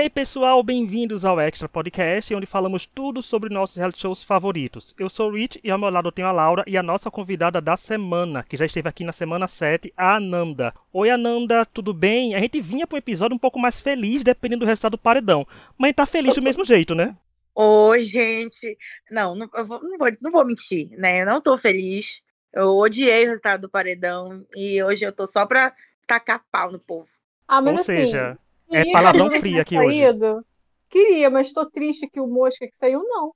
[0.00, 4.94] Hey pessoal, bem-vindos ao Extra Podcast, onde falamos tudo sobre nossos reality shows favoritos.
[4.96, 7.10] Eu sou o Rich e ao meu lado eu tenho a Laura e a nossa
[7.10, 10.72] convidada da semana, que já esteve aqui na semana 7, a Ananda.
[10.92, 12.36] Oi Ananda, tudo bem?
[12.36, 15.44] A gente vinha para um episódio um pouco mais feliz, dependendo do resultado do paredão,
[15.76, 17.16] mas tá feliz do mesmo jeito, né?
[17.52, 18.78] Oi, gente.
[19.10, 21.22] Não, não, eu vou, não, vou, não vou mentir, né?
[21.22, 22.22] Eu não tô feliz.
[22.54, 25.74] Eu odiei o resultado do paredão e hoje eu tô só pra
[26.06, 27.08] tacar pau no povo.
[27.48, 28.38] Ah, mas Ou assim, seja,
[28.72, 30.00] é palavrão tivesse aqui hoje.
[30.00, 30.44] saído.
[30.88, 33.34] Queria, mas tô triste que o Mosca que saiu, não.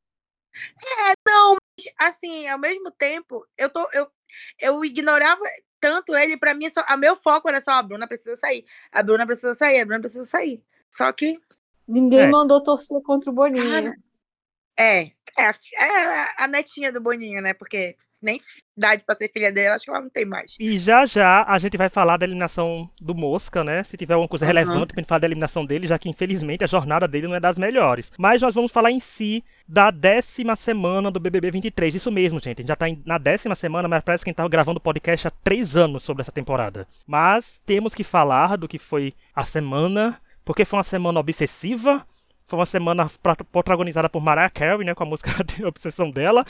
[1.27, 4.07] Não, mas, assim, ao mesmo tempo, eu tô eu,
[4.59, 5.43] eu ignorava
[5.81, 8.65] tanto ele, pra mim, só, a meu foco era só a Bruna precisa sair.
[8.91, 10.63] A Bruna precisa sair, a Bruna precisa sair.
[10.91, 11.39] Só que
[11.87, 12.27] Ninguém É.
[12.27, 13.69] mandou torcer contra o Boninho.
[13.71, 13.97] Cara,
[14.83, 15.51] é, é,
[15.85, 17.55] é a netinha do Boninho, né?
[17.55, 18.41] Porque nem
[18.77, 20.55] idade pra ser filha dela, acho que ela não tem mais.
[20.59, 23.83] E já já a gente vai falar da eliminação do Mosca, né?
[23.83, 24.53] Se tiver alguma coisa Aham.
[24.53, 27.41] relevante pra gente falar da eliminação dele, já que infelizmente a jornada dele não é
[27.41, 28.13] das melhores.
[28.17, 31.95] Mas nós vamos falar em si da décima semana do BBB 23.
[31.97, 32.61] Isso mesmo, gente.
[32.61, 35.27] A gente já tá na décima semana, mas parece que a gente tava gravando podcast
[35.27, 36.87] há três anos sobre essa temporada.
[37.07, 42.07] Mas temos que falar do que foi a semana, porque foi uma semana obsessiva.
[42.53, 43.11] Foi uma semana
[43.51, 44.95] protagonizada por Mariah Carey, né?
[44.95, 46.45] Com a música de Obsessão dela.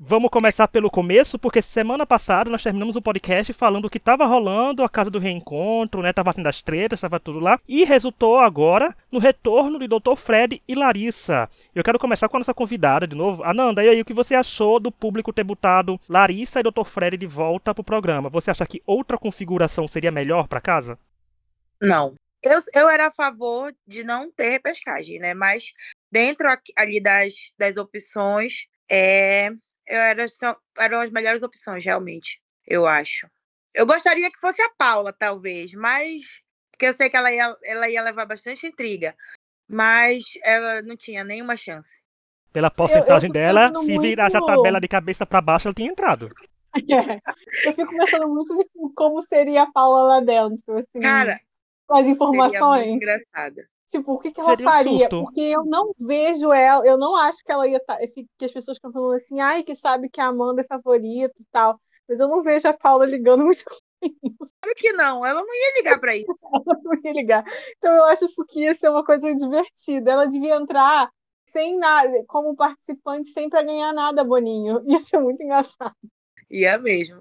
[0.00, 4.82] Vamos começar pelo começo, porque semana passada nós terminamos o podcast falando que tava rolando
[4.82, 6.12] a casa do reencontro, né?
[6.12, 7.60] Tava tendo as tretas, tava tudo lá.
[7.68, 10.16] E resultou agora no retorno de Dr.
[10.16, 11.48] Fred e Larissa.
[11.72, 13.44] Eu quero começar com a nossa convidada de novo.
[13.44, 16.84] Ananda, e aí, o que você achou do público ter botado Larissa e Dr.
[16.84, 18.28] Fred de volta pro programa?
[18.30, 20.98] Você acha que outra configuração seria melhor pra casa?
[21.80, 22.14] Não.
[22.46, 25.34] Eu, eu era a favor de não ter repescagem, né?
[25.34, 25.72] Mas
[26.10, 29.48] dentro ali das, das opções, é,
[29.86, 33.28] eu era, só- eram as melhores opções, realmente, eu acho.
[33.74, 36.22] Eu gostaria que fosse a Paula, talvez, mas.
[36.70, 39.14] Porque eu sei que ela ia, ela ia levar bastante intriga.
[39.68, 42.00] Mas ela não tinha nenhuma chance.
[42.52, 45.74] Pela porcentagem fico dela, pensando se virasse a muito- tabela de cabeça pra baixo, ela
[45.74, 46.28] tinha entrado.
[47.64, 51.40] Eu fico pensando muito de como seria a Paula lá dentro, assim, Cara,
[51.86, 52.88] com as seria muito informações.
[52.88, 53.68] engraçada.
[53.88, 55.08] Tipo, o que, que ela Seria um faria?
[55.08, 55.16] surto.
[55.18, 57.98] Porque eu não vejo ela, eu não acho que ela ia estar.
[58.38, 61.44] Que as pessoas ficam falando assim, ai, que sabe que a Amanda é favorita e
[61.52, 61.80] tal.
[62.08, 63.64] Mas eu não vejo a Paula ligando muito
[64.02, 66.26] Claro que não, ela não ia ligar pra isso.
[66.52, 67.44] ela não ia ligar.
[67.78, 70.12] Então eu acho isso que ia ser uma coisa divertida.
[70.12, 71.10] Ela devia entrar
[71.48, 74.82] sem nada, como participante, sem pra ganhar nada, Boninho.
[74.86, 75.94] Ia ser muito engraçado.
[76.50, 77.20] Ia mesmo.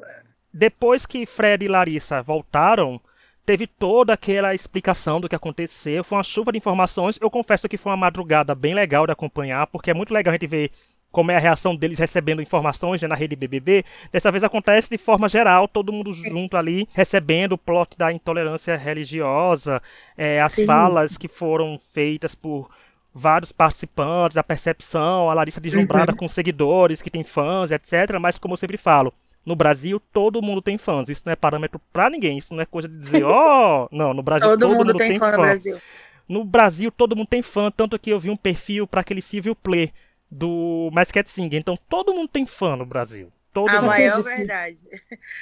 [0.54, 3.00] depois que Fred e Larissa voltaram,
[3.46, 6.04] teve toda aquela explicação do que aconteceu.
[6.04, 7.20] Foi uma chuva de informações.
[7.22, 10.36] Eu confesso que foi uma madrugada bem legal de acompanhar, porque é muito legal a
[10.36, 10.72] gente ver
[11.12, 13.86] como é a reação deles recebendo informações né, na rede BBB.
[14.12, 18.76] Dessa vez acontece de forma geral, todo mundo junto ali, recebendo o plot da intolerância
[18.76, 19.82] religiosa,
[20.18, 20.66] é, as Sim.
[20.66, 22.70] falas que foram feitas por
[23.14, 28.20] vários participantes, a percepção, a Larissa deslumbrada com seguidores, que tem fãs, etc.
[28.20, 29.14] Mas como eu sempre falo,
[29.46, 31.10] no Brasil todo mundo tem fãs.
[31.10, 32.38] Isso não é parâmetro pra ninguém.
[32.38, 35.38] Isso não é coisa de dizer, ó, não, no Brasil Todo, mundo, tem fã no
[35.38, 35.78] Brasil.
[36.28, 39.56] no Brasil todo mundo tem fã, tanto que eu vi um perfil pra aquele Civil
[39.56, 39.92] Play
[40.30, 41.60] do Cat Singer.
[41.60, 43.32] Então todo mundo tem fã no Brasil.
[43.68, 44.80] A maior verdade.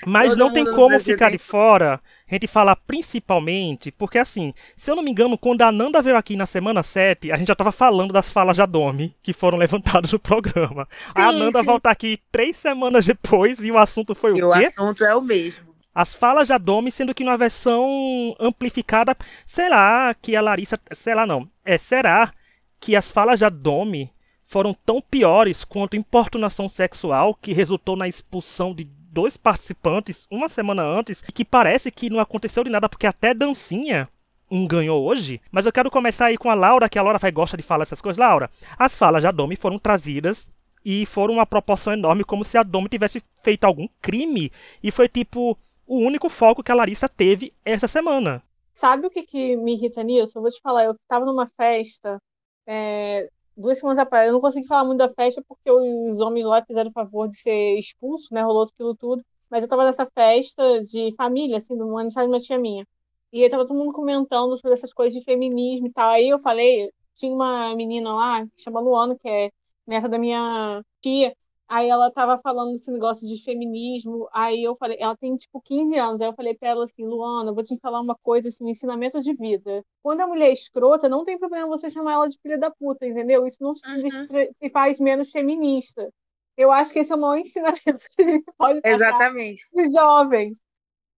[0.06, 4.90] Mas todo não tem como ficar de fora a gente falar principalmente, porque assim, se
[4.90, 7.56] eu não me engano, quando a Nanda veio aqui na semana 7, a gente já
[7.56, 10.88] tava falando das falas da Domi que foram levantadas no programa.
[11.16, 11.66] a Sim, Nanda sim.
[11.66, 14.66] volta aqui três semanas depois e o assunto foi E o o quê?
[14.66, 15.74] assunto é o mesmo.
[15.94, 21.25] As falas da Domi, sendo que numa versão amplificada, será que a Larissa, sei lá
[21.28, 22.34] não, é, será
[22.80, 24.12] que as falas da Domi
[24.53, 30.84] foram tão piores quanto importunação sexual que resultou na expulsão de dois participantes uma semana
[30.84, 34.08] antes e que parece que não aconteceu de nada porque até dancinha
[34.52, 37.31] um ganhou hoje, mas eu quero começar aí com a Laura, que a Laura vai
[37.31, 38.19] gosta de falar essas coisas.
[38.19, 38.47] Laura,
[38.78, 40.47] as falas da Domi foram trazidas
[40.86, 44.52] e foram uma proporção enorme, como se a Domi tivesse feito algum crime
[44.84, 48.44] e foi tipo o único foco que a Larissa teve essa semana.
[48.72, 50.38] Sabe o que, que me irrita nisso?
[50.38, 52.19] Eu vou te falar, eu tava numa festa
[52.68, 54.28] é, duas semanas atrás.
[54.28, 57.38] Eu não consegui falar muito da festa porque os homens lá fizeram o favor de
[57.38, 58.42] ser expulsos, né?
[58.42, 59.24] Rolou aquilo tudo.
[59.50, 62.86] Mas eu tava nessa festa de família, assim, do aniversário de uma tia minha.
[63.32, 66.12] E aí tava todo mundo comentando sobre essas coisas de feminismo e tal.
[66.12, 69.52] Aí eu falei, tinha uma menina lá, que chama Luana, que é
[69.88, 71.36] nessa da minha tia.
[71.74, 74.30] Aí ela tava falando desse negócio de feminismo.
[74.31, 76.22] Aí eu falei, ela tem tipo 15 anos.
[76.22, 79.20] Aí eu falei pra ela assim, Luana, vou te falar uma coisa, assim, um ensinamento
[79.20, 79.84] de vida.
[80.04, 83.08] Quando a mulher é escrota, não tem problema você chamar ela de filha da puta,
[83.08, 83.48] entendeu?
[83.48, 84.28] Isso não se, Uhum.
[84.62, 86.14] se faz menos feminista.
[86.56, 89.64] Eu acho que esse é o maior ensinamento que a gente pode passar Exatamente.
[89.74, 90.62] os jovens.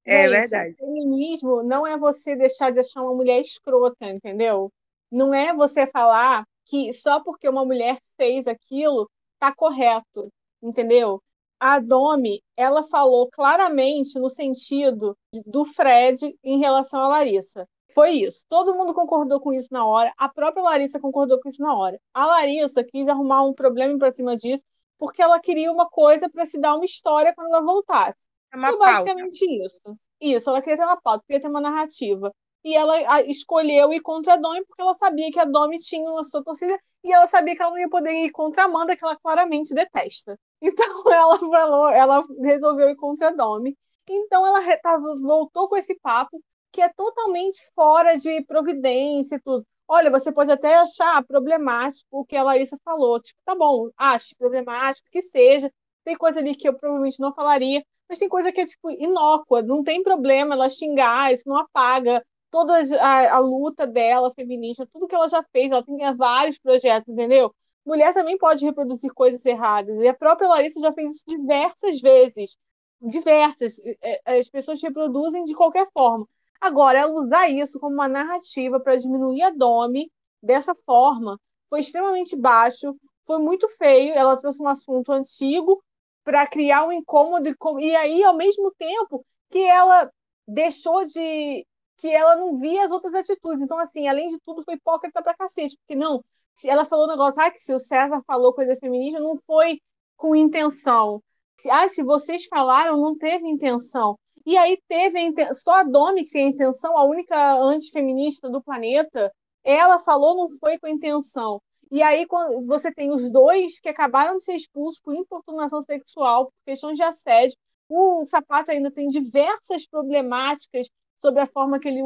[0.06, 0.76] É Gente, verdade.
[0.78, 4.72] Feminismo não é você deixar de achar uma mulher escrota, entendeu?
[5.12, 9.10] Não é você falar que só porque uma mulher fez aquilo
[9.40, 10.32] tá correto,
[10.68, 11.22] entendeu?
[11.60, 17.68] A Domi, ela falou claramente no sentido do Fred em relação à Larissa.
[17.94, 18.44] Foi isso.
[18.50, 20.14] Todo mundo concordou com isso na hora.
[20.18, 22.00] A própria Larissa concordou com isso na hora.
[22.14, 24.64] A Larissa quis arrumar um problema para cima disso
[24.98, 28.18] porque ela queria uma coisa para se dar uma história quando ela voltasse.
[28.54, 28.94] É uma Foi pauta.
[28.94, 29.98] basicamente isso.
[30.20, 32.34] Isso, ela queria ter uma pauta, queria ter uma narrativa.
[32.64, 36.24] E ela escolheu ir contra a Domi porque ela sabia que a Domi tinha uma
[36.24, 39.06] sua torcida e ela sabia que ela não ia poder ir contra a Amanda, que
[39.06, 40.36] ela claramente detesta.
[40.66, 43.78] Então ela falou, ela resolveu ir contra a Domi.
[44.10, 46.42] Então ela tava- voltou com esse papo
[46.72, 49.66] que é totalmente fora de providência e tudo.
[49.88, 53.20] Olha, você pode até achar problemático o que a Larissa falou.
[53.22, 55.72] Tipo, tá bom, ache problemático que seja.
[56.04, 59.62] Tem coisa ali que eu provavelmente não falaria, mas tem coisa que é, tipo, inócua.
[59.62, 65.08] Não tem problema ela xingar, isso não apaga toda a, a luta dela feminista, tudo
[65.08, 65.72] que ela já fez.
[65.72, 67.54] Ela tem vários projetos, entendeu?
[67.86, 69.98] Mulher também pode reproduzir coisas erradas.
[70.02, 72.58] E a própria Larissa já fez isso diversas vezes.
[73.02, 73.80] Diversas.
[74.02, 76.28] É, As pessoas reproduzem de qualquer forma.
[76.60, 80.12] Agora, ela usar isso como uma narrativa para diminuir a Domi
[80.42, 81.40] dessa forma
[81.70, 82.96] foi extremamente baixo,
[83.26, 84.14] foi muito feio.
[84.14, 85.84] Ela trouxe um assunto antigo
[86.24, 90.12] para criar um incômodo e aí, ao mesmo tempo, que ela
[90.48, 91.66] deixou de.
[91.98, 93.62] que ela não via as outras atitudes.
[93.62, 96.24] Então, assim, além de tudo, foi hipócrita pra cacete, porque não.
[96.56, 99.80] Se ela falou um negócio, ah, que se o César falou coisa feminista, não foi
[100.18, 101.22] com intenção.
[101.58, 104.18] Se, ah, se vocês falaram, não teve intenção.
[104.46, 108.50] E aí teve a inten- só a Domi que tem a intenção, a única antifeminista
[108.50, 109.32] do planeta,
[109.64, 111.62] ela falou não foi com intenção.
[111.92, 116.46] E aí quando você tem os dois que acabaram de ser expulsos por importunação sexual,
[116.46, 117.58] por questões de assédio,
[117.90, 122.02] o Sapato ainda tem diversas problemáticas sobre a forma que ele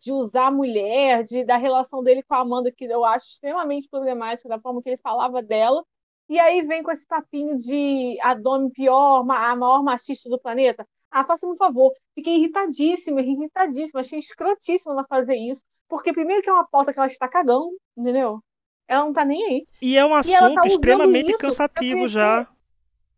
[0.00, 3.88] de usar a mulher, de, da relação dele com a Amanda, que eu acho extremamente
[3.88, 5.84] problemática, da forma que ele falava dela.
[6.28, 10.86] E aí vem com esse papinho de a Domi pior, a maior machista do planeta.
[11.10, 11.92] Ah, faça-me um favor.
[12.14, 14.00] Fiquei irritadíssima, irritadíssima.
[14.00, 15.64] Achei escrotíssima ela fazer isso.
[15.88, 18.42] Porque, primeiro, que é uma pauta que ela está cagando, entendeu?
[18.86, 19.66] Ela não tá nem aí.
[19.80, 22.46] E é um ela assunto tá extremamente cansativo já.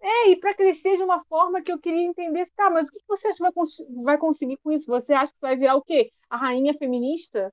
[0.03, 2.49] É, e para crescer de uma forma que eu queria entender.
[2.57, 4.87] Tá, mas o que você acha que vai, cons- vai conseguir com isso?
[4.87, 6.11] Você acha que vai virar o quê?
[6.29, 7.53] A rainha feminista?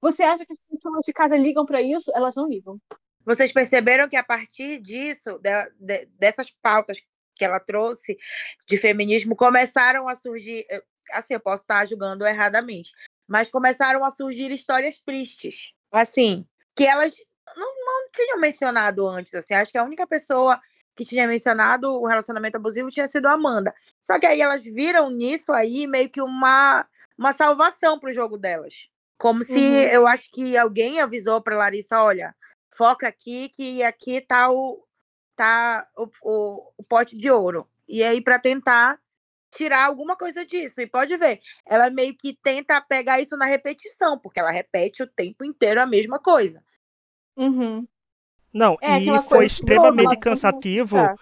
[0.00, 2.10] Você acha que as pessoas de casa ligam para isso?
[2.14, 2.78] Elas não ligam.
[3.24, 6.98] Vocês perceberam que a partir disso, de- de- dessas pautas
[7.36, 8.16] que ela trouxe
[8.66, 10.66] de feminismo, começaram a surgir.
[11.12, 12.92] Assim, eu posso estar julgando erradamente,
[13.28, 15.72] mas começaram a surgir histórias tristes.
[15.90, 17.14] Assim, que elas
[17.56, 19.34] não, não tinham mencionado antes.
[19.34, 20.60] Assim, acho que a única pessoa
[20.94, 23.74] que tinha mencionado o relacionamento abusivo tinha sido a Amanda.
[24.00, 26.86] Só que aí elas viram nisso aí meio que uma,
[27.16, 28.88] uma salvação para o jogo delas.
[29.18, 29.74] Como se Uhum.
[29.74, 32.34] eu acho que alguém avisou para Larissa, olha,
[32.74, 34.84] foca aqui que aqui tá o
[35.36, 37.68] tá o, o, o pote de ouro.
[37.88, 39.00] E aí para tentar
[39.54, 40.80] tirar alguma coisa disso.
[40.80, 45.06] E pode ver, ela meio que tenta pegar isso na repetição, porque ela repete o
[45.06, 46.62] tempo inteiro a mesma coisa.
[47.36, 47.86] Uhum.
[48.52, 50.96] Não, É, e foi extremamente cansativo.
[50.96, 51.14] Tá.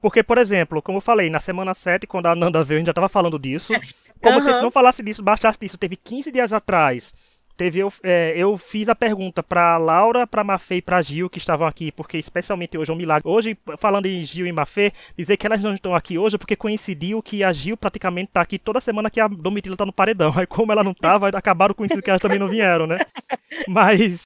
[0.00, 2.86] Porque, por exemplo, como eu falei, na semana 7, quando a Nanda veio, a gente
[2.86, 3.72] já tava falando disso.
[4.22, 4.62] Como se Aham.
[4.62, 5.76] não falasse disso, bastasse disso.
[5.76, 7.12] Teve 15 dias atrás.
[7.56, 11.38] Teve, eu, é, eu fiz a pergunta pra Laura, pra Mafê e pra Gil, que
[11.38, 13.28] estavam aqui, porque especialmente hoje é um milagre.
[13.28, 17.20] Hoje, falando em Gil e Mafê, dizer que elas não estão aqui hoje porque coincidiu
[17.20, 20.32] que a Gil praticamente tá aqui toda semana que a Domitila tá no paredão.
[20.38, 22.98] Aí, como ela não tava, acabaram coincidindo que elas também não vieram, né?
[23.66, 24.22] Mas.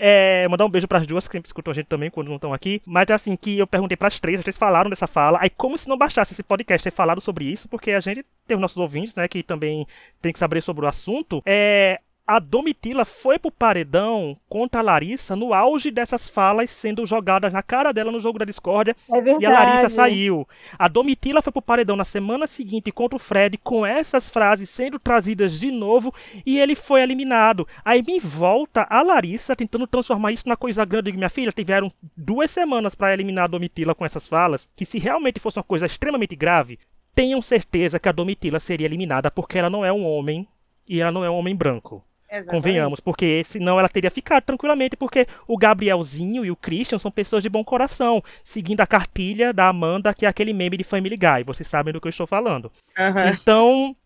[0.00, 2.54] É, mandar um beijo pras duas que sempre escutam a gente também quando não estão
[2.54, 2.80] aqui.
[2.86, 5.38] Mas assim, que eu perguntei pras três, as três falaram dessa fala.
[5.40, 8.56] Aí, como se não bastasse esse podcast ter falado sobre isso, porque a gente tem
[8.56, 9.86] os nossos ouvintes, né, que também
[10.22, 11.42] tem que saber sobre o assunto.
[11.44, 12.00] É.
[12.30, 17.62] A Domitila foi pro paredão contra a Larissa no auge dessas falas sendo jogadas na
[17.62, 19.42] cara dela no jogo da discórdia É verdade.
[19.42, 20.46] e a Larissa saiu.
[20.78, 24.98] A Domitila foi pro paredão na semana seguinte contra o Fred com essas frases sendo
[24.98, 26.12] trazidas de novo
[26.44, 27.66] e ele foi eliminado.
[27.82, 31.10] Aí me volta a Larissa tentando transformar isso na coisa grande.
[31.12, 34.68] Minha filha, tiveram duas semanas pra eliminar a Domitila com essas falas.
[34.76, 36.78] Que se realmente fosse uma coisa extremamente grave,
[37.14, 40.46] tenham certeza que a Domitila seria eliminada porque ela não é um homem
[40.86, 42.04] e ela não é um homem branco.
[42.30, 42.50] Exatamente.
[42.50, 47.42] Convenhamos, porque senão ela teria ficado tranquilamente, porque o Gabrielzinho e o Christian são pessoas
[47.42, 51.44] de bom coração, seguindo a cartilha da Amanda, que é aquele meme de Family Guy.
[51.46, 52.70] Vocês sabem do que eu estou falando.
[52.98, 53.30] Aham.
[53.30, 53.96] Então,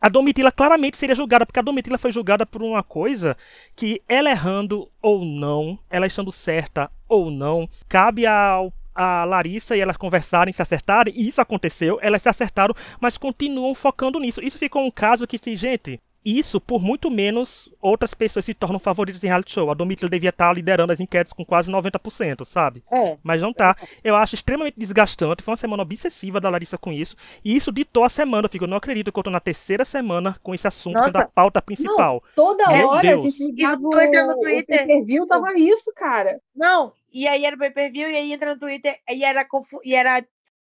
[0.00, 3.36] a Domitila claramente seria julgada, porque a Domitila foi julgada por uma coisa
[3.74, 9.80] que ela errando ou não, ela estando certa ou não, cabe ao, a Larissa e
[9.80, 14.40] elas conversarem, se acertarem, e isso aconteceu, elas se acertaram, mas continuam focando nisso.
[14.40, 16.00] Isso ficou um caso que, se, gente,
[16.36, 19.70] isso, por muito menos, outras pessoas se tornam favoritas em reality show.
[19.70, 22.82] A Domitila devia estar liderando as enquetes com quase 90%, sabe?
[22.92, 23.16] É.
[23.22, 23.76] Mas não tá.
[24.02, 25.42] Eu acho extremamente desgastante.
[25.42, 27.14] Foi uma semana obsessiva da Larissa com isso.
[27.44, 28.46] E isso ditou a semana.
[28.46, 31.12] Eu fico, não acredito que eu tô na terceira semana com esse assunto Nossa.
[31.12, 32.22] sendo a pauta principal.
[32.34, 33.20] Toda Meu hora Deus.
[33.24, 36.40] a gente ligava tu entra no o- Twitter, O pay-per-view tava isso, cara.
[36.54, 40.24] Não, e aí era pay-per-view, e aí entra no Twitter, e era, confu- e era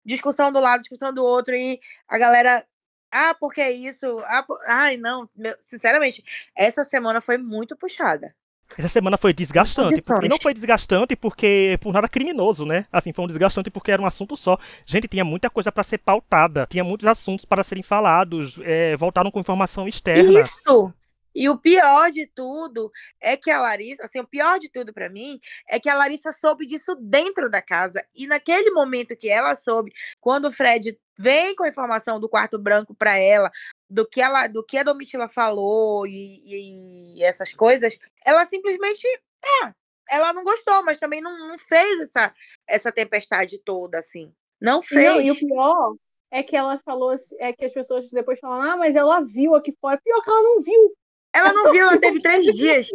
[0.05, 1.79] discussão do lado, discussão do outro, e
[2.09, 2.65] a galera.
[3.13, 4.19] Ah, porque é isso?
[4.27, 5.29] Ah, po- Ai, não.
[5.37, 6.25] meu- sinceramente,
[6.57, 8.35] essa semana foi muito puxada.
[8.79, 10.01] Essa semana foi desgastante.
[10.25, 12.87] E não foi desgastante porque por nada criminoso, né?
[12.91, 14.57] Assim, foi um desgastante porque era um assunto só.
[14.87, 16.67] Gente, tinha muita coisa pra ser pautada.
[16.71, 18.59] Tinha muitos assuntos para serem falados.
[18.63, 20.41] É, voltaram com informação externa.
[20.41, 20.91] Isso!
[21.35, 25.09] E o pior de tudo é que a Larissa, assim, o pior de tudo pra
[25.09, 28.05] mim é que a Larissa soube disso dentro da casa.
[28.15, 32.59] E naquele momento que ela soube, quando o Fred vem com a informação do quarto
[32.59, 33.51] branco pra ela,
[33.89, 39.07] do que ela, do que a Domitila falou e, e essas coisas, ela simplesmente,
[39.41, 39.75] tá,
[40.11, 42.35] ela não gostou, mas também não, não fez essa,
[42.67, 44.33] essa tempestade toda, assim.
[44.61, 45.05] Não fez.
[45.05, 45.97] não, e o pior
[46.31, 49.77] é que ela falou, é que as pessoas depois falam, ah, mas ela viu aqui
[49.81, 50.01] fora.
[50.03, 50.97] Pior que ela não viu.
[51.33, 52.89] Ela não viu, ela teve três dias.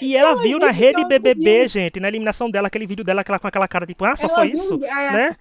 [0.00, 1.68] E ela viu na rede BBB, viu.
[1.68, 4.34] gente, na eliminação dela, aquele vídeo dela aquela, com aquela cara tipo, ah, só Ela
[4.34, 4.84] foi viu, isso?
[4.84, 5.36] é, Né?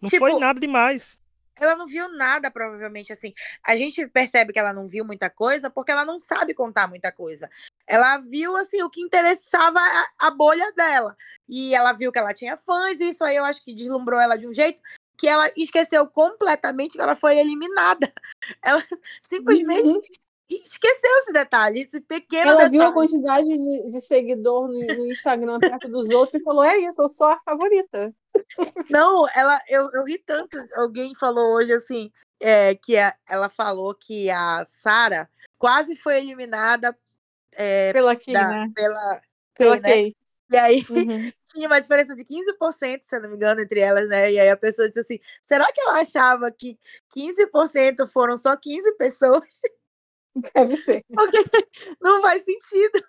[0.00, 1.18] Não Tipo, foi nada demais.
[1.60, 3.34] ela não viu nada, provavelmente, assim.
[3.66, 7.10] A gente percebe que ela não viu muita coisa porque ela não sabe contar muita
[7.10, 7.50] coisa.
[7.86, 11.16] Ela viu, assim, o que interessava a, a bolha dela.
[11.48, 14.36] E ela viu que ela tinha fãs, e isso aí eu acho que deslumbrou ela
[14.36, 14.80] de um jeito
[15.18, 18.10] que ela esqueceu completamente que ela foi eliminada.
[18.62, 18.80] Ela
[19.20, 20.00] simplesmente Uhum.
[20.56, 22.94] Esqueceu esse detalhe, esse pequeno Ela viu a detalhe.
[22.94, 27.08] quantidade de, de seguidor no, no Instagram perto dos outros e falou: é isso, eu
[27.08, 28.14] sou a favorita.
[28.90, 30.56] Não, ela, eu, eu ri tanto.
[30.76, 35.28] Alguém falou hoje assim, é, que a- ela falou que a Sara
[35.58, 36.96] quase foi eliminada
[37.54, 38.70] é, Pela Kim, da- né?
[38.74, 39.22] pela
[39.54, 39.88] Pela Kay, né?
[39.90, 40.16] Kay.
[40.50, 41.32] E aí Uhum.
[41.52, 44.32] tinha uma diferença de 15%, se eu não me engano, entre elas, né?
[44.32, 46.78] E aí a pessoa disse assim: será que ela achava que
[47.14, 49.42] 15% foram só 15 pessoas?
[50.54, 51.04] Deve ser.
[51.12, 51.38] Porque
[52.00, 53.02] não faz sentido.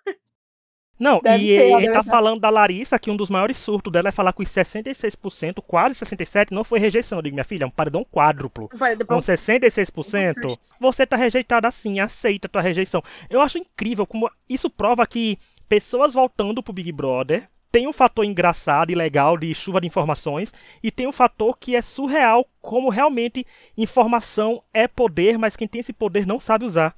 [1.00, 2.10] Não, Deve e ser, ele tá ser.
[2.10, 5.94] falando da Larissa que um dos maiores surtos dela é falar que os 66%, quase
[6.04, 7.18] 67%, não foi rejeição.
[7.18, 8.68] Eu digo, minha filha, é um paredão quádruplo.
[8.76, 13.02] Falei, Com depois, 66%, você tá rejeitada assim, aceita a tua rejeição.
[13.30, 18.24] Eu acho incrível como isso prova que pessoas voltando pro Big Brother tem um fator
[18.24, 22.90] engraçado e legal de chuva de informações e tem um fator que é surreal como
[22.90, 23.46] realmente
[23.76, 26.94] informação é poder, mas quem tem esse poder não sabe usar.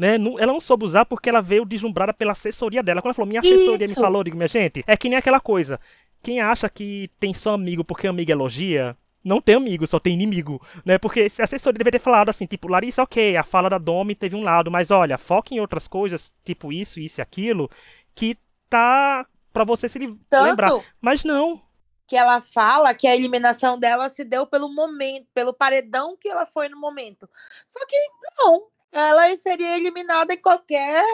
[0.00, 0.16] Né?
[0.16, 3.02] Não- Ela não soube usar porque ela veio deslumbrada pela assessoria dela.
[3.02, 4.00] Quando ela falou, minha assessoria me Isso.
[4.00, 5.78] falou, eu digo, minha gente, é que nem aquela coisa.
[6.22, 10.58] Quem acha que tem só amigo porque amigo elogia, não tem amigo, só tem inimigo,
[10.86, 10.96] né?
[10.96, 14.34] Porque esse assessor deveria ter falado assim, tipo, Larissa, ok, a fala da Domi teve
[14.34, 17.68] um lado, mas olha, foca em outras coisas, tipo isso, isso e aquilo,
[18.14, 18.38] que
[18.70, 20.70] tá pra você se li- lembrar.
[20.70, 21.60] tanto Mas não.
[22.06, 26.46] que ela fala que a eliminação dela se deu pelo momento, pelo paredão que ela
[26.46, 27.28] foi no momento.
[27.66, 27.96] Só que
[28.38, 31.04] não, ela seria eliminada em qualquer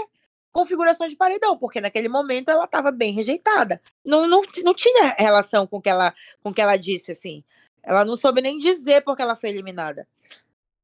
[0.53, 3.81] configuração de paredão, porque naquele momento ela estava bem rejeitada.
[4.05, 7.45] Não, não, não tinha relação com o que ela, com o que ela disse, assim.
[7.83, 10.09] Ela não soube nem dizer porque ela foi eliminada.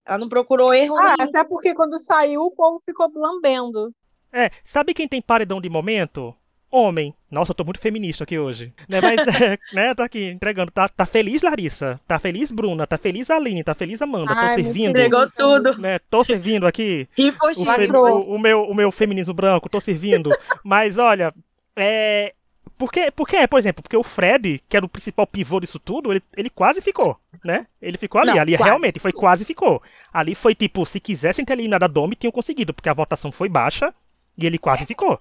[0.04, 1.30] Ela não procurou erro Ah, nenhum.
[1.30, 3.94] até porque quando saiu, o povo ficou lambendo.
[4.32, 6.34] É, sabe quem tem paredão de momento?
[6.72, 7.14] Homem.
[7.30, 8.72] Nossa, eu tô muito feminista aqui hoje.
[8.88, 10.72] Né, mas, é, né, tô aqui entregando.
[10.72, 12.00] Tá, tá feliz Larissa?
[12.08, 12.86] Tá feliz Bruna?
[12.86, 13.62] Tá feliz Aline?
[13.62, 14.32] Tá feliz Amanda?
[14.34, 14.90] Tô Ai, muito servindo.
[14.90, 15.78] Entregou tudo.
[15.78, 17.06] Né, tô servindo aqui.
[17.16, 18.08] E o, foi fe- Lacrou.
[18.30, 20.30] o- o meu, o meu feminismo branco, tô servindo.
[20.64, 21.32] Mas olha,
[21.76, 22.32] é.
[22.78, 26.10] Porque, porque é, por exemplo, porque o Fred, que era o principal pivô disso tudo,
[26.12, 27.66] ele, ele quase ficou, né?
[27.80, 28.30] Ele ficou ali.
[28.32, 29.80] Não, ali quase realmente foi quase ficou.
[30.12, 33.48] Ali foi tipo, se quisessem ter eliminado a Domi, tinham conseguido, porque a votação foi
[33.48, 33.94] baixa
[34.36, 35.20] e ele quase ficou.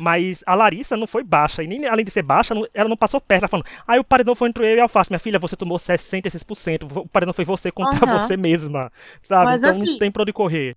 [0.00, 2.96] Mas a Larissa não foi baixa, e nem além de ser baixa, não- ela não
[2.96, 3.42] passou perto.
[3.42, 5.10] Ela falando, aí o paredão foi entre eu e a Alface.
[5.10, 8.18] Minha filha, você tomou 66%, o paredão foi você contra Aham.
[8.26, 8.90] você mesma,
[9.22, 9.44] sabe?
[9.44, 10.76] Mas então não assim, tem pra onde correr.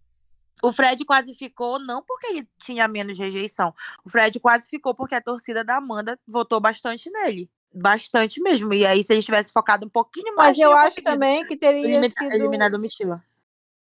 [0.61, 3.73] O Fred quase ficou, não porque ele tinha menos rejeição.
[4.05, 7.49] O Fred quase ficou porque a torcida da Amanda votou bastante nele.
[7.75, 8.73] Bastante mesmo.
[8.73, 10.57] E aí, se ele tivesse focado um pouquinho mais.
[10.57, 12.31] Mas eu acho também que teria elimina- sido.
[12.33, 13.21] eliminar a Domitila.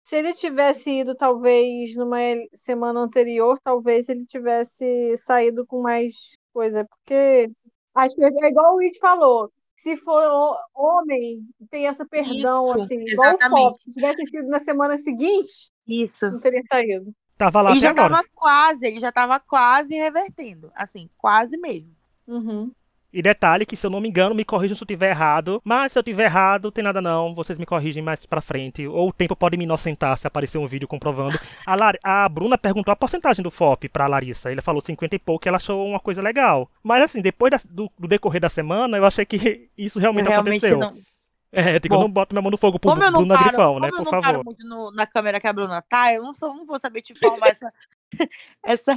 [0.09, 2.17] Se ele tivesse ido, talvez, numa
[2.53, 6.83] semana anterior, talvez ele tivesse saído com mais coisa.
[6.83, 7.51] Porque
[7.93, 9.51] as pessoas, é igual o Luiz falou.
[9.75, 13.61] Se for ho- homem, tem essa perdão, Isso, assim, igual o exatamente.
[13.61, 13.77] Fox.
[13.85, 16.29] Se tivesse sido na semana seguinte, Isso.
[16.31, 17.13] não teria saído.
[17.37, 18.15] Tava lá Ele até já agora.
[18.15, 20.71] tava quase, ele já tava quase revertendo.
[20.75, 21.95] Assim, quase mesmo.
[22.27, 22.71] Uhum.
[23.11, 25.59] E detalhe que, se eu não me engano, me corrijam se eu tiver errado.
[25.63, 27.33] Mas se eu tiver errado, tem nada não.
[27.33, 28.87] Vocês me corrigem mais pra frente.
[28.87, 31.39] Ou o tempo pode me inocentar se aparecer um vídeo comprovando.
[31.65, 34.51] A, Lar a Bruna perguntou a porcentagem do FOP pra Larissa.
[34.51, 36.69] Ele falou 50 e pouco, ela achou uma coisa legal.
[36.83, 40.65] Mas assim, depois da, do, do, decorrer da semana, eu achei que isso realmente, realmente
[40.65, 40.77] aconteceu.
[40.77, 40.93] Não...
[41.51, 43.89] É, digo, Bom, eu não boto minha mão no fogo pro Bruna paro, Grifão, né?
[43.89, 44.27] Por favor.
[44.27, 46.79] eu não muito no, na câmera que a Bruna tá, eu não, sou, não vou
[46.79, 47.73] saber te falar essa,
[48.63, 48.91] essa.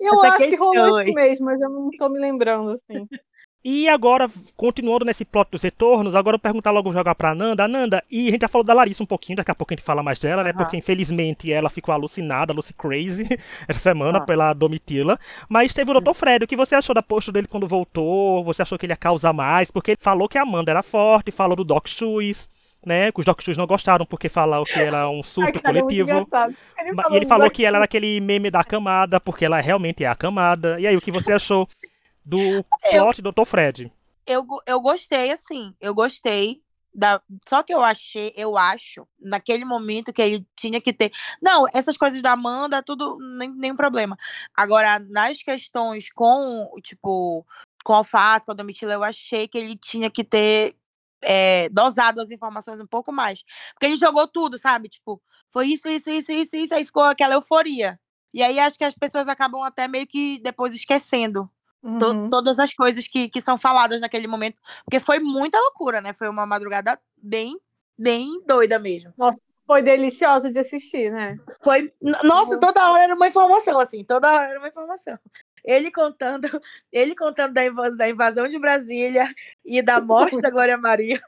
[0.00, 3.06] Eu essa acho que rolou isso mesmo, mas eu não tô me lembrando, assim.
[3.64, 7.68] E agora, continuando nesse plot dos retornos, agora eu perguntar logo jogar pra Nanda.
[7.68, 9.84] Nanda, e a gente já falou da Larissa um pouquinho, daqui a pouco a gente
[9.84, 10.52] fala mais dela, né?
[10.52, 13.28] Porque infelizmente ela ficou alucinada, Lucy Crazy,
[13.68, 14.26] essa semana uhum.
[14.26, 15.16] pela Domitila.
[15.48, 16.12] Mas teve o Dr.
[16.12, 18.42] Fred, o que você achou da posta dele quando voltou?
[18.44, 19.70] Você achou que ele ia causar mais?
[19.70, 22.48] Porque ele falou que a Amanda era forte, falou do Doc Shoes
[22.84, 23.12] né?
[23.12, 25.80] Que os Doc Shoes não gostaram porque falaram que era um surto Ai, cara, é
[25.80, 26.10] coletivo.
[26.10, 30.02] É ele e ele falou que ela era aquele meme da camada, porque ela realmente
[30.02, 30.80] é a camada.
[30.80, 31.68] E aí, o que você achou
[32.24, 33.44] do plot eu, do Dr.
[33.44, 33.92] Fred.
[34.26, 36.62] Eu, eu gostei, assim, eu gostei.
[36.94, 37.22] Da...
[37.48, 41.10] Só que eu achei, eu acho, naquele momento que ele tinha que ter.
[41.40, 44.16] Não, essas coisas da Amanda, tudo, nem, nenhum problema.
[44.54, 47.46] Agora, nas questões com, tipo,
[47.82, 50.76] com alface, com a Domitila, eu achei que ele tinha que ter
[51.22, 53.42] é, dosado as informações um pouco mais.
[53.72, 54.88] Porque ele jogou tudo, sabe?
[54.88, 57.98] Tipo, foi isso, isso, isso, isso, isso, aí ficou aquela euforia.
[58.34, 61.50] E aí acho que as pessoas acabam até meio que depois esquecendo
[61.82, 61.98] Uhum.
[61.98, 64.56] To, todas as coisas que, que são faladas naquele momento.
[64.84, 66.12] Porque foi muita loucura, né?
[66.12, 67.58] Foi uma madrugada bem,
[67.98, 69.12] bem doida mesmo.
[69.18, 71.36] Nossa, foi delicioso de assistir, né?
[71.62, 71.92] Foi.
[72.22, 75.18] Nossa, toda hora era uma informação, assim, toda hora era uma informação.
[75.64, 76.48] Ele contando,
[76.92, 79.32] ele contando da invasão, da invasão de Brasília
[79.64, 81.22] e da morte da Glória Maria.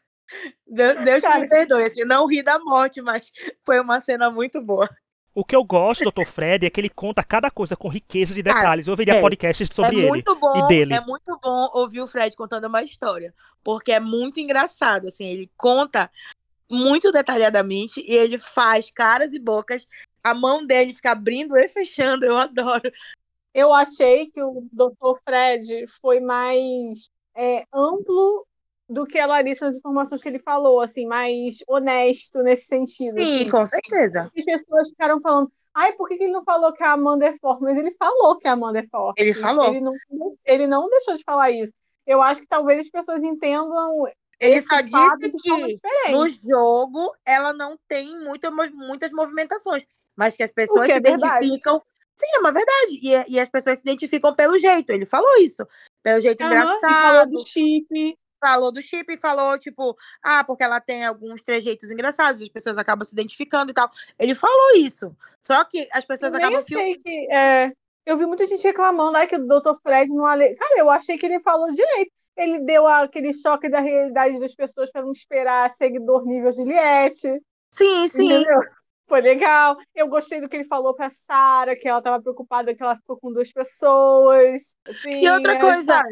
[0.67, 3.31] Deus, Deus me perdoe, assim, não ri da morte, mas
[3.63, 4.89] foi uma cena muito boa.
[5.35, 6.27] O que eu gosto do Dr.
[6.27, 8.87] Fred é que ele conta cada coisa com riqueza de detalhes.
[8.87, 10.95] eu veria é, podcasts sobre é ele bom, e dele.
[10.95, 15.09] É muito bom ouvir o Fred contando uma história, porque é muito engraçado.
[15.09, 16.09] Assim, ele conta
[16.71, 19.89] muito detalhadamente e ele faz caras e bocas.
[20.23, 22.25] A mão dele fica abrindo e fechando.
[22.25, 22.91] Eu adoro.
[23.53, 25.19] Eu achei que o Dr.
[25.25, 28.47] Fred foi mais é, amplo
[28.89, 33.19] do que a Larissa nas informações que ele falou, assim, mais honesto nesse sentido.
[33.19, 33.51] Sim, assim.
[33.51, 34.31] com certeza.
[34.37, 37.63] As pessoas ficaram falando, ai, por que, ele não falou que a Amanda é forte?
[37.63, 39.21] Mas ele falou que a Amanda é forte.
[39.21, 39.67] Ele falou.
[39.67, 39.93] Ele não,
[40.45, 41.73] ele não deixou de falar isso.
[42.07, 44.07] Eu acho que talvez as pessoas entendam.
[44.41, 50.53] Ele só disse que no jogo ela não tem muita, muitas movimentações, mas que as
[50.53, 51.81] pessoas se é identificam.
[52.15, 53.01] Sim, é uma verdade.
[53.03, 54.91] E, e, as pessoas se identificam pelo jeito.
[54.91, 55.67] Ele falou isso.
[56.01, 56.85] Pelo jeito uhum, engraçado.
[56.85, 61.43] Ele falou do chip falou do chip e falou, tipo, ah, porque ela tem alguns
[61.43, 63.91] trejeitos engraçados, as pessoas acabam se identificando e tal.
[64.19, 65.17] Ele falou isso.
[65.43, 66.59] Só que as pessoas eu acabam.
[66.59, 67.73] Achei que, é,
[68.05, 69.75] eu vi muita gente reclamando ah, que o Dr.
[69.83, 70.27] Fred não.
[70.27, 70.55] Ale...
[70.57, 72.13] Cara, eu achei que ele falou direito.
[72.37, 77.41] Ele deu aquele choque da realidade das pessoas para não esperar seguidor nível Juliette.
[77.73, 78.31] Sim, sim.
[78.31, 78.61] Entendeu?
[79.07, 79.77] Foi legal.
[79.95, 83.17] Eu gostei do que ele falou pra Sara, que ela estava preocupada que ela ficou
[83.17, 84.77] com duas pessoas.
[84.87, 86.03] Assim, e outra coisa,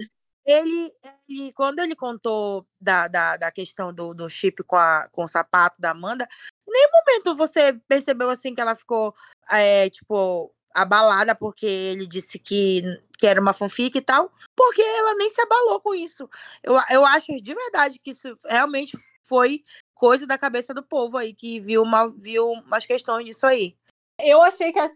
[0.45, 0.93] ele,
[1.29, 5.29] ele, quando ele contou da, da, da questão do, do chip com, a, com o
[5.29, 6.29] sapato da Amanda,
[6.69, 9.15] em nenhum momento você percebeu assim que ela ficou,
[9.51, 12.83] é, tipo, abalada porque ele disse que,
[13.19, 16.29] que era uma fanfic e tal, porque ela nem se abalou com isso.
[16.63, 19.63] Eu, eu acho de verdade que isso realmente foi
[19.95, 23.77] coisa da cabeça do povo aí, que viu, uma, viu umas questões disso aí.
[24.19, 24.91] Eu achei que a,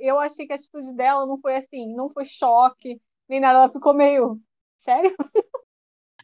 [0.00, 3.68] eu achei que a atitude dela não foi assim, não foi choque, nem nada, ela
[3.68, 4.40] ficou meio
[4.84, 5.16] Sério?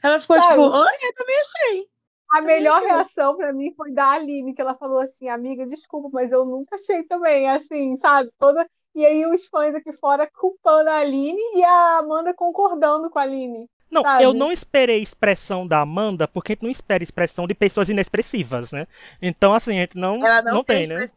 [0.03, 0.51] Ela ficou Sabe?
[0.51, 1.89] tipo, oi, eu também achei.
[2.31, 2.91] A também melhor achei.
[2.91, 6.75] reação para mim foi da Aline, que ela falou assim, amiga, desculpa, mas eu nunca
[6.75, 8.31] achei também, assim, sabe?
[8.39, 8.69] Toda...
[8.95, 13.23] E aí os fãs aqui fora culpando a Aline e a Amanda concordando com a
[13.23, 13.69] Aline.
[13.91, 14.25] Não, sabe?
[14.25, 18.73] eu não esperei expressão da Amanda, porque a gente não espera expressão de pessoas inexpressivas,
[18.73, 18.87] né?
[19.23, 21.09] Então, assim, a gente não, Ela não, não tem, tem né?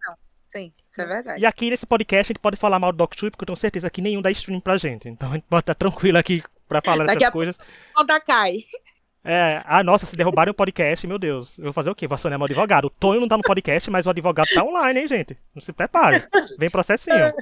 [0.47, 1.41] Sim, isso é verdade.
[1.41, 3.89] E aqui nesse podcast a gente pode falar mal do Doc porque eu tenho certeza
[3.89, 5.09] que nenhum dá stream pra gente.
[5.09, 7.57] Então a gente pode estar tranquilo aqui pra falar Daqui essas coisas.
[7.93, 8.59] Conta cai.
[9.25, 12.07] É, ah, nossa, se derrubarem o podcast, meu Deus, eu vou fazer o quê?
[12.07, 12.85] Vou acionar meu advogado.
[12.85, 15.37] O Tonho não tá no podcast, mas o advogado tá online, hein, gente?
[15.55, 16.27] Não se prepare.
[16.59, 17.33] Vem processinho.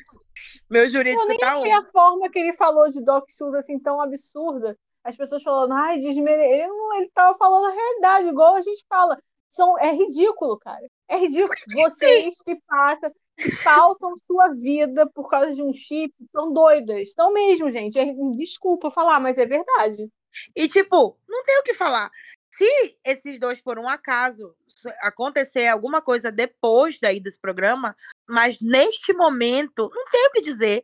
[0.70, 3.80] Meu jurídico eu nem tá achei a forma que ele falou de Doc Shoes assim
[3.80, 4.78] tão absurda.
[5.04, 6.44] As pessoas falando, ai, desmere...
[6.44, 9.18] ele, não, ele tava falando a realidade, igual a gente fala.
[9.50, 10.86] São, é ridículo, cara.
[11.10, 11.54] É ridículo.
[11.74, 17.10] Vocês que passam, que faltam sua vida por causa de um chip, estão doidas.
[17.10, 17.98] Estão mesmo, gente.
[17.98, 20.10] É, desculpa falar, mas é verdade.
[20.56, 22.10] E, tipo, não tem o que falar.
[22.50, 22.66] Se
[23.04, 24.56] esses dois, por um acaso,
[25.02, 27.96] acontecer alguma coisa depois daí desse programa,
[28.28, 30.84] mas neste momento, não tem o que dizer,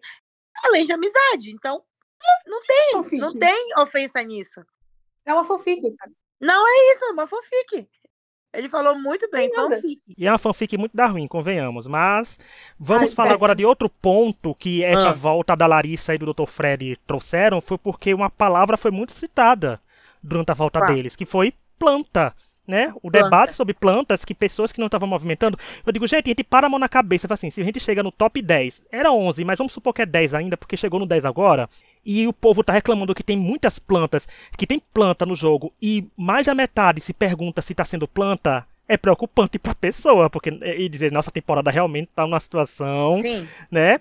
[0.63, 1.51] além de amizade.
[1.51, 1.83] Então,
[2.45, 4.61] não tem, não tem ofensa nisso.
[5.25, 6.11] É uma fanfic, cara.
[6.39, 7.89] Não é isso, é uma fanfic.
[8.57, 9.75] Ele falou muito bem, Tem nada.
[9.75, 10.01] fanfic.
[10.17, 11.85] E é uma fanfic muito da ruim, convenhamos.
[11.87, 12.39] Mas
[12.79, 15.13] vamos Ai, falar agora de outro ponto que essa Ah.
[15.13, 16.45] volta da Larissa e do Dr.
[16.47, 17.61] Fred trouxeram.
[17.61, 19.79] Foi porque uma palavra foi muito citada
[20.23, 20.93] durante a volta Qual?
[20.93, 22.33] deles, que foi planta.
[22.67, 22.91] Né?
[23.01, 23.23] O Planta.
[23.23, 25.57] debate sobre plantas que pessoas que não estavam movimentando.
[25.85, 27.25] Eu digo, gente, a gente para a mão na cabeça.
[27.33, 30.05] Assim, se a gente chega no top 10, era 11, mas vamos supor que é
[30.05, 31.69] 10 ainda, porque chegou no 10 agora.
[32.05, 34.27] E o povo tá reclamando que tem muitas plantas,
[34.57, 38.65] que tem planta no jogo, e mais da metade se pergunta se tá sendo planta,
[38.87, 43.47] é preocupante pra pessoa, porque e dizer, nossa temporada realmente tá numa situação, Sim.
[43.69, 43.99] né?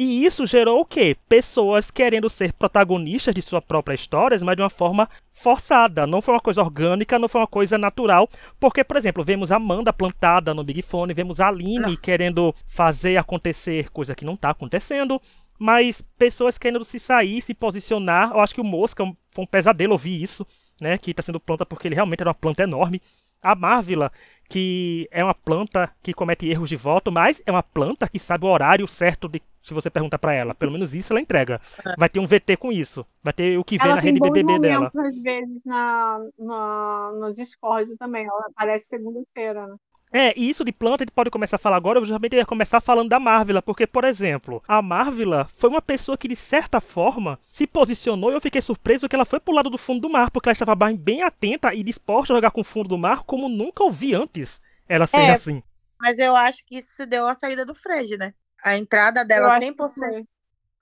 [0.00, 1.16] E isso gerou o quê?
[1.28, 6.06] Pessoas querendo ser protagonistas de sua própria história, mas de uma forma forçada.
[6.06, 8.28] Não foi uma coisa orgânica, não foi uma coisa natural.
[8.60, 12.00] Porque, por exemplo, vemos Amanda plantada no Big Fone, vemos a Aline Nossa.
[12.00, 15.20] querendo fazer acontecer coisa que não tá acontecendo.
[15.58, 18.30] Mas pessoas querendo se sair, se posicionar.
[18.30, 20.46] Eu acho que o Mosca foi um pesadelo ouvir isso,
[20.80, 20.96] né?
[20.96, 23.02] Que tá sendo planta porque ele realmente era uma planta enorme.
[23.42, 24.12] A Marvila,
[24.48, 28.44] que é uma planta que comete erros de voto, mas é uma planta que sabe
[28.44, 30.54] o horário certo de se você perguntar pra ela.
[30.54, 31.60] Pelo menos isso ela entrega.
[31.96, 33.06] Vai ter um VT com isso.
[33.22, 34.90] Vai ter o que vê Ela na rede BBB dela.
[34.94, 38.24] momentos, às vezes, na, na, no Discord também.
[38.26, 39.76] Ela aparece segunda-feira, né?
[40.10, 42.46] É, e isso de planta a gente pode começar a falar agora, eu justamente ia
[42.46, 46.80] começar falando da Marvila, porque, por exemplo, a Marvila foi uma pessoa que, de certa
[46.80, 50.08] forma, se posicionou e eu fiquei surpreso que ela foi pro lado do fundo do
[50.08, 53.22] mar, porque ela estava bem- atenta e disposta a jogar com o fundo do mar
[53.24, 55.62] como nunca ouvi antes ela ser É, assim.
[56.00, 58.32] Mas eu acho que isso se deu a saída do Fred, né?
[58.64, 60.26] A entrada dela acho que 100%, foi.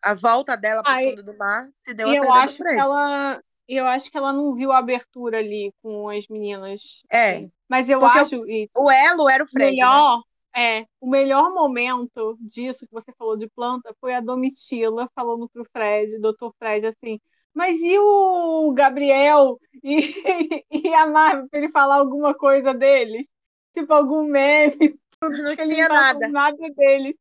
[0.02, 2.76] a volta dela Ah, e- fundo do mar se deu E a eu acho que
[2.76, 3.42] ela.
[3.68, 7.04] Eu acho que ela não viu a abertura ali com as meninas.
[7.12, 7.44] É.
[7.44, 7.52] assim.
[7.68, 8.36] Mas eu Porque acho,
[8.74, 10.04] O elo era o o Fred, né?
[10.04, 10.22] melhor,
[10.54, 15.64] é, o melhor momento disso que você falou de planta foi a Domitila falando pro
[15.72, 16.52] Fred, Dr.
[16.58, 17.20] Fred, assim,
[17.54, 20.12] mas e o Gabriel e,
[20.70, 23.26] e a Marvel pra ele falar alguma coisa deles?
[23.72, 26.28] Tipo, algum meme, Não tinha nada.
[26.28, 27.14] nada deles.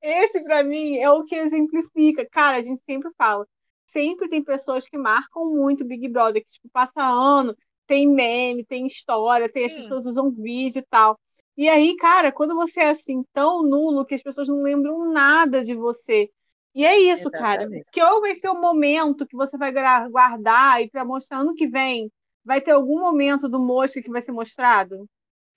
[0.00, 2.26] Esse, pra mim, é o que exemplifica.
[2.30, 3.46] Cara, a gente sempre fala.
[3.86, 7.54] Sempre tem pessoas que marcam muito Big Brother, que tipo, passa ano,
[7.86, 9.82] tem meme, tem história, tem, as Sim.
[9.82, 11.18] pessoas usam vídeo e tal.
[11.56, 15.62] E aí, cara, quando você é assim tão nulo que as pessoas não lembram nada
[15.62, 16.30] de você.
[16.74, 17.62] E é isso, cara.
[17.62, 17.84] Exatamente.
[17.92, 19.70] Que ou vai ser o momento que você vai
[20.10, 22.10] guardar e pra mostrar ano que vem,
[22.42, 25.06] vai ter algum momento do Mosca que vai ser mostrado?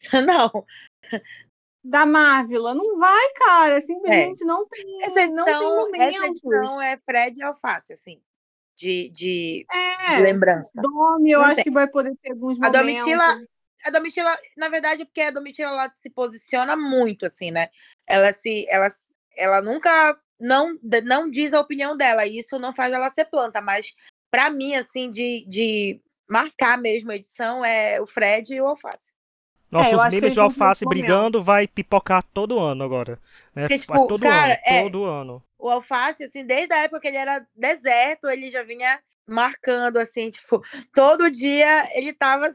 [0.27, 0.51] Não.
[1.85, 2.63] Da Marvel.
[2.73, 3.81] Não vai, cara.
[3.81, 5.03] Simplesmente não tem.
[5.03, 5.99] Essa não tem edição, momentos.
[6.01, 8.21] essa edição é Fred e Alface, assim.
[8.75, 10.81] De, de, É, de lembrança.
[10.81, 11.63] Domi, eu Não acho tem.
[11.63, 12.81] que vai poder ter alguns A momentos.
[12.81, 13.41] Domitila,
[13.85, 17.67] a Domitila, na verdade, é porque a Domitila ela se posiciona muito, assim, né?
[18.07, 18.65] Ela se.
[18.69, 18.87] Ela,
[19.37, 22.25] ela nunca não, não diz a opinião dela.
[22.25, 23.93] E isso não faz ela ser planta, mas
[24.31, 29.13] pra mim, assim, de, de marcar mesmo a edição é o Fred e o Alface.
[29.79, 33.19] Nossos eu acho que memes de alface brigando vai pipocar todo ano agora.
[33.53, 33.67] Né?
[33.67, 35.43] Porque, Vai tipo, todo cara, ano, é- todo ano.
[35.57, 40.29] O Alface, assim, desde a época que ele era deserto, ele já vinha marcando, assim,
[40.29, 40.61] tipo,
[40.93, 42.47] todo dia ele tava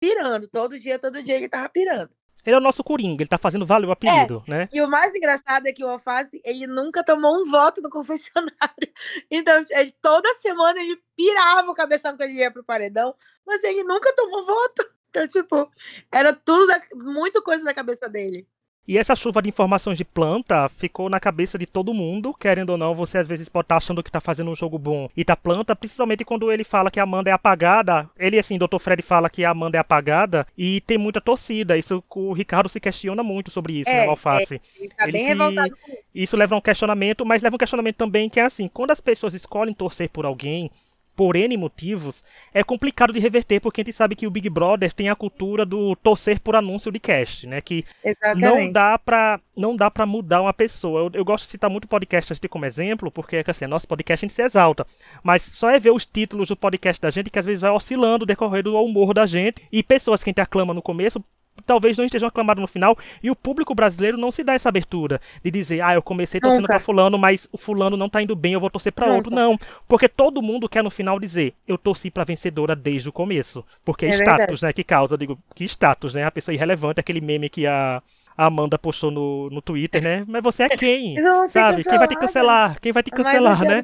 [0.00, 0.48] pirando.
[0.48, 2.10] Todo dia, todo dia ele tava pirando.
[2.44, 4.68] Ele é o nosso Coringa, ele tá fazendo valer o apelido, né?
[4.72, 8.92] E o mais engraçado é que o Alface, ele nunca tomou um voto no confessionário.
[9.30, 13.82] Então, ele- toda semana ele pirava o cabeção quando ele ia pro paredão, mas ele
[13.84, 14.88] nunca tomou voto.
[15.10, 15.68] Então, tipo,
[16.12, 18.46] era tudo, da- muito coisa da cabeça dele.
[18.88, 22.78] E essa chuva de informações de planta ficou na cabeça de todo mundo, querendo ou
[22.78, 25.34] não, você às vezes pode estar achando que tá fazendo um jogo bom e tá
[25.36, 28.08] planta, principalmente quando ele fala que a Amanda é apagada.
[28.16, 28.78] Ele, assim, Dr.
[28.78, 31.76] Fred fala que a Amanda é apagada e tem muita torcida.
[31.76, 34.60] Isso o Ricardo se questiona muito sobre isso, É, né, o Alface.
[34.78, 36.02] Ele tá Ele bem se- revoltado com isso.
[36.14, 39.00] Isso leva a um questionamento, mas leva um questionamento também que é assim, quando as
[39.00, 40.70] pessoas escolhem torcer por alguém,
[41.16, 44.92] por N motivos, é complicado de reverter, porque a gente sabe que o Big Brother
[44.92, 47.60] tem a cultura do torcer por anúncio de cast, né?
[47.62, 48.44] Que Exatamente.
[48.44, 51.00] não dá pra não dá para mudar uma pessoa.
[51.00, 54.24] Eu, eu gosto de citar muito podcast a gente como exemplo, porque assim, nosso podcast
[54.24, 54.86] a gente se exalta,
[55.22, 58.26] mas só é ver os títulos do podcast da gente que às vezes vai oscilando
[58.26, 61.24] decorrer do humor da gente e pessoas que a gente aclama no começo
[61.64, 65.20] talvez não estejam aclamados no final e o público brasileiro não se dá essa abertura
[65.42, 66.74] de dizer, ah, eu comecei torcendo Nunca.
[66.74, 69.16] pra fulano, mas o fulano não tá indo bem, eu vou torcer pra Nunca.
[69.18, 69.34] outro.
[69.34, 73.64] Não, porque todo mundo quer no final dizer, eu torci pra vencedora desde o começo,
[73.84, 74.64] porque é, É status, verdade.
[74.64, 78.02] né, que causa, eu digo, que status, né, a pessoa irrelevante, aquele meme que a
[78.38, 80.22] Amanda postou no, no Twitter, né?
[80.28, 81.16] Mas você é quem?
[81.48, 81.82] Sabe?
[81.82, 82.78] Quem vai te cancelar?
[82.80, 83.82] Quem vai te cancelar, né?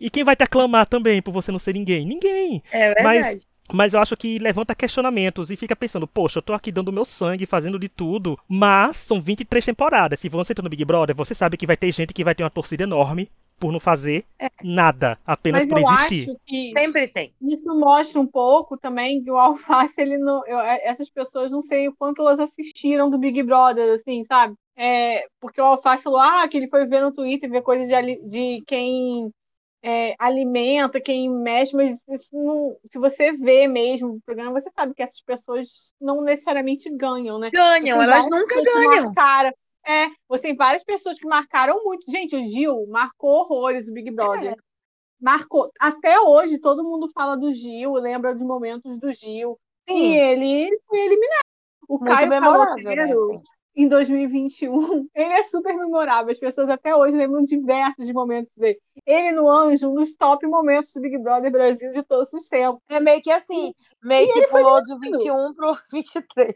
[0.00, 2.04] E quem vai te aclamar também por você não ser ninguém?
[2.04, 2.60] Ninguém.
[2.72, 3.04] É verdade.
[3.04, 6.92] Mas, mas eu acho que levanta questionamentos e fica pensando, poxa, eu tô aqui dando
[6.92, 10.20] meu sangue, fazendo de tudo, mas são 23 temporadas.
[10.20, 12.42] Se você entra no Big Brother, você sabe que vai ter gente que vai ter
[12.42, 14.24] uma torcida enorme por não fazer
[14.62, 16.24] nada, apenas Mas por eu existir.
[16.24, 17.32] acho que Sempre tem.
[17.40, 20.42] isso mostra um pouco também que o Alface, ele não.
[20.46, 24.54] eu- é, essas pessoas não sei o quanto elas assistiram do Big Brother, assim, sabe?
[24.76, 28.16] É, porque o Alface falou ah, que ele foi ver no Twitter, ver coisas de,
[28.26, 29.30] de quem
[29.82, 34.94] é, alimenta, quem mexe, mas isso não, se você vê mesmo o programa, você sabe
[34.94, 37.50] que essas pessoas não necessariamente ganham, né?
[37.52, 39.06] Ganham, elas nunca ganham.
[39.06, 39.52] Marcaram,
[39.84, 42.10] é, você tem várias pessoas que marcaram muito.
[42.10, 44.52] Gente, o Gil marcou horrores o Big Brother.
[44.52, 44.56] É.
[45.20, 45.70] Marcou.
[45.78, 49.58] Até hoje, todo mundo fala do Gil, lembra dos momentos do Gil.
[49.88, 51.42] E Sim, ele foi eliminado.
[51.88, 53.40] O muito Caio memorável, né?
[53.74, 56.30] Em 2021, ele é super memorável.
[56.30, 58.78] As pessoas até hoje lembram diversos momentos dele.
[59.06, 62.80] Ele no Anjo, um dos top momentos do Big Brother Brasil de todos os tempos.
[62.90, 66.52] É meio que assim, meio E que pulou do 21 pro 23.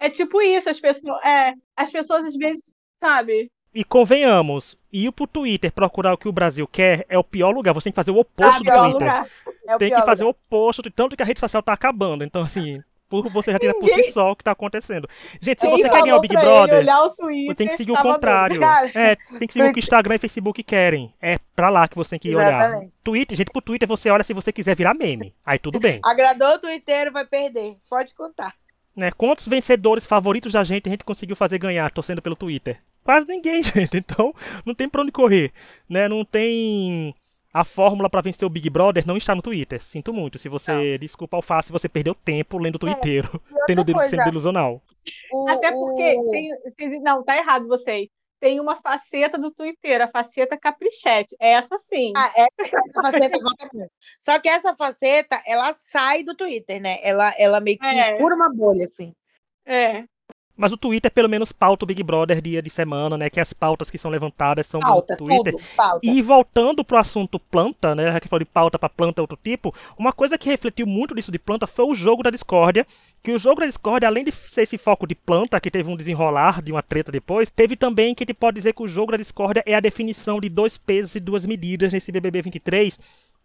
[0.00, 2.62] É tipo isso, as pessoas, é, as pessoas às vezes,
[3.02, 3.50] sabe?
[3.74, 7.74] E convenhamos, ir pro Twitter procurar o que o Brasil quer é o pior lugar.
[7.74, 9.08] Você tem que fazer o oposto do pior Twitter.
[9.08, 9.28] lugar.
[9.66, 10.24] É o Tem pior que fazer lugar.
[10.24, 12.24] o oposto, tanto que a rede social tá acabando.
[12.24, 15.08] Então, assim, por você já ter por si Ninguém- só o que tá acontecendo.
[15.40, 17.76] Gente, se Quem você quer ganhar o Big ele Brother, olhar Twitter, você tem que
[17.76, 18.60] seguir o contrário.
[18.94, 21.14] É, tem que seguir o que Instagram e Facebook querem.
[21.20, 22.58] É pra lá que você tem que olhar.
[22.60, 22.92] Exatamente.
[23.02, 25.34] Twitter, gente, pro Twitter você olha se você quiser virar meme.
[25.44, 26.00] Aí tudo bem.
[26.04, 27.76] Agradou o Twitter, vai perder.
[27.88, 28.52] Pode contar.
[28.94, 29.10] Né?
[29.16, 32.80] Quantos vencedores favoritos da gente a gente conseguiu fazer ganhar torcendo pelo Twitter?
[33.04, 33.96] Quase ninguém, gente.
[33.96, 34.34] Então,
[34.66, 35.52] não tem pra onde correr.
[35.88, 36.08] Né?
[36.08, 37.14] Não tem.
[37.52, 39.82] A fórmula pra vencer o Big Brother não está no Twitter.
[39.82, 40.38] Sinto muito.
[40.38, 40.98] Se você.
[40.98, 43.40] Desculpa ao fácil, você perdeu tempo lendo o Twitteiro.
[43.66, 44.24] tendo outra sendo coisa.
[44.24, 44.82] delusional.
[45.32, 46.30] O- Até porque o-
[46.76, 48.08] tem, não, tá errado vocês.
[48.40, 51.34] Tem uma faceta do Twitter, a faceta caprichete.
[51.40, 52.12] Essa sim.
[52.16, 53.68] Ah, é, essa faceta volta.
[54.20, 56.98] Só que essa faceta, ela sai do Twitter, né?
[57.02, 58.16] Ela, ela meio que É.
[58.18, 59.12] fura uma bolha, assim.
[59.66, 60.04] É.
[60.58, 63.30] Mas o Twitter pelo menos pauta o Big Brother dia de semana, né?
[63.30, 65.52] Que as pautas que são levantadas são Pauta, do Twitter.
[65.52, 66.00] tudo, pauta.
[66.02, 68.10] E voltando pro assunto planta, né?
[68.12, 71.30] Já que falou de pauta pra planta outro tipo, uma coisa que refletiu muito disso
[71.30, 72.84] de planta foi o jogo da discórdia.
[73.22, 75.96] Que o jogo da discórdia, além de ser esse foco de planta, que teve um
[75.96, 79.12] desenrolar de uma treta depois, teve também que a gente pode dizer que o jogo
[79.12, 82.98] da discórdia é a definição de dois pesos e duas medidas nesse BBB 23.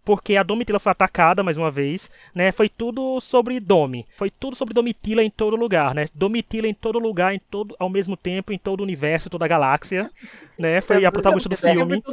[0.04, 2.52] Porque a Domitila foi atacada mais uma vez, né?
[2.52, 4.06] Foi tudo sobre Domi.
[4.18, 6.08] Foi tudo sobre Domitila em todo lugar, né?
[6.14, 9.48] Domitila em todo lugar, em todo, ao mesmo tempo, em todo o universo, toda a
[9.48, 10.10] galáxia,
[10.58, 10.82] né?
[10.82, 12.04] Foi a protagonista do filme.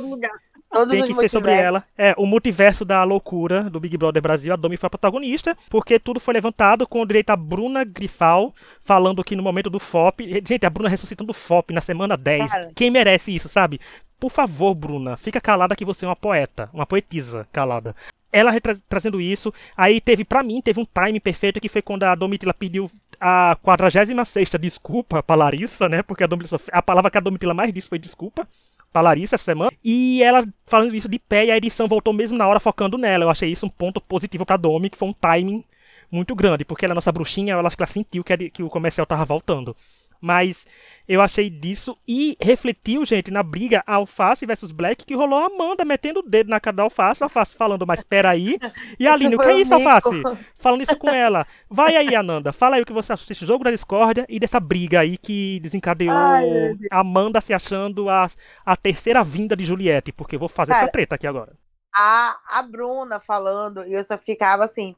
[0.70, 1.82] Todos tem que ser sobre ela.
[1.98, 5.98] É, o multiverso da loucura do Big Brother Brasil, a Domi foi a protagonista, porque
[5.98, 10.40] tudo foi levantado com direito a Bruna Grifal falando que no momento do FOP.
[10.46, 12.50] Gente, a Bruna ressuscitando o FOP na semana 10.
[12.50, 12.70] Cara.
[12.72, 13.80] Quem merece isso, sabe?
[14.20, 17.96] Por favor, Bruna, fica calada que você é uma poeta, uma poetisa calada.
[18.32, 22.04] Ela retra- trazendo isso, aí teve, pra mim, teve um time perfeito que foi quando
[22.04, 26.02] a Domitila pediu a 46 desculpa pra Larissa, né?
[26.02, 28.46] Porque a Domitila, a palavra que a Domitila mais disse foi desculpa
[28.92, 29.70] pra Larissa essa semana.
[29.82, 33.24] E ela falando isso de pé e a edição voltou mesmo na hora focando nela.
[33.24, 35.64] Eu achei isso um ponto positivo pra Domi, que foi um timing
[36.10, 39.06] muito grande, porque ela é nossa bruxinha, que ela sentiu que, a que o comercial
[39.06, 39.74] tava voltando.
[40.20, 40.66] Mas
[41.08, 45.84] eu achei disso e refletiu, gente, na briga Alface versus Black, que rolou a Amanda
[45.84, 48.58] metendo o dedo na cara da Alface, Alface falando, mas peraí.
[48.98, 49.74] E a Aline, o que é isso.
[49.74, 50.22] Alface?
[50.56, 51.46] Falando isso com ela.
[51.68, 54.60] Vai aí, Ananda, fala aí o que você acha desse jogo da discórdia e dessa
[54.60, 58.26] briga aí que desencadeou Ai, Amanda se achando a,
[58.64, 61.52] a terceira vinda de Juliette, porque eu vou fazer essa Cara, treta aqui agora.
[61.94, 64.94] A, a Bruna falando, e eu só ficava assim,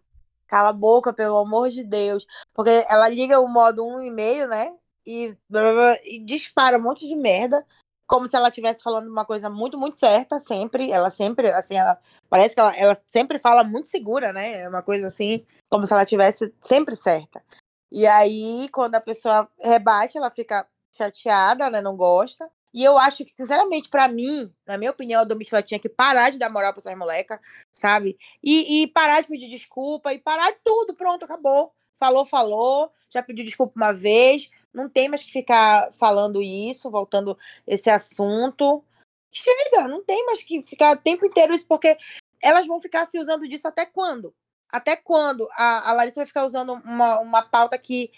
[0.46, 2.26] cala a boca, pelo amor de Deus.
[2.52, 4.72] Porque ela liga o modo 1,5, né?
[5.06, 5.36] E,
[6.04, 7.64] e dispara um monte de merda.
[8.06, 10.90] Como se ela estivesse falando uma coisa muito, muito certa, sempre.
[10.90, 14.60] Ela sempre, assim, ela parece que ela, ela sempre fala muito segura, né?
[14.62, 17.42] É uma coisa assim, como se ela tivesse sempre certa.
[17.90, 21.80] E aí, quando a pessoa rebate, ela fica chateada, né?
[21.80, 22.50] Não gosta.
[22.72, 26.30] E eu acho que, sinceramente, pra mim, na minha opinião, a Domitila tinha que parar
[26.30, 27.38] de dar moral pra essas molecas,
[27.70, 28.16] sabe?
[28.42, 31.72] E, e parar de pedir desculpa, e parar de tudo, pronto, acabou.
[31.96, 37.36] Falou, falou, já pediu desculpa uma vez, não tem mais que ficar falando isso, voltando
[37.66, 38.84] esse assunto.
[39.30, 41.96] Chega, não tem mais que ficar o tempo inteiro isso, porque
[42.42, 44.34] elas vão ficar se usando disso até quando?
[44.68, 48.10] Até quando a, a Larissa vai ficar usando uma, uma pauta que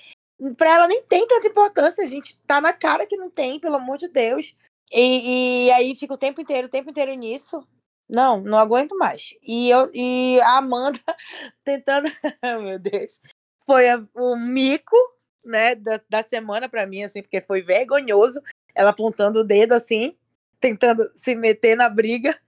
[0.56, 3.76] pra ela nem tem tanta importância, a gente tá na cara que não tem, pelo
[3.76, 4.54] amor de Deus.
[4.92, 7.66] E, e aí fica o tempo inteiro, o tempo inteiro nisso.
[8.08, 9.34] Não, não aguento mais.
[9.42, 11.00] E, eu, e a Amanda
[11.64, 12.08] tentando.
[12.62, 13.20] Meu Deus.
[13.66, 14.96] Foi a- o mico,
[15.44, 18.40] né, da, da semana pra mim, assim, porque foi vergonhoso.
[18.74, 20.16] Ela apontando o dedo assim,
[20.60, 22.38] tentando se meter na briga.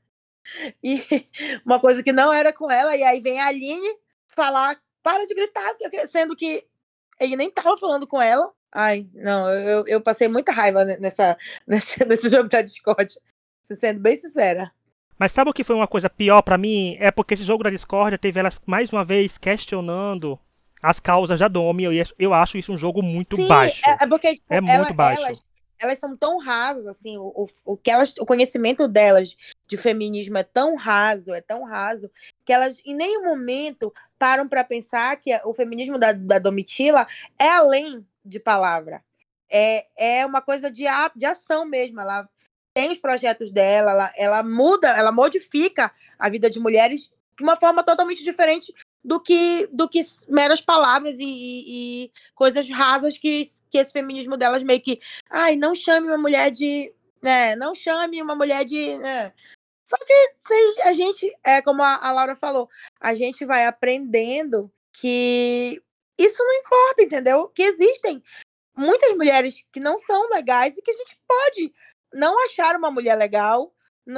[0.83, 1.03] E
[1.65, 2.97] uma coisa que não era com ela.
[2.97, 3.89] E aí vem a Aline
[4.27, 6.67] falar: para de gritar, sei o quê", sendo que
[7.21, 8.51] ele nem tava falando com ela.
[8.73, 13.15] Ai, não, eu, eu passei muita raiva ne- nessa, nesse, jogo da Discord.
[13.63, 14.71] Sendo bem sincera.
[15.19, 16.97] Mas sabe o que foi uma coisa pior para mim?
[17.01, 20.39] É porque esse jogo da discórdia teve elas mais uma vez questionando
[20.83, 21.85] as causas da Domi.
[21.85, 23.83] Eu, eu acho isso um jogo muito Sim, baixo.
[23.87, 25.23] É, é porque tipo, é ela, muito baixo.
[25.23, 25.39] Elas,
[25.79, 29.37] elas, são tão rasas, assim, o, o, o, que elas, o conhecimento delas
[29.67, 32.11] de feminismo é tão raso, é tão raso,
[32.45, 37.07] que elas em nenhum momento param para pensar que o feminismo da, da Domitila
[37.39, 39.03] é além de palavra.
[39.51, 42.01] É, é uma coisa de, a, de ação mesmo.
[42.01, 42.29] Ela
[42.75, 47.57] tem os projetos dela, ela, ela muda, ela modifica a vida de mulheres de uma
[47.57, 48.75] forma totalmente diferente
[49.07, 54.37] do que do que meras palavras e, e, e, coisas rasas que, que esse feminismo
[54.37, 56.93] delas meio que ai não chame uma mulher de
[57.23, 59.33] né não chame uma mulher de né.
[59.85, 62.69] só que se a gente é como a, a Laura falou
[63.01, 65.81] a gente vai aprendendo que
[66.19, 68.21] isso não importa entendeu que existem
[68.77, 71.73] muitas mulheres que não são legais e que a gente pode
[72.13, 73.73] não achar uma mulher legal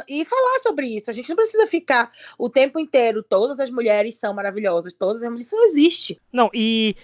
[0.09, 1.11] e falar sobre isso.
[1.11, 5.29] A gente não precisa ficar o tempo inteiro, todas as mulheres são maravilhosas, todas as
[5.29, 6.21] mulheres, isso não existe.
[6.33, 6.95] Não, e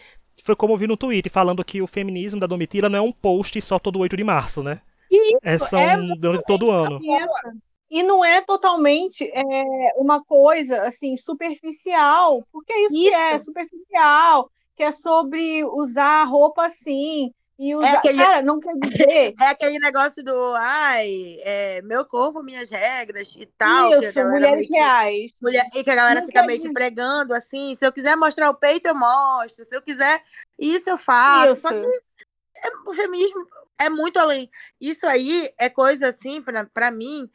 [0.43, 3.13] foi como eu vi no Twitter, falando que o feminismo da Domitila não é um
[3.13, 4.81] post só todo 8 de março, né?
[5.11, 6.99] Isso, é só é durante todo ano.
[7.03, 7.59] Isso.
[7.91, 13.11] E não é totalmente é, uma coisa assim superficial, porque é isso, isso.
[13.11, 17.89] que é superficial, que é sobre usar roupa assim, e usar...
[17.89, 18.19] É aquele...
[18.19, 19.35] Cara, não quer dizer.
[19.41, 24.01] É aquele negócio do ai, é, meu corpo, minhas regras e tal.
[24.01, 24.75] Isso, que mulheres que...
[24.75, 25.33] reais.
[25.41, 25.65] Mulher...
[25.75, 26.69] E que a galera não fica meio dizer...
[26.69, 27.75] que pregando assim.
[27.77, 29.65] Se eu quiser mostrar o peito, eu mostro.
[29.65, 30.23] Se eu quiser,
[30.59, 31.53] isso eu faço.
[31.53, 31.61] Isso.
[31.63, 33.47] Só que é, o feminismo
[33.81, 34.51] é muito além.
[34.81, 37.29] Isso aí é coisa assim, pra, pra mim,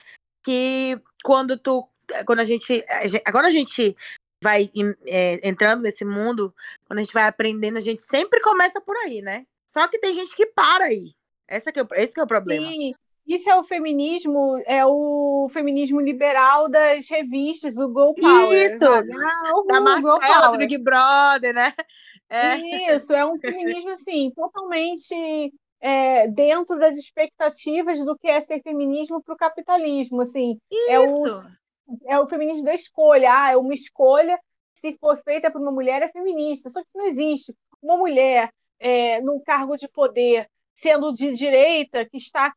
[0.43, 1.87] que quando tu.
[2.25, 2.83] Quando a gente.
[3.25, 3.95] Agora a gente
[4.43, 4.71] vai
[5.05, 6.53] é, entrando nesse mundo,
[6.85, 9.45] quando a gente vai aprendendo, a gente sempre começa por aí, né?
[9.69, 11.13] Só que tem gente que para aí.
[11.47, 12.67] Esse, que é, esse que é o problema.
[12.67, 12.91] Sim.
[13.27, 18.65] Isso é o feminismo, é o feminismo liberal das revistas, do Go Power.
[18.65, 18.85] Isso!
[18.85, 21.71] Ah, da Marcela, do Big Brother, né?
[22.27, 22.95] É.
[22.95, 29.21] Isso, é um feminismo, assim, totalmente é, dentro das expectativas do que é ser feminismo
[29.21, 30.57] para o capitalismo, assim.
[30.71, 30.89] Isso!
[30.89, 31.41] É o,
[32.07, 33.31] é o feminismo da escolha.
[33.31, 34.39] Ah, é uma escolha,
[34.81, 36.71] se for feita por uma mulher, é feminista.
[36.71, 37.53] Só que não existe.
[37.79, 42.53] Uma mulher é, num cargo de poder, sendo de direita, que está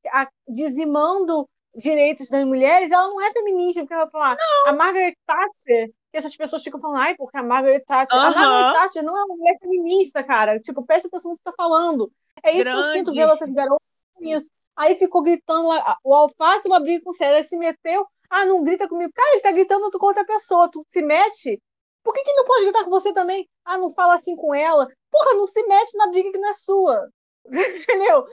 [0.49, 6.19] dizimando direitos das mulheres, ela não é feminista, porque ela fala, a Margaret Thatcher, que
[6.19, 9.37] essas pessoas ficam falando, ai, porque a Margaret Thatcher, a Margaret Thatcher não é uma
[9.37, 12.13] mulher feminista, cara, tipo, presta atenção no que você tá falando.
[12.43, 12.83] É isso Grande.
[12.83, 13.87] que eu sinto vendo essas garotas
[14.21, 14.51] isso.
[14.77, 18.65] Aí ficou gritando lá, o Alface, uma briga com o César, se meteu, ah, não
[18.65, 19.13] grita comigo.
[19.15, 21.61] Cara, ele tá gritando com outra pessoa, tu se mete,
[22.03, 23.49] por que, que não pode gritar com você também?
[23.65, 24.87] Ah, não fala assim com ela.
[25.11, 27.09] Porra, não se mete na briga que não é sua.
[27.47, 28.27] Entendeu?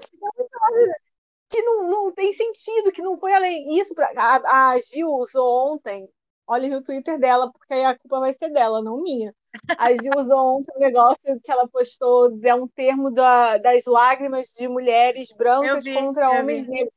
[1.49, 3.79] Que não, não tem sentido, que não foi além.
[3.79, 6.07] Isso, pra, a, a Gil usou ontem,
[6.47, 9.33] olha no Twitter dela, porque aí a culpa vai ser dela, não minha.
[9.77, 14.47] A Gil usou ontem um negócio que ela postou, é um termo da, das lágrimas
[14.47, 16.71] de mulheres brancas vi, contra homens vi.
[16.71, 16.93] negros.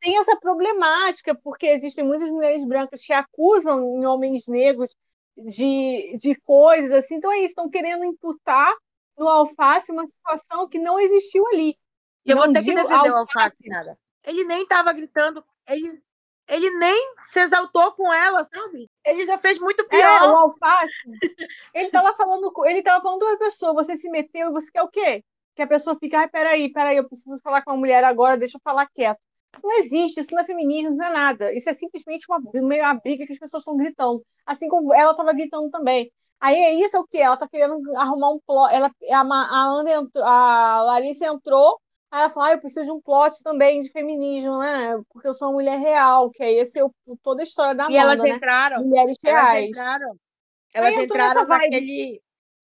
[0.00, 4.94] Tem essa problemática, porque existem muitas mulheres brancas que acusam em homens negros
[5.36, 7.16] de, de coisas assim.
[7.16, 8.72] Então é isso, estão querendo imputar
[9.18, 11.76] no alface uma situação que não existiu ali.
[12.24, 13.98] Eu vou ter que defender o alface, nada.
[14.24, 16.02] Ele nem estava gritando, ele,
[16.48, 18.90] ele nem se exaltou com ela, sabe?
[19.04, 20.00] Ele já fez muito pior.
[20.00, 20.94] É, o alface.
[21.74, 24.82] ele estava falando, ele tava falando com uma pessoa, você se meteu e você quer
[24.82, 25.22] o quê?
[25.54, 28.56] Que a pessoa fica, ai, peraí, peraí, eu preciso falar com a mulher agora, deixa
[28.56, 29.20] eu falar quieto.
[29.54, 31.52] Isso não existe, isso não é feminismo, não é nada.
[31.52, 34.24] Isso é simplesmente uma, uma briga que as pessoas estão gritando.
[34.44, 36.10] Assim como ela estava gritando também.
[36.40, 37.18] Aí é isso é o que?
[37.18, 38.72] Ela tá querendo arrumar um plot.
[38.74, 42.92] Ela, a, a, Ana entrou, a Larissa entrou, aí ela falou: ah, eu preciso de
[42.92, 45.00] um plot também de feminismo, né?
[45.10, 46.84] Porque eu sou uma mulher real, que aí esse é
[47.22, 48.28] toda a história da Amanda, E elas né?
[48.28, 48.84] entraram.
[48.84, 49.58] Mulheres reais.
[49.58, 50.16] Elas entraram.
[50.74, 52.20] Elas entraram naquele,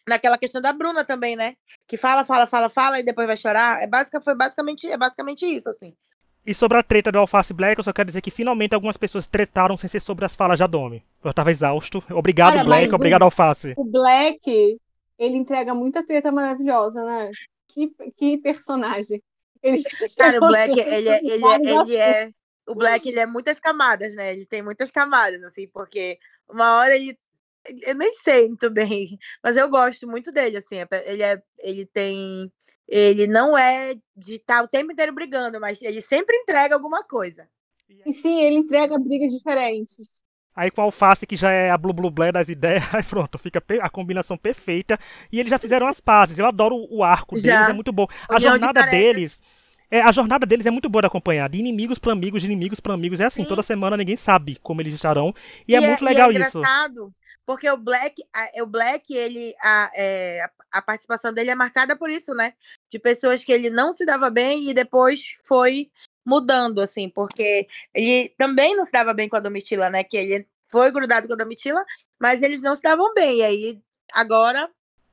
[0.06, 1.54] naquela questão da Bruna também, né?
[1.86, 3.82] Que fala, fala, fala, fala e depois vai chorar.
[3.82, 5.96] É basic, foi basicamente, é basicamente isso, assim.
[6.50, 9.28] E sobre a treta do Alface Black, eu só quero dizer que finalmente algumas pessoas
[9.28, 11.04] tretaram sem ser sobre as falas de Adome.
[11.22, 12.02] Eu tava exausto.
[12.10, 12.92] Obrigado, Cara, Black.
[12.92, 13.72] Obrigado, o, Alface.
[13.76, 14.76] O Black,
[15.16, 17.30] ele entrega muita treta maravilhosa, né?
[17.68, 19.22] Que, que personagem.
[19.62, 19.80] Ele...
[20.18, 22.30] Cara, o Black, ele é, ele, é, ele é.
[22.66, 24.32] O Black, ele é muitas camadas, né?
[24.32, 26.18] Ele tem muitas camadas, assim, porque
[26.48, 27.16] uma hora ele
[27.86, 32.50] eu nem sei muito bem, mas eu gosto muito dele, assim, ele é, ele tem,
[32.88, 37.04] ele não é de estar tá o tempo inteiro brigando, mas ele sempre entrega alguma
[37.04, 37.48] coisa.
[38.06, 40.08] E sim, ele entrega brigas diferentes.
[40.54, 43.38] Aí com a alface, que já é a Blue Blue Blé das ideias, aí pronto,
[43.38, 44.98] fica a combinação perfeita.
[45.30, 46.38] E eles já fizeram as pazes.
[46.38, 47.42] Eu adoro o arco já.
[47.42, 48.06] deles, é muito bom.
[48.28, 49.40] A jornada de deles
[49.90, 51.48] É, a jornada deles é muito boa de acompanhar.
[51.48, 53.18] De inimigos para amigos, de inimigos para amigos.
[53.20, 53.48] É assim, Sim.
[53.48, 55.34] toda semana ninguém sabe como eles estarão.
[55.66, 56.58] E, E é muito legal e é isso.
[56.58, 57.12] engraçado,
[57.44, 62.08] porque o Black, a- o Black, ele, a, é, a- participação dele é marcada por
[62.08, 62.52] isso, né?
[62.90, 65.90] De pessoas que ele não se dava bem e depois foi
[66.24, 70.04] mudando, assim, porque ele também não se dava bem com a Domitila, né?
[70.04, 71.84] Que ele foi grudado com a Domitila,
[72.20, 73.38] mas eles não se davam bem.
[73.38, 73.80] E aí,
[74.12, 74.70] agora,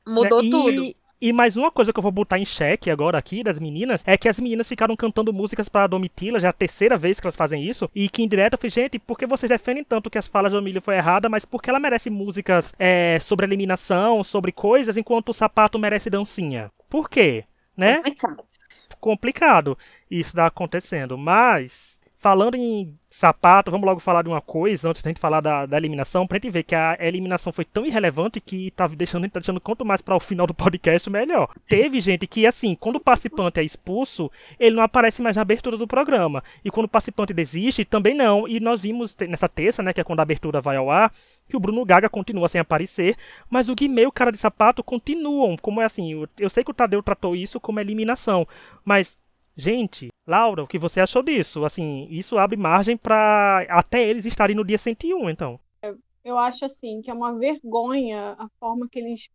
[0.08, 0.48] mudou né?
[0.48, 0.96] E- tudo.
[1.20, 4.16] E mais uma coisa que eu vou botar em xeque agora aqui das meninas é
[4.16, 7.36] que as meninas ficaram cantando músicas pra Domitila, já é a terceira vez que elas
[7.36, 10.18] fazem isso, e que em direto eu falei, gente, por que vocês defendem tanto que
[10.20, 14.52] as falas de Domitila foi errada, mas porque ela merece músicas é, sobre eliminação, sobre
[14.52, 16.72] coisas, enquanto o sapato merece dancinha?
[16.88, 17.46] Por quê?
[17.76, 17.96] Né?
[17.98, 18.44] Complicado.
[19.00, 19.78] complicado
[20.10, 21.18] isso tá acontecendo.
[21.18, 25.66] Mas, falando em sapato, vamos logo falar de uma coisa antes da gente falar da,
[25.66, 29.40] da eliminação, pra gente ver que a eliminação foi tão irrelevante que tá deixando, tá
[29.40, 31.50] deixando quanto mais para o final do podcast, melhor.
[31.68, 35.78] Teve gente que, assim, quando o participante é expulso, ele não aparece mais na abertura
[35.78, 36.44] do programa.
[36.66, 38.48] E quando o participante desiste, também não.
[38.48, 41.12] E nós vimos nessa terça, né, que é quando a abertura vai ao ar,
[41.48, 43.16] que o Bruno Gaga continua sem aparecer,
[43.50, 45.56] mas o Guimê e o cara de sapato continuam.
[45.58, 48.48] Como é assim, eu, eu sei que o Tadeu tratou isso como eliminação,
[48.84, 49.18] mas
[49.60, 51.64] Gente, Laura, o que você achou disso?
[51.64, 55.58] Assim, isso abre margem pra até eles estarem no dia 101, então.
[56.24, 59.30] Eu acho assim que é uma vergonha a forma que eles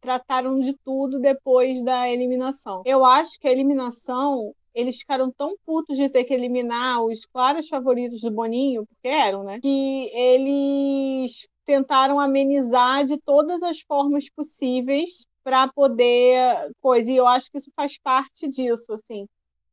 [0.00, 2.82] trataram de tudo depois da eliminação.
[2.86, 7.68] Eu acho que a eliminação, eles ficaram tão putos de ter que eliminar os claros
[7.68, 9.60] favoritos do Boninho, porque eram, né?
[9.60, 17.10] Que eles tentaram amenizar de todas as formas possíveis para poder coisa.
[17.10, 19.26] E eu acho que isso faz parte disso, assim.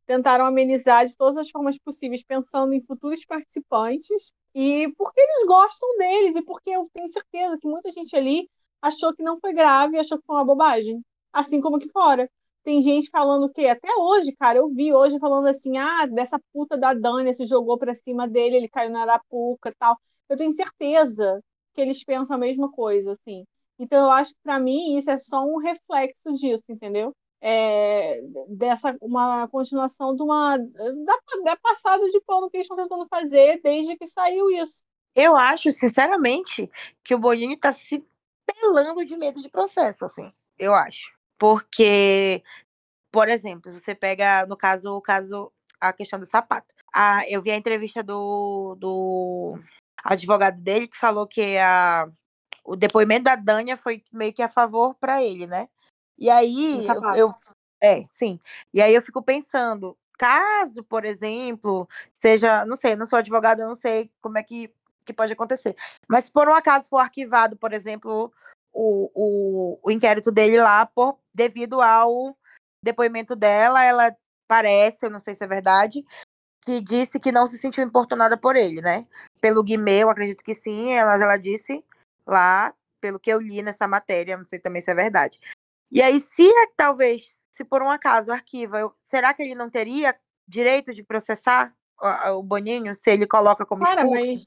[0.05, 5.97] Tentaram amenizar de todas as formas possíveis, pensando em futuros participantes e porque eles gostam
[5.97, 8.49] deles e porque eu tenho certeza que muita gente ali
[8.81, 11.03] achou que não foi grave, achou que foi uma bobagem,
[11.33, 12.29] assim como aqui fora.
[12.63, 16.77] Tem gente falando que até hoje, cara, eu vi hoje falando assim, ah, dessa puta
[16.77, 19.97] da Dani se jogou pra cima dele, ele caiu na arapuca e tal.
[20.29, 21.43] Eu tenho certeza
[21.73, 23.45] que eles pensam a mesma coisa, assim.
[23.77, 27.15] Então eu acho que pra mim isso é só um reflexo disso, entendeu?
[27.41, 33.05] É, dessa uma continuação de uma da, da passada de pano que eles estão tentando
[33.07, 34.83] fazer desde que saiu isso.
[35.15, 36.69] Eu acho, sinceramente,
[37.03, 38.05] que o Boninho tá se
[38.45, 40.31] pelando de medo de processo, assim.
[40.57, 41.13] Eu acho.
[41.37, 42.43] Porque,
[43.11, 46.73] por exemplo, você pega, no caso, o caso, a questão do sapato.
[46.93, 49.59] Ah, eu vi a entrevista do, do
[50.03, 52.09] advogado dele que falou que a,
[52.63, 55.69] o depoimento da Dânia foi meio que a favor para ele, né?
[56.17, 57.35] E aí, eu, eu-
[57.81, 58.39] é, sim.
[58.73, 63.67] E aí eu fico pensando, caso, por exemplo, seja, não sei, não sou advogada, eu
[63.67, 64.71] não sei como é que,
[65.05, 65.75] que pode acontecer.
[66.07, 68.31] Mas se por um acaso for arquivado, por exemplo,
[68.73, 72.37] o, o, o inquérito dele lá, por, devido ao
[72.81, 74.15] depoimento dela, ela
[74.47, 76.05] parece, eu não sei se é verdade,
[76.61, 79.05] que disse que não se sentiu importunada por ele, né?
[79.41, 81.83] Pelo Guimê, eu acredito que sim, ela, ela disse
[82.25, 85.39] lá, pelo que eu li nessa matéria, não sei também se é verdade.
[85.91, 89.69] E aí, se é, talvez, se por um acaso arquiva, eu- será que ele não
[89.69, 90.15] teria
[90.47, 94.25] direito de processar o, o Boninho se ele coloca como Cara, expulso?
[94.25, 94.45] mas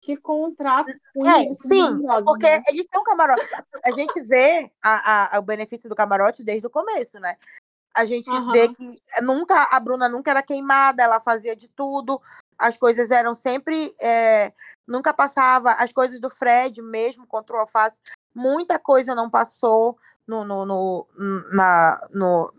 [0.00, 2.62] que contrato É, sim, maravilhoso, porque né?
[2.68, 3.44] eles um camarote.
[3.84, 7.36] A gente vê a, a- o benefício do camarote desde o começo, né?
[7.94, 8.72] A gente vê Aham.
[8.74, 12.20] que nunca a Bruna nunca era queimada, ela fazia de tudo,
[12.58, 13.94] as coisas eram sempre.
[14.00, 14.52] é,
[14.86, 18.00] nunca passava, as coisas do Fred mesmo contra o Alface,
[18.34, 21.06] muita coisa não passou no, no, no-
[21.52, 22.52] na, no-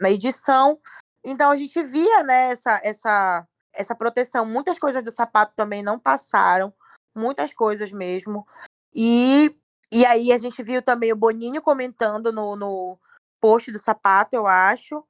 [0.00, 0.78] na edição.
[1.24, 4.44] Então a gente via né, essa, essa, essa proteção.
[4.44, 6.72] Muitas coisas do sapato também não passaram
[7.14, 8.46] muitas coisas mesmo.
[8.94, 9.56] E,
[9.90, 12.98] e aí a gente viu também o Boninho comentando no, no
[13.40, 15.02] post do sapato, eu acho.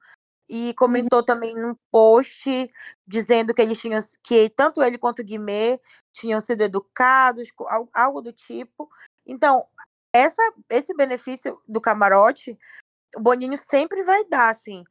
[0.49, 2.71] E comentou também num post
[3.05, 5.79] dizendo que eles tinham que tanto ele quanto o Guimê
[6.11, 7.49] tinham sido educados,
[7.93, 8.89] algo do tipo.
[9.25, 9.65] Então,
[10.17, 12.57] essa, esse benefício do camarote,
[13.15, 14.83] o Boninho sempre vai dar, assim,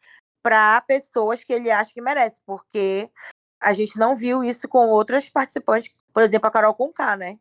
[0.43, 3.11] para pessoas que ele acha que merece, porque
[3.61, 7.39] a gente não viu isso com outras participantes, por exemplo, a Carol Conká, né?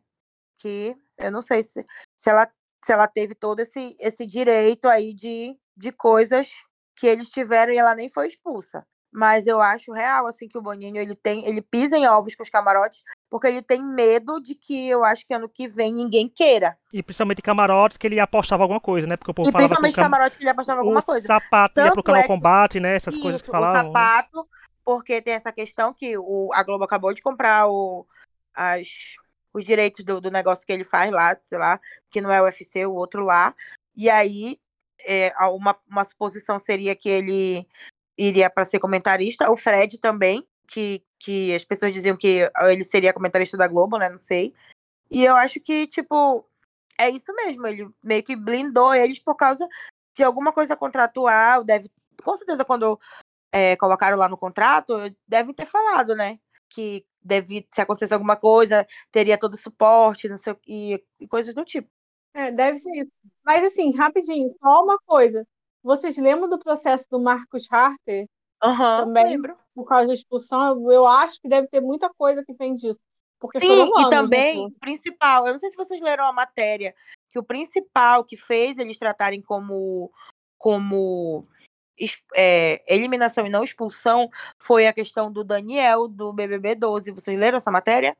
[0.58, 1.84] Que eu não sei se,
[2.16, 2.50] se, ela,
[2.84, 6.50] se ela teve todo esse, esse direito aí de, de coisas
[6.96, 8.86] que eles tiveram e ela nem foi expulsa.
[9.12, 12.42] Mas eu acho real, assim, que o Boninho, ele tem, ele pisa em ovos com
[12.42, 16.28] os camarotes, porque ele tem medo de que eu acho que ano que vem ninguém
[16.28, 16.76] queira.
[16.92, 19.16] E principalmente camarotes que ele apostava alguma coisa, né?
[19.16, 20.02] Porque o povo E falava principalmente cam...
[20.02, 21.26] camarote que ele apostava alguma o coisa.
[21.26, 22.94] sapato ia pro Tanto canal é combate, né?
[22.94, 23.92] Essas coisas que Isso, o falavam.
[23.92, 24.46] sapato,
[24.84, 28.06] porque tem essa questão que o, a Globo acabou de comprar o,
[28.54, 28.86] as,
[29.54, 31.80] os direitos do, do negócio que ele faz lá, sei lá,
[32.10, 33.54] que não é o UFC, o outro lá.
[33.96, 34.60] E aí,
[35.06, 37.66] é, uma, uma suposição seria que ele
[38.18, 43.12] iria para ser comentarista, o Fred também, que, que as pessoas diziam que ele seria
[43.12, 44.08] comentarista da Globo, né?
[44.08, 44.54] Não sei.
[45.10, 46.44] E eu acho que, tipo,
[46.98, 47.66] é isso mesmo.
[47.66, 49.68] Ele meio que blindou eles por causa
[50.14, 51.62] de alguma coisa contratual.
[51.64, 51.90] Deve,
[52.22, 52.98] com certeza, quando
[53.52, 54.94] é, colocaram lá no contrato,
[55.26, 56.38] devem ter falado, né?
[56.68, 61.54] Que deve, se acontecesse alguma coisa, teria todo o suporte, não sei, e, e coisas
[61.54, 61.88] do tipo.
[62.34, 63.12] É, deve ser isso.
[63.44, 65.46] Mas assim, rapidinho, só uma coisa.
[65.86, 68.28] Vocês lembram do processo do Marcos Harter?
[68.60, 69.56] Uhum, também, lembro.
[69.72, 72.98] por causa da expulsão, eu acho que deve ter muita coisa que vem disso.
[73.38, 76.32] Porque Sim, foram e anos, também, o principal, eu não sei se vocês leram a
[76.32, 76.92] matéria,
[77.30, 80.10] que o principal que fez eles tratarem como,
[80.58, 81.46] como
[82.34, 84.28] é, eliminação e não expulsão
[84.58, 87.12] foi a questão do Daniel, do BBB 12.
[87.12, 88.16] Vocês leram essa matéria?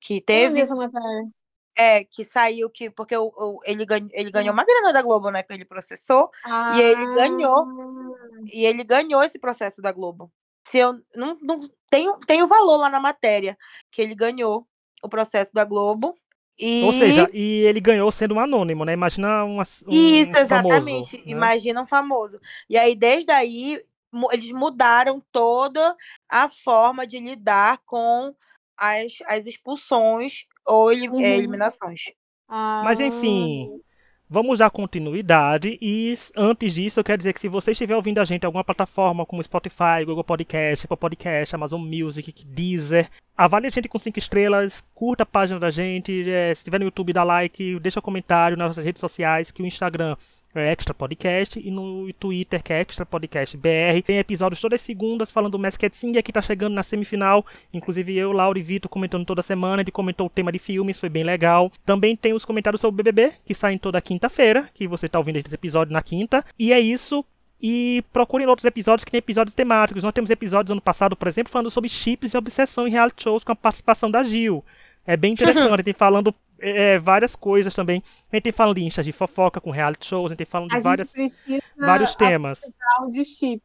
[0.00, 1.28] Que Eu li teve, essa matéria.
[1.76, 5.30] É, que saiu, que porque o, o- ele, ganhou, ele ganhou uma grana da Globo,
[5.30, 6.30] né, que ele processou,
[6.74, 7.66] E ele ganhou.
[7.66, 10.32] Ah, e ele ganhou esse processo da Globo.
[10.66, 11.60] Se eu não, não
[11.90, 13.56] tem, tem o valor lá na matéria
[13.90, 14.66] que ele ganhou
[15.02, 16.14] o processo da Globo.
[16.58, 18.94] E Ou seja, e ele ganhou sendo um anônimo, né?
[18.94, 20.38] Imagina um, um Isso, famoso.
[20.38, 21.16] exatamente.
[21.18, 21.22] né?
[21.26, 22.40] Imagina um famoso.
[22.68, 23.84] E aí, desde aí,
[24.32, 25.94] eles mudaram toda
[26.28, 28.34] a forma de lidar com
[28.76, 31.20] as, as expulsões ou eli- Uhum.
[31.20, 32.00] eh, eliminações.
[32.48, 33.68] Mas ah, enfim,
[34.28, 35.78] vamos dar continuidade.
[35.80, 38.62] E antes disso, eu quero dizer que se você estiver ouvindo a gente em alguma
[38.64, 44.18] plataforma como Spotify, Google Podcast, Apple Podcast, Amazon Music, Deezer, avalie a gente com 5
[44.18, 48.56] estrelas, curta a página da gente, eh, se estiver no YouTube, dá like, deixa comentário
[48.56, 52.80] nas nossas redes sociais, que o Instagram é Extra Podcast e no Twitter que é
[52.80, 54.02] Extra Podcast BR.
[54.04, 57.44] Tem episódios todas as segundas falando do Masked Singer que tá chegando na semifinal.
[57.72, 59.82] Inclusive eu, Laura e Vitor comentando toda semana.
[59.82, 61.70] Ele comentou o tema de filmes, foi bem legal.
[61.84, 65.36] Também tem os comentários sobre o BBB que saem toda quinta-feira, que você tá ouvindo
[65.36, 66.44] esse episódio na quinta.
[66.58, 67.24] E é isso.
[67.60, 70.04] E procurem outros episódios que tem episódios temáticos.
[70.04, 73.44] Nós temos episódios ano passado, por exemplo, falando sobre chips e obsessão em reality shows
[73.44, 74.64] com a participação da Gil.
[75.06, 78.02] É bem interessante, tem falando é, várias coisas também.
[78.32, 80.72] A gente tem falando de instas de fofoca com reality shows, a gente tem falando
[80.72, 81.12] A de várias,
[81.78, 82.60] vários temas.
[83.10, 83.62] de chip.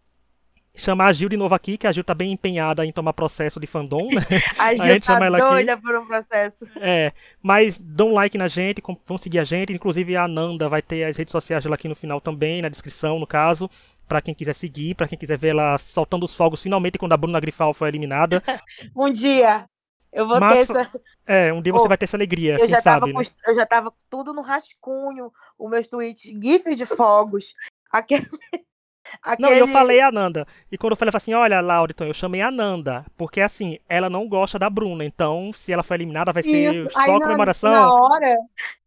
[0.73, 3.59] Chamar a Gil de novo aqui, que a Gil tá bem empenhada em tomar processo
[3.59, 4.21] de fandom, né?
[4.57, 5.49] A gente gente tá chama ela aqui.
[5.49, 6.65] doida por um processo.
[6.77, 7.11] É,
[7.43, 9.73] mas dão um like na gente, vão seguir a gente.
[9.73, 13.19] Inclusive a Nanda vai ter as redes sociais dela aqui no final também, na descrição,
[13.19, 13.69] no caso.
[14.07, 17.17] Pra quem quiser seguir, pra quem quiser ver ela soltando os fogos finalmente quando a
[17.17, 18.41] Bruna Grifal foi eliminada.
[18.95, 19.65] Um dia
[20.11, 20.91] eu vou Mas ter essa.
[21.25, 23.23] É, um dia você Ô, vai ter essa alegria, Eu quem já, sabe, né?
[23.23, 27.53] com, eu já tava com tudo no rascunho, os meus tweets, GIFs de fogos.
[27.91, 28.25] Aquele.
[29.39, 30.47] Não, e eu aquele- falei a Nanda.
[30.71, 33.05] E quando eu falei assim, olha, Lauriton, eu chamei a Nanda.
[33.17, 35.03] Porque assim, ela não gosta da Bruna.
[35.03, 36.89] Então, se ela for eliminada, vai ser Isso.
[36.91, 37.71] só Aí comemoração.
[37.71, 38.35] na hora,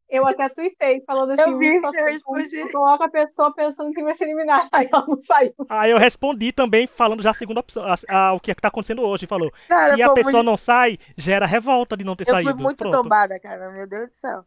[0.09, 1.91] eu até tuitei, falando assim, Eu vi, só,
[2.53, 4.69] eu coloca a pessoa pensando que vai ser eliminada.
[4.73, 5.55] Aí ela não saiu.
[5.69, 8.61] Aí eu respondi também, falando já a segunda opção, a- a- o que é que
[8.63, 9.27] tá acontecendo hoje.
[9.27, 12.51] Falou, Cara, se a pessoa muito- não sai, gera revolta de não ter Eu saído.
[12.53, 13.03] fui muito Pronto.
[13.03, 13.71] tombada, cara.
[13.71, 14.45] Meu Deus do céu.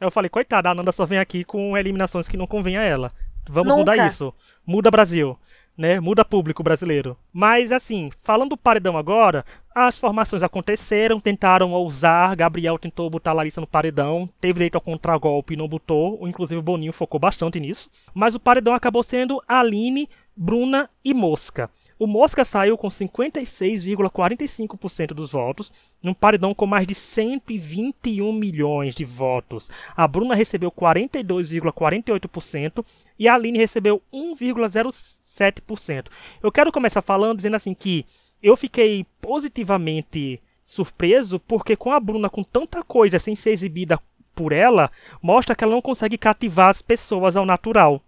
[0.00, 3.12] Eu falei, coitada, a Nanda só vem aqui com eliminações que não convém a ela.
[3.48, 3.92] Vamos Nunca.
[3.92, 4.32] mudar isso.
[4.66, 5.38] Muda Brasil.
[5.76, 5.98] Né?
[5.98, 7.16] Muda público brasileiro.
[7.32, 9.44] Mas assim, falando do paredão agora,
[9.74, 15.54] as formações aconteceram, tentaram ousar, Gabriel tentou botar Larissa no paredão, teve direito ao contragolpe
[15.54, 17.88] e não botou, inclusive o Boninho focou bastante nisso.
[18.12, 21.70] Mas o paredão acabou sendo Aline, Bruna e Mosca.
[22.00, 25.70] O Mosca saiu com 56,45% dos votos,
[26.02, 29.70] num paredão com mais de 121 milhões de votos.
[29.94, 32.82] A Bruna recebeu 42,48%
[33.18, 36.06] e a Aline recebeu 1,07%.
[36.42, 38.06] Eu quero começar falando dizendo assim que
[38.42, 44.00] eu fiquei positivamente surpreso porque com a Bruna com tanta coisa sem ser exibida
[44.34, 44.90] por ela,
[45.20, 48.02] mostra que ela não consegue cativar as pessoas ao natural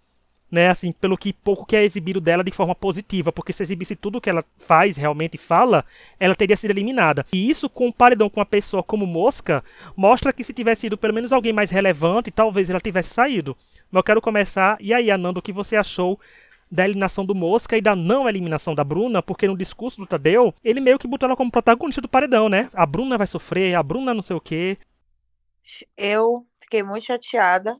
[0.53, 3.95] né, assim, pelo que pouco que é exibido dela de forma positiva, porque se exibisse
[3.95, 5.83] tudo que ela faz, realmente fala,
[6.19, 7.25] ela teria sido eliminada.
[7.33, 9.63] E isso com um paredão com uma pessoa como Mosca,
[9.97, 13.57] mostra que se tivesse sido pelo menos alguém mais relevante, talvez ela tivesse saído.
[13.91, 16.19] Mas eu quero começar, e aí, Ananda, o que você achou
[16.71, 20.53] da eliminação do Mosca e da não eliminação da Bruna, porque no discurso do Tadeu,
[20.63, 22.69] ele meio que botou ela como protagonista do paredão, né?
[22.73, 24.77] A Bruna vai sofrer, a Bruna não sei o quê.
[25.97, 27.75] Eu fiquei muito chateada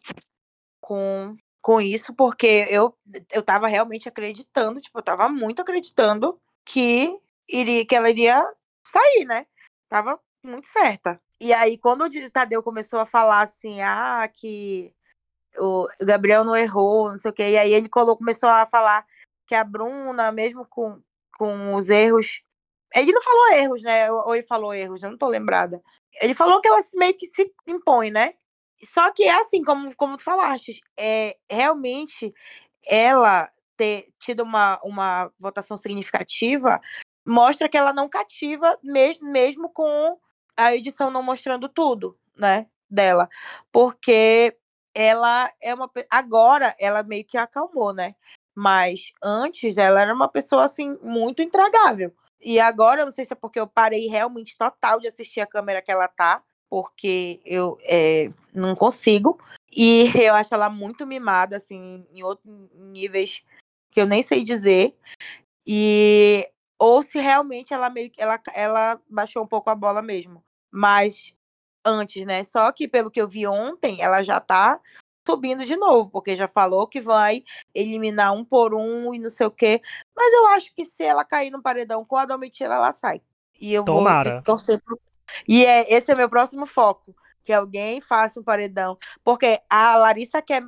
[0.81, 2.93] com, com isso, porque eu,
[3.31, 8.45] eu tava realmente acreditando, tipo, eu tava muito acreditando que, iria, que ela iria
[8.85, 9.47] sair, né?
[9.87, 11.21] Tava muito certa.
[11.39, 14.93] E aí, quando o Tadeu começou a falar assim, ah, que
[15.57, 19.05] o Gabriel não errou, não sei o quê, e aí ele colocou, começou a falar
[19.47, 21.01] que a Bruna, mesmo com,
[21.37, 22.41] com os erros.
[22.93, 24.11] Ele não falou erros, né?
[24.11, 25.81] Ou ele falou erros, eu não tô lembrada.
[26.21, 28.33] Ele falou que ela meio que se impõe, né?
[28.85, 32.33] Só que é assim, como, como tu falaste, é, realmente
[32.85, 36.79] ela ter tido uma, uma votação significativa,
[37.25, 40.17] mostra que ela não cativa, mesmo, mesmo com
[40.57, 42.67] a edição não mostrando tudo, né?
[42.89, 43.27] Dela.
[43.71, 44.55] Porque
[44.93, 45.89] ela é uma.
[46.09, 48.15] Agora ela meio que acalmou, né?
[48.55, 52.13] Mas antes ela era uma pessoa assim, muito intragável.
[52.39, 55.47] E agora, eu não sei se é porque eu parei realmente total de assistir a
[55.47, 56.43] câmera que ela tá,
[56.73, 59.39] porque eu é, não consigo.
[59.71, 63.45] E eu acho ela muito mimada, assim, em outros níveis
[63.91, 64.97] que eu nem sei dizer.
[65.67, 66.49] E
[66.79, 70.43] ou se realmente ela meio que ela, ela baixou um pouco a bola mesmo.
[70.71, 71.35] Mas
[71.85, 72.43] antes, né?
[72.43, 74.81] Só que pelo que eu vi ontem, ela já tá
[75.27, 79.45] subindo de novo, porque já falou que vai eliminar um por um e não sei
[79.45, 79.79] o quê.
[80.17, 83.21] Mas eu acho que se ela cair no paredão com a Domitila, ela sai.
[83.61, 84.31] E eu Tomara.
[84.31, 84.99] vou torcer pro...
[85.47, 87.15] E é, esse é meu próximo foco.
[87.43, 88.97] Que alguém faça um paredão.
[89.23, 90.63] Porque a Larissa quer,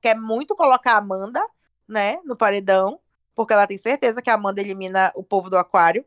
[0.00, 1.40] quer muito colocar a Amanda,
[1.86, 3.00] né, no paredão.
[3.34, 6.04] Porque ela tem certeza que a Amanda elimina o povo do aquário.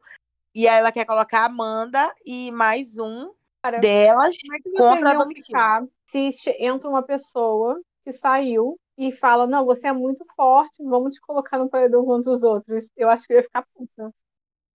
[0.54, 3.32] E aí ela quer colocar a Amanda e mais um
[3.64, 5.88] Cara, delas é contra a Domitila.
[6.06, 11.22] Se entra uma pessoa que saiu e fala: Não, você é muito forte, vamos te
[11.22, 12.90] colocar no paredão contra os outros.
[12.98, 14.14] Eu acho que eu ia ficar puta.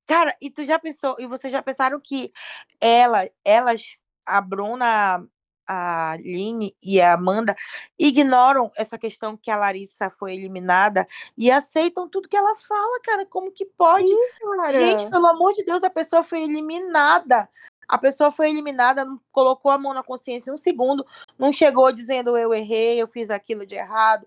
[0.07, 2.33] Cara, e tu já pensou, e vocês já pensaram que
[2.81, 5.27] ela, elas, a Bruna,
[5.67, 7.55] a Aline e a Amanda
[7.99, 13.27] ignoram essa questão que a Larissa foi eliminada e aceitam tudo que ela fala, cara.
[13.27, 14.07] Como que pode?
[14.07, 17.49] Sim, Gente, pelo amor de Deus, a pessoa foi eliminada.
[17.89, 21.07] A pessoa foi eliminada, não colocou a mão na consciência um segundo,
[21.39, 24.27] não chegou dizendo eu errei, eu fiz aquilo de errado.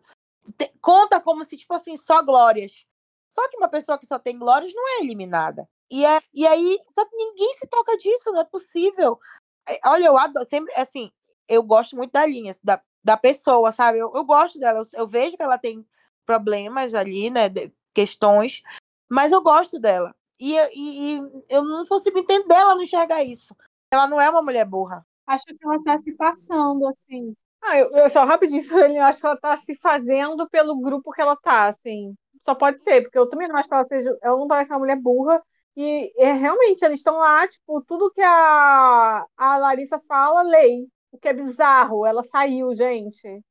[0.58, 2.86] Te, conta como se, tipo assim, só glórias.
[3.30, 5.70] Só que uma pessoa que só tem glórias não é eliminada.
[5.90, 9.20] E, é, e aí, só que ninguém se toca disso, não é possível.
[9.68, 11.12] É, olha, eu adoro, sempre, assim,
[11.48, 14.00] eu gosto muito da linha, da, da pessoa, sabe?
[14.00, 15.86] Eu, eu gosto dela, eu, eu, vejo que ela tem
[16.26, 18.62] problemas ali, né, de, questões,
[19.10, 20.16] mas eu gosto dela.
[20.40, 23.56] E, e, e, eu não consigo entender ela não enxergar isso.
[23.92, 25.06] Ela não é uma mulher burra.
[25.28, 27.36] Acho que ela está se passando, assim.
[27.62, 28.62] Ah, eu, eu só rapidinho,
[28.96, 32.16] eu acho que ela está se fazendo pelo grupo que ela tá, assim.
[32.46, 34.18] Só pode ser, porque eu também não acho que ela seja.
[34.22, 35.42] Ela não parece uma mulher burra.
[35.76, 40.88] E é, realmente, eles estão lá, tipo, tudo que a, a Larissa fala, lei.
[41.12, 42.06] O que é bizarro.
[42.06, 43.42] Ela saiu, gente.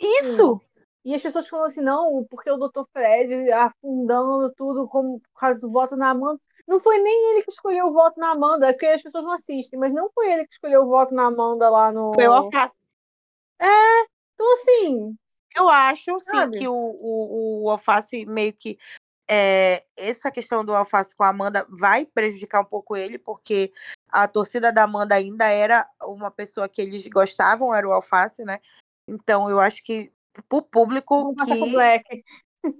[0.00, 0.60] Isso!
[0.60, 0.74] Sim.
[1.04, 2.84] E as pessoas falam assim, não, porque o Dr.
[2.90, 6.40] Fred afundando tudo como, por causa do voto na Amanda.
[6.66, 9.32] Não foi nem ele que escolheu o voto na Amanda, é porque as pessoas não
[9.32, 12.12] assistem, mas não foi ele que escolheu o voto na Amanda lá no.
[12.14, 12.78] Foi o Alface.
[13.60, 15.14] É, então assim.
[15.54, 16.58] Eu acho, sim, sabe?
[16.58, 18.78] que o, o, o Alface meio que.
[19.30, 23.72] É, essa questão do Alface com a Amanda vai prejudicar um pouco ele, porque
[24.10, 28.60] a torcida da Amanda ainda era uma pessoa que eles gostavam, era o Alface, né?
[29.08, 30.12] Então eu acho que
[30.48, 32.24] para o público que.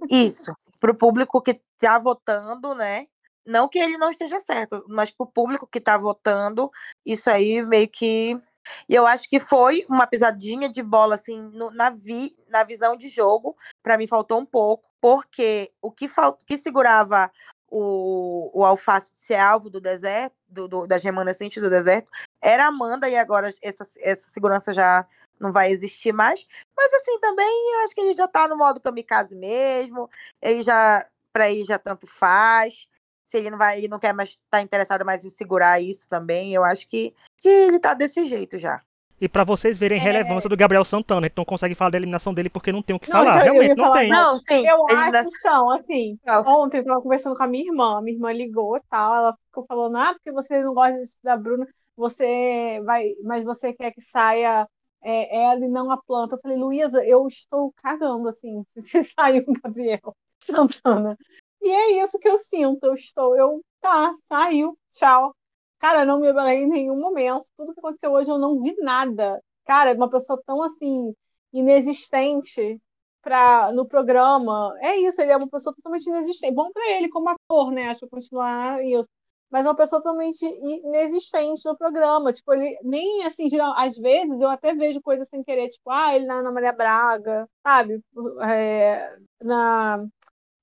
[0.09, 3.07] Isso, para o público que está votando, né?
[3.45, 6.71] Não que ele não esteja certo, mas para o público que está votando,
[7.05, 8.39] isso aí meio que.
[8.87, 12.95] E eu acho que foi uma pisadinha de bola, assim, no, na, vi, na visão
[12.95, 13.55] de jogo.
[13.83, 17.31] Para mim faltou um pouco, porque o que, fal, que segurava
[17.69, 22.09] o, o alface de ser alvo do deserto, do, do, das remanescentes do deserto,
[22.41, 25.05] era a Amanda, e agora essa, essa segurança já
[25.39, 26.45] não vai existir mais.
[26.75, 30.09] Mas assim, também eu acho que ele já tá no modo kamikaze mesmo.
[30.41, 32.87] Ele já, para ele já tanto faz.
[33.23, 36.07] Se ele não vai, ele não quer mais estar tá interessado mais em segurar isso
[36.07, 37.13] também, eu acho que,
[37.45, 38.81] que ele tá desse jeito já.
[39.21, 40.03] E para vocês verem a é...
[40.03, 42.95] relevância do Gabriel Santana, a gente não consegue falar da eliminação dele porque não tem
[42.95, 43.43] o que não, falar.
[43.43, 44.09] Realmente, não falar, tem.
[44.09, 44.67] Não, sim.
[44.67, 46.19] Eu acho que são, assim.
[46.25, 46.41] Não.
[46.63, 49.63] Ontem eu tava conversando com a minha irmã, minha irmã ligou e tal, ela ficou
[49.67, 54.67] falando, ah, porque você não gosta da Bruna, você vai, mas você quer que saia
[55.03, 56.35] é, ela e não a planta.
[56.35, 61.15] Eu falei, Luísa, eu estou cagando, assim, se sair o Gabriel Santana.
[61.61, 62.87] E é isso que eu sinto.
[62.87, 65.35] Eu estou, eu, tá, saiu, tchau.
[65.79, 67.45] Cara, não me abelei em nenhum momento.
[67.57, 69.41] Tudo que aconteceu hoje eu não vi nada.
[69.65, 71.13] Cara, uma pessoa tão assim,
[71.53, 72.79] inexistente
[73.21, 74.75] pra, no programa.
[74.81, 76.53] É isso, ele é uma pessoa totalmente inexistente.
[76.53, 77.89] Bom para ele como ator, né?
[77.89, 79.09] Acho que continuar isso
[79.55, 82.33] mas é uma pessoa totalmente inexistente no programa.
[82.33, 86.13] Tipo, ele nem assim, geral, às vezes eu até vejo coisas sem querer, tipo, ah,
[86.13, 88.01] ele na Ana Maria Braga, sabe?
[88.49, 90.05] É, na.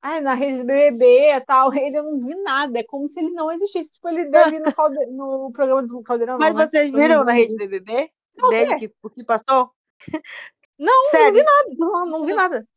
[0.02, 3.20] Ai, na rede do BBB e tal, ele eu não vi nada, é como se
[3.20, 3.92] ele não existisse.
[3.92, 5.06] Tipo, ele deve no, calde...
[5.06, 6.38] no programa do Caldeirão.
[6.38, 6.66] Mas não, né?
[6.66, 8.10] vocês viram na rede BBB?
[8.36, 9.70] Não, dele, que, o que passou?
[10.78, 11.26] Não, Sério?
[11.26, 12.68] não vi nada, não, não vi nada.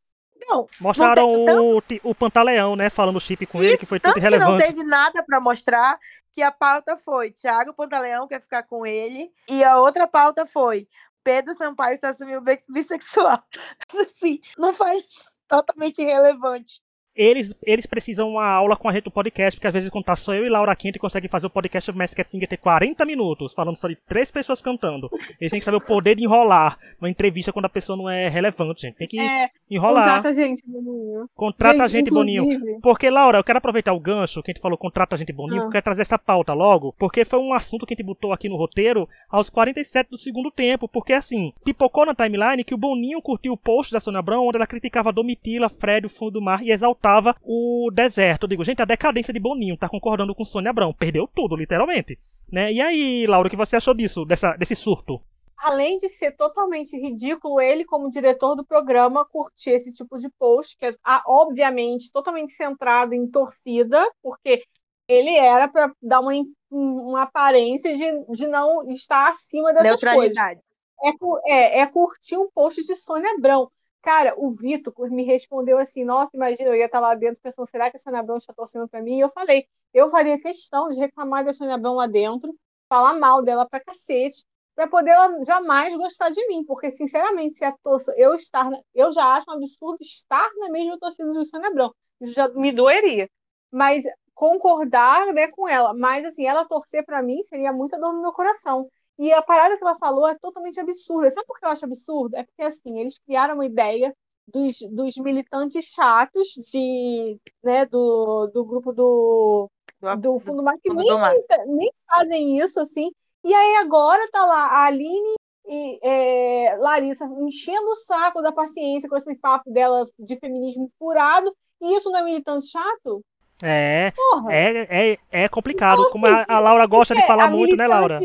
[0.48, 2.90] Não, Mostraram não tem, o, o Pantaleão, né?
[2.90, 4.64] Falando chip com Isso, ele, que foi tudo irrelevante.
[4.64, 5.98] Que não teve nada para mostrar
[6.34, 9.32] que a pauta foi Thiago Pantaleão quer ficar com ele.
[9.48, 10.88] E a outra pauta foi
[11.24, 13.42] Pedro Sampaio se assumiu bissexual.
[14.00, 15.04] Assim, não faz
[15.48, 16.85] totalmente irrelevante.
[17.16, 20.16] Eles, eles precisam uma aula com a gente do podcast, porque às vezes quando tá
[20.16, 23.54] só eu e Laura Quente consegue fazer o podcast do Mask Singer ter 40 minutos,
[23.54, 25.10] falando só de três pessoas cantando.
[25.40, 28.28] Eles têm que saber o poder de enrolar uma entrevista quando a pessoa não é
[28.28, 28.96] relevante, gente.
[28.98, 30.06] Tem que É, enrolar.
[30.18, 31.30] Contrata a gente, Boninho.
[31.36, 32.44] Contrata a Gente, gente, Boninho.
[32.44, 35.34] inclusive- Porque, Laura, eu quero aproveitar o gancho que a gente falou, contrata a gente
[35.34, 35.64] Boninho, Ah.
[35.64, 38.32] porque eu quero trazer essa pauta logo, porque foi um assunto que a gente botou
[38.32, 42.78] aqui no roteiro aos 47 do segundo tempo, porque assim, pipocou na timeline que o
[42.78, 46.42] Boninho curtiu o post da Sônia Abrão, onde ela criticava Domitila, Fred, o fundo do
[46.42, 48.44] mar, e exaltava o deserto.
[48.44, 52.18] Eu digo, gente, a decadência de Boninho tá concordando com Sônia Abrão, perdeu tudo, literalmente.
[52.52, 52.72] Né?
[52.74, 55.20] E aí, Laura, o que você achou disso, dessa, desse surto?
[55.58, 60.78] Além de ser totalmente ridículo, ele, como diretor do programa, curtir esse tipo de post,
[60.78, 64.64] que é, ah, obviamente, totalmente centrado em torcida, porque
[65.08, 66.34] ele era para dar uma,
[66.70, 70.40] uma aparência de, de não estar acima dessas coisas.
[70.40, 70.62] Neutralidade.
[71.04, 73.72] É, cu- é, é curtir um post de Sônia Abrão.
[74.02, 77.90] Cara, o Vitor me respondeu assim: Nossa, imagina, eu ia estar lá dentro pensando, será
[77.90, 79.18] que a Sônia Abrão está torcendo para mim?
[79.18, 82.56] E eu falei: Eu faria questão de reclamar da Sônia Abrão lá dentro,
[82.90, 84.46] falar mal dela pra cacete,
[84.76, 88.80] para poder ela jamais gostar de mim, porque, sinceramente, se a torcida, eu estar, na-
[88.94, 91.94] eu já acho um absurdo estar na mesma torcida de Sônia Abrão.
[92.22, 93.30] Isso já me doeria.
[93.72, 94.04] Mas
[94.34, 98.34] concordar né, com ela, mas assim, ela torcer para mim seria muita dor no meu
[98.34, 98.90] coração.
[99.18, 101.32] E a parada que ela falou é totalmente absurda.
[101.32, 102.36] Sabe por que eu acho absurdo?
[102.36, 104.14] É porque, assim, eles criaram uma ideia
[104.48, 109.70] dos, dos militantes chatos de, né, do, do grupo do,
[110.02, 113.10] Do- do Fundo que nem, do nem fazem isso, assim.
[113.46, 115.36] E aí agora tá lá a Aline
[115.68, 121.56] e é, Larissa enchendo o saco da paciência com esse papo dela de feminismo furado.
[121.80, 123.24] E isso não é militante chato?
[123.62, 124.52] É, Porra!
[124.52, 126.00] é, é, é complicado.
[126.00, 128.20] Então, Como a, assim, a Laura gosta de falar muito, né, Laura?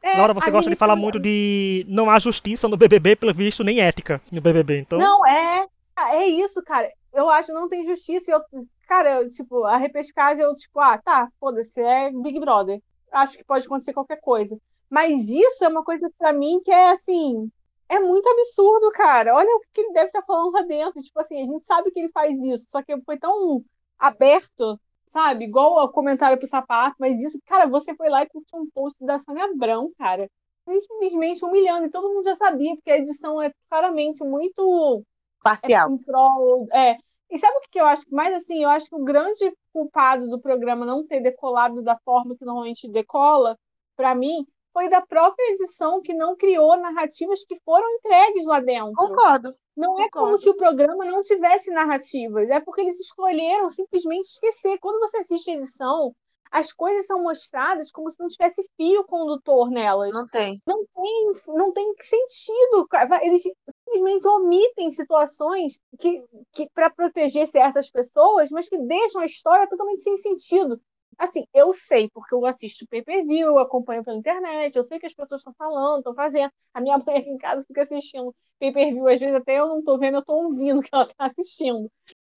[0.00, 3.64] É, Laura, você gosta de falar muito de não há justiça no BBB, pelo visto,
[3.64, 4.78] nem ética no BBB.
[4.78, 5.66] Então, Não, é.
[6.12, 6.88] É isso, cara.
[7.12, 8.30] Eu acho que não tem justiça.
[8.30, 8.40] Eu,
[8.86, 12.80] cara, eu, tipo, a repescagem, eu, tipo, ah, tá, foda-se, é Big Brother.
[13.12, 14.58] Acho que pode acontecer qualquer coisa.
[14.90, 17.50] Mas isso é uma coisa pra mim que é assim.
[17.88, 19.34] É muito absurdo, cara.
[19.34, 21.00] Olha o que ele deve estar falando lá dentro.
[21.00, 23.64] Tipo assim, a gente sabe que ele faz isso, só que foi tão
[23.98, 24.78] aberto,
[25.10, 25.44] sabe?
[25.44, 29.02] Igual o comentário pro sapato, mas isso, cara, você foi lá e curtiu um post
[29.04, 30.30] da Sônia Abrão, cara.
[30.68, 35.02] Simplesmente humilhando, e todo mundo já sabia, porque a edição é claramente muito
[35.42, 35.90] Parcial.
[35.90, 36.68] em prol.
[36.70, 36.98] É.
[37.30, 38.04] E sabe o que eu acho?
[38.10, 42.36] Mas assim, eu acho que o grande culpado do programa não ter decolado da forma
[42.36, 43.58] que normalmente decola,
[43.96, 48.92] para mim, foi da própria edição que não criou narrativas que foram entregues lá dentro.
[48.94, 49.54] Concordo.
[49.76, 50.42] Não é como concordo.
[50.42, 54.78] se o programa não tivesse narrativas, é porque eles escolheram simplesmente esquecer.
[54.78, 56.14] Quando você assiste a edição,
[56.50, 60.60] as coisas são mostradas como se não tivesse fio condutor nelas Não tem.
[60.66, 62.88] não tem, não tem sentido.
[63.22, 63.42] Eles
[63.88, 66.22] simplesmente omitem situações que,
[66.52, 70.80] que para proteger certas pessoas, mas que deixam a história totalmente sem sentido.
[71.16, 75.14] Assim, eu sei, porque eu assisto pay-per-view, eu acompanho pela internet, eu sei que as
[75.14, 76.50] pessoas estão falando, estão fazendo.
[76.72, 79.98] A minha mãe aqui em casa fica assistindo pay-per-view, às vezes até eu não estou
[79.98, 81.90] vendo, eu estou ouvindo que ela está assistindo.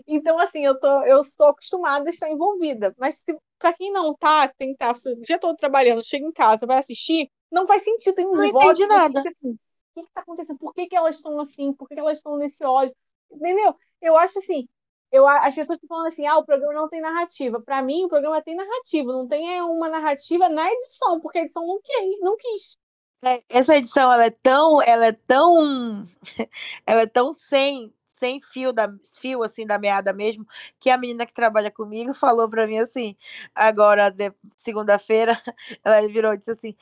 [0.07, 2.93] Então, assim, eu, tô, eu estou acostumada a estar envolvida.
[2.97, 3.23] Mas
[3.59, 6.79] para quem não tá, tem que estar, o dia todo trabalhando, chega em casa, vai
[6.79, 8.15] assistir, não faz sentido.
[8.15, 9.19] Tem uns Não votos entendi nada.
[9.21, 9.57] assim,
[9.93, 10.57] que está acontecendo?
[10.57, 11.73] Por que, que elas estão assim?
[11.73, 12.95] Por que, que elas estão nesse ódio?
[13.31, 13.75] Entendeu?
[14.01, 14.67] Eu acho assim,
[15.11, 17.61] eu, as pessoas estão falando assim, ah, o programa não tem narrativa.
[17.61, 21.43] Para mim, o programa tem narrativa, não tem é, uma narrativa na edição, porque a
[21.43, 22.19] edição não quis.
[22.21, 22.77] Não quis.
[23.23, 26.07] É, Essa edição ela é tão, ela é tão,
[26.87, 30.47] ela é tão sem, sem fio da fio assim da meada mesmo,
[30.79, 33.15] que a menina que trabalha comigo falou pra mim assim,
[33.53, 34.15] agora
[34.57, 35.39] segunda-feira,
[35.83, 36.75] ela virou e disse assim,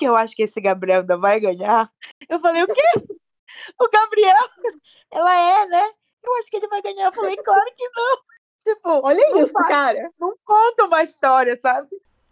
[0.00, 1.92] que eu acho que esse Gabriel ainda vai ganhar.
[2.26, 2.82] Eu falei, o quê?
[3.78, 4.48] O Gabriel?
[5.12, 5.90] Ela é, né?
[6.24, 7.04] Eu acho que ele vai ganhar.
[7.06, 8.16] Eu falei, claro que não.
[8.64, 10.10] Tipo, Olha isso, faz- cara.
[10.18, 11.88] não conta uma história, sabe?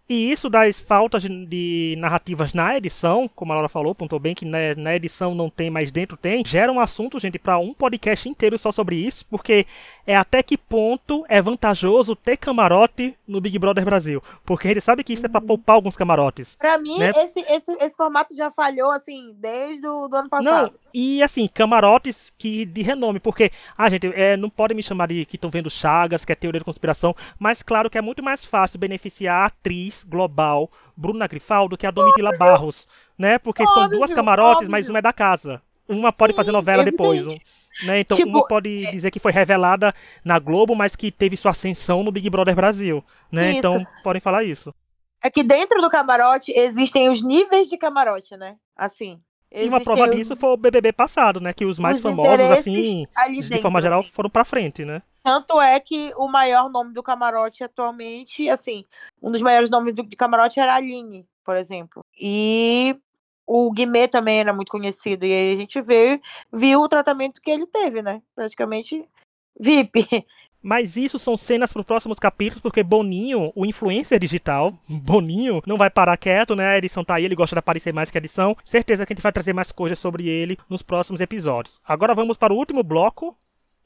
[0.09, 4.47] E isso das faltas de, narrativas na edição, como a Laura falou, pontou bem que
[4.47, 8.27] na, na edição não tem, mas dentro tem, gera um assunto, gente, para um podcast
[8.27, 9.67] inteiro só sobre isso, porque
[10.07, 14.23] é até que ponto é vantajoso ter camarote no Big Brother Brasil.
[14.47, 16.57] Porque a gente sabe que isso é pra poupar alguns camarotes.
[16.57, 17.11] Pra mim, Né?
[17.11, 20.73] esse, esse, esse formato já falhou, assim, desde o ano Não, passado.
[20.95, 25.27] e assim, camarotes que de renome, porque, ah, gente, é, não podem me chamar de
[25.27, 28.43] que estão vendo Chagas, que é teoria de conspiração, mas claro que é muito mais
[28.43, 32.87] fácil beneficiar a atriz global Bruna Grifal do que a Domitila Barros,
[33.17, 33.39] né?
[33.39, 34.71] Porque são Óbvio, duas camarotes, óbvio.
[34.71, 35.63] mas uma é da casa.
[35.89, 37.25] Uma pode fazer Sim, novela depois.
[37.85, 38.01] Né?
[38.01, 39.95] Então, Tipo, uma pode dizer que foi revelada
[40.25, 43.03] na Globo, mas que teve sua ascensão no Big Brother Brasil.
[43.31, 43.51] Né?
[43.51, 43.59] Isso.
[43.59, 44.75] Então, podem falar isso.
[45.23, 48.57] É que dentro do camarote existem os níveis de camarote, né?
[48.77, 49.21] Assim.
[49.51, 51.53] E uma prova disso foi o BBB passado, né?
[51.53, 54.11] Que os mais os famosos, assim, de dentro, forma geral, assim.
[54.11, 55.03] foram pra frente, né?
[55.23, 58.85] Tanto é que o maior nome do camarote atualmente, assim,
[59.23, 62.05] um dos maiores nomes do, de camarote era a Aline, por exemplo.
[62.19, 62.97] E
[63.47, 65.25] o Guimê também era muito conhecido.
[65.25, 66.21] E aí a gente veio,
[66.53, 68.23] viu o tratamento que ele teve, né?
[68.35, 69.09] Praticamente
[69.59, 70.07] VIP.
[70.63, 75.79] Mas isso são cenas para os próximos capítulos, porque Boninho, o influencer digital, Boninho, não
[75.79, 76.67] vai parar quieto, né?
[76.69, 78.57] A edição tá aí, ele gosta de aparecer mais que a edição.
[78.65, 81.81] Certeza que a gente vai trazer mais coisas sobre ele nos próximos episódios.
[81.87, 83.37] Agora vamos para o último bloco,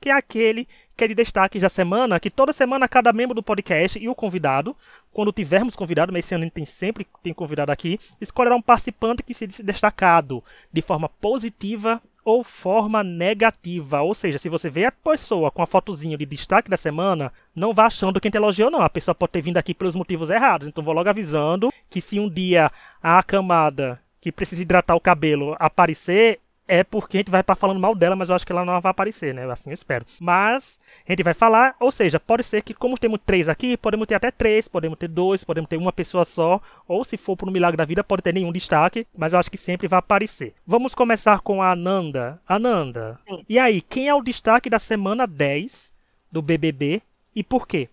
[0.00, 0.66] que é aquele
[0.96, 4.14] que é de destaque da semana, que toda semana cada membro do podcast e o
[4.14, 4.76] convidado,
[5.12, 9.32] quando tivermos convidado, mas esse ano tem sempre tem convidado aqui, escolherá um participante que
[9.32, 10.42] se destacado
[10.72, 14.02] de forma positiva ou forma negativa.
[14.02, 17.72] Ou seja, se você vê a pessoa com a fotozinha de destaque da semana, não
[17.72, 18.82] vá achando que a gente elogiou, não.
[18.82, 20.66] A pessoa pode ter vindo aqui pelos motivos errados.
[20.66, 22.70] Então vou logo avisando que se um dia
[23.02, 26.38] a camada que precisa hidratar o cabelo aparecer,
[26.72, 28.80] é porque a gente vai estar falando mal dela, mas eu acho que ela não
[28.80, 29.44] vai aparecer, né?
[29.50, 30.06] Assim eu espero.
[30.18, 34.06] Mas a gente vai falar, ou seja, pode ser que, como temos três aqui, podemos
[34.06, 37.46] ter até três, podemos ter dois, podemos ter uma pessoa só, ou se for por
[37.46, 40.54] um milagre da vida, pode ter nenhum destaque, mas eu acho que sempre vai aparecer.
[40.66, 42.40] Vamos começar com a Ananda.
[42.48, 43.44] Ananda, Sim.
[43.46, 45.92] e aí, quem é o destaque da semana 10
[46.30, 47.02] do BBB
[47.36, 47.90] e por quê?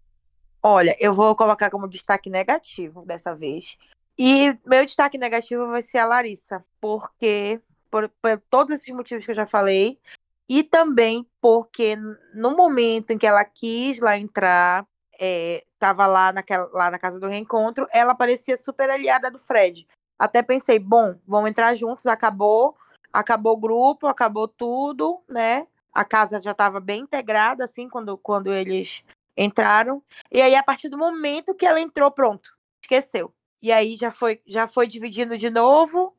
[0.63, 3.77] Olha, eu vou colocar como destaque negativo dessa vez.
[4.17, 7.59] E meu destaque negativo vai ser a Larissa, porque
[7.89, 9.99] por, por todos esses motivos que eu já falei,
[10.47, 11.95] e também porque
[12.33, 14.85] no momento em que ela quis lá entrar,
[15.19, 19.87] estava lá, naquela, lá na casa do reencontro, ela parecia super aliada do Fred.
[20.17, 22.75] Até pensei, bom, vamos entrar juntos, acabou,
[23.13, 25.67] acabou o grupo, acabou tudo, né?
[25.93, 29.03] A casa já estava bem integrada, assim, quando, quando eles
[29.37, 30.03] entraram.
[30.31, 33.33] E aí, a partir do momento que ela entrou, pronto, esqueceu.
[33.61, 36.15] E aí já foi, já foi dividindo de novo.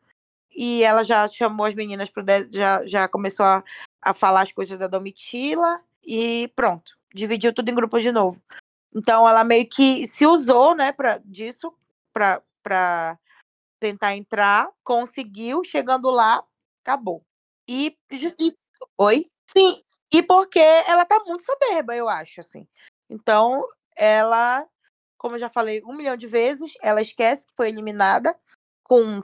[0.55, 3.63] E ela já chamou as meninas de- já, já começou a,
[4.03, 8.41] a falar as coisas da Domitila e pronto, dividiu tudo em grupo de novo.
[8.95, 11.73] Então ela meio que se usou, né, pra, disso
[12.13, 13.19] para para
[13.81, 16.45] tentar entrar, conseguiu, chegando lá,
[16.85, 17.25] acabou.
[17.67, 18.55] E, e
[18.99, 19.31] oi?
[19.47, 19.83] Sim,
[20.13, 22.69] e porque ela tá muito soberba, eu acho, assim.
[23.09, 24.67] Então, ela,
[25.17, 28.39] como eu já falei um milhão de vezes, ela esquece que foi eliminada
[28.85, 29.23] com,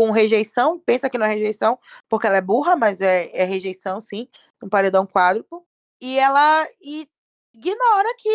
[0.00, 1.78] com rejeição, pensa que não é rejeição,
[2.08, 4.26] porque ela é burra, mas é, é rejeição, sim,
[4.62, 5.62] um paredão quádruplo.
[6.00, 7.06] E ela e
[7.52, 8.30] ignora que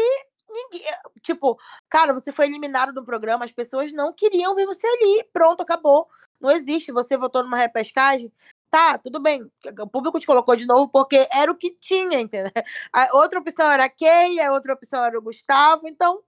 [0.48, 0.84] ninguém.
[1.24, 1.58] Tipo,
[1.90, 5.28] cara, você foi eliminado do programa, as pessoas não queriam ver você ali.
[5.34, 6.08] Pronto, acabou.
[6.40, 6.92] Não existe.
[6.92, 8.32] Você votou numa repescagem.
[8.70, 9.42] Tá, tudo bem.
[9.80, 12.52] O público te colocou de novo porque era o que tinha, entendeu?
[12.94, 16.22] A outra opção era a Kay, a outra opção era o Gustavo, então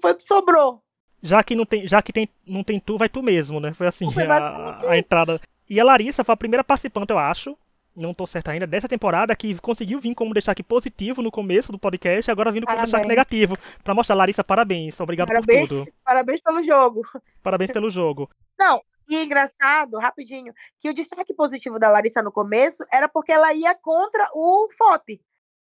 [0.00, 0.82] foi o que sobrou.
[1.22, 3.72] Já que não tem, já que tem, não tem tu, vai tu mesmo, né?
[3.74, 5.40] Foi assim a, a entrada.
[5.68, 7.56] E a Larissa foi a primeira participante, eu acho.
[7.94, 11.78] Não tô certa ainda, dessa temporada que conseguiu vir como destaque positivo no começo do
[11.78, 12.90] podcast, agora vindo como Parabéns.
[12.90, 13.58] destaque negativo.
[13.82, 14.98] Pra mostrar, Larissa, parabéns.
[15.00, 15.68] Obrigado Parabéns.
[15.68, 15.92] por tudo.
[16.04, 17.02] Parabéns pelo jogo.
[17.42, 18.30] Parabéns pelo jogo.
[18.58, 23.32] Não, e é engraçado, rapidinho, que o destaque positivo da Larissa no começo era porque
[23.32, 25.20] ela ia contra o FOP,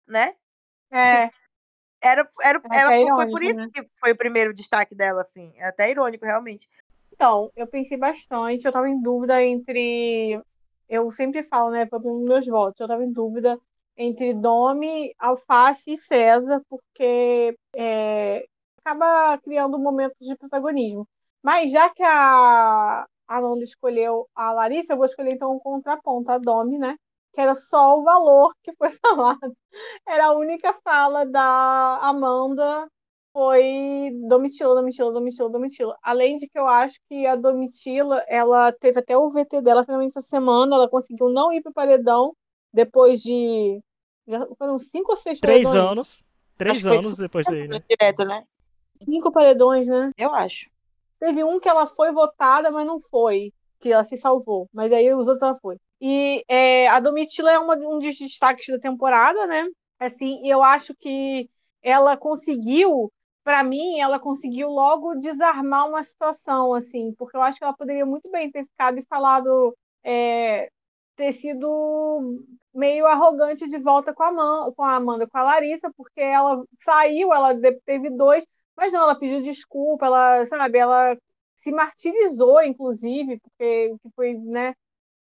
[0.09, 0.35] né?
[0.91, 1.29] É,
[2.07, 3.69] Era, era, É ela, até foi irônico, por isso né?
[3.73, 5.53] que foi o primeiro destaque dela, assim.
[5.57, 6.69] É até irônico, realmente.
[7.13, 10.41] Então, eu pensei bastante, eu tava em dúvida entre.
[10.89, 13.59] Eu sempre falo, né, para meus votos, eu tava em dúvida
[13.97, 18.47] entre Domi, Alface e César, porque é,
[18.85, 21.09] acaba criando momentos de protagonismo.
[21.43, 26.31] Mas já que a, a Nanda escolheu a Larissa, eu vou escolher então um contraponto,
[26.31, 26.97] a Domi, né?
[27.37, 29.55] Que era só o valor que foi falado.
[30.09, 32.89] Era a única fala da Amanda
[33.31, 35.99] foi Domitila, Domitila, Domitila, Domitila.
[36.03, 40.17] Além de que eu acho que a Domitila, ela teve até o VT dela finalmente
[40.17, 42.35] essa semana, ela conseguiu não ir pro paredão
[42.73, 43.79] depois de.
[44.27, 45.91] Já foram cinco ou seis Três paredões?
[45.91, 46.25] anos.
[46.57, 47.79] Três anos depois daí, né?
[47.87, 48.43] Direto, né?
[49.05, 50.11] Cinco paredões, né?
[50.17, 50.71] Eu acho.
[51.21, 54.67] Teve um que ela foi votada, mas não foi, que ela se salvou.
[54.73, 55.77] Mas aí os outros ela foi.
[56.01, 59.67] E é, a Domitila é uma, um dos destaques da temporada, né?
[59.99, 61.49] Assim, eu acho que
[61.83, 63.13] ela conseguiu,
[63.45, 68.05] para mim, ela conseguiu logo desarmar uma situação, assim, porque eu acho que ela poderia
[68.05, 70.71] muito bem ter ficado e falado, é,
[71.17, 72.43] ter sido
[72.75, 76.63] meio arrogante de volta com a, Man, com a Amanda, com a Larissa, porque ela
[76.79, 77.55] saiu, ela
[77.87, 81.17] teve dois, mas não, ela pediu desculpa, ela, sabe, ela
[81.55, 84.75] se martirizou, inclusive, porque que foi, né,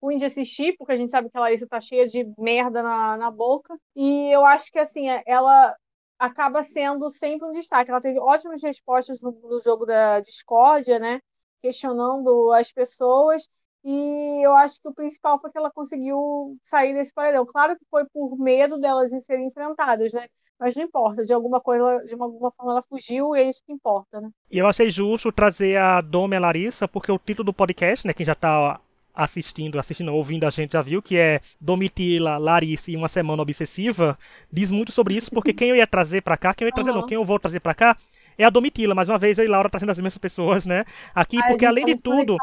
[0.02, 3.18] ruim de assistir, porque a gente sabe que a Larissa tá cheia de merda na,
[3.18, 3.78] na boca.
[3.96, 5.76] E eu acho que, assim, ela
[6.18, 7.92] acaba sendo sempre um destaque.
[7.92, 11.20] Ela teve ótimas respostas no, no jogo da discórdia, né,
[11.62, 13.48] questionando as pessoas.
[13.84, 17.46] E eu acho que o principal foi que ela conseguiu sair desse paredão.
[17.46, 20.28] Claro que foi por medo delas em serem enfrentadas, né?
[20.60, 23.74] Mas não importa, de alguma coisa, de alguma forma ela fugiu e é isso que
[23.74, 24.30] importa, né?
[24.52, 28.06] E eu achei justo trazer a Dome e a Larissa, porque o título do podcast,
[28.06, 28.80] né, quem já tá
[29.16, 34.18] assistindo, assistindo, ouvindo a gente já viu, que é Domitila, Larissa e uma semana obsessiva,
[34.52, 36.92] diz muito sobre isso, porque quem eu ia trazer para cá, quem eu ia trazer,
[36.92, 37.02] uhum.
[37.02, 37.98] não, quem eu vou trazer para cá
[38.38, 40.84] é a Domitila, mais uma vez, eu e Laura trazendo as mesmas pessoas, né?
[41.14, 42.38] Aqui, Ai, porque além tá de tudo.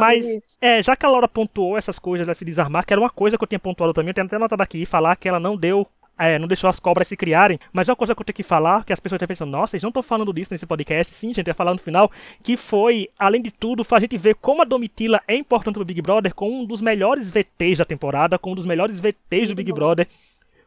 [0.00, 0.26] Mas,
[0.60, 3.36] é, já que a Laura pontuou essas coisas de se desarmar, que era uma coisa
[3.36, 5.86] que eu tinha pontuado também, eu tenho até notado aqui, falar que ela não deu
[6.18, 7.58] é, não deixou as cobras se criarem.
[7.72, 9.82] Mas uma coisa que eu tenho que falar, que as pessoas estão pensando, nossa, vocês
[9.82, 11.14] não estão falando disso nesse podcast.
[11.14, 12.10] Sim, gente, ia falar no final,
[12.42, 15.84] que foi, além de tudo, faz a gente ver como a Domitila é importante pro
[15.84, 19.54] Big Brother, com um dos melhores VTs da temporada, com um dos melhores VTs do
[19.54, 20.06] Big Brother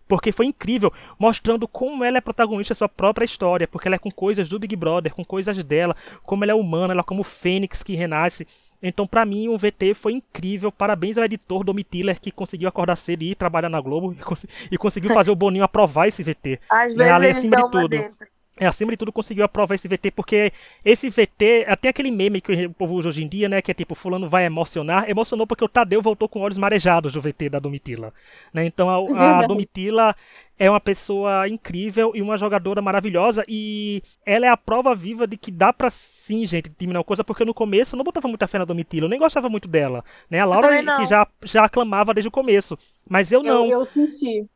[0.08, 4.00] porque foi incrível, mostrando como ela é protagonista da sua própria história, porque ela é
[4.00, 7.24] com coisas do Big Brother, com coisas dela, como ela é humana, ela é como
[7.24, 8.48] Fênix que renasce.
[8.82, 10.72] Então, para mim, o VT foi incrível.
[10.72, 14.24] Parabéns ao editor Domi Tiller que conseguiu acordar cedo e ir trabalhar na Globo e,
[14.24, 16.60] cons e conseguiu fazer o Boninho aprovar esse VT.
[16.70, 17.20] Às né?
[17.20, 17.90] vezes eles dão de tudo.
[17.90, 20.52] Dentro é, acima de tudo conseguiu aprovar esse VT, porque
[20.84, 23.74] esse VT, até aquele meme que o povo usa hoje em dia, né, que é
[23.74, 27.60] tipo, fulano vai emocionar, emocionou porque o Tadeu voltou com olhos marejados do VT da
[27.60, 28.14] Domitila,
[28.54, 30.16] né, então a, a Domitila
[30.60, 35.38] é uma pessoa incrível e uma jogadora maravilhosa e ela é a prova viva de
[35.38, 38.48] que dá pra sim, gente, terminar uma coisa, porque no começo eu não botava muita
[38.48, 42.14] fé na Domitila, eu nem gostava muito dela, né, a Laura que já, já aclamava
[42.14, 42.78] desde o começo,
[43.08, 43.66] mas eu não.
[43.66, 44.48] Eu, eu senti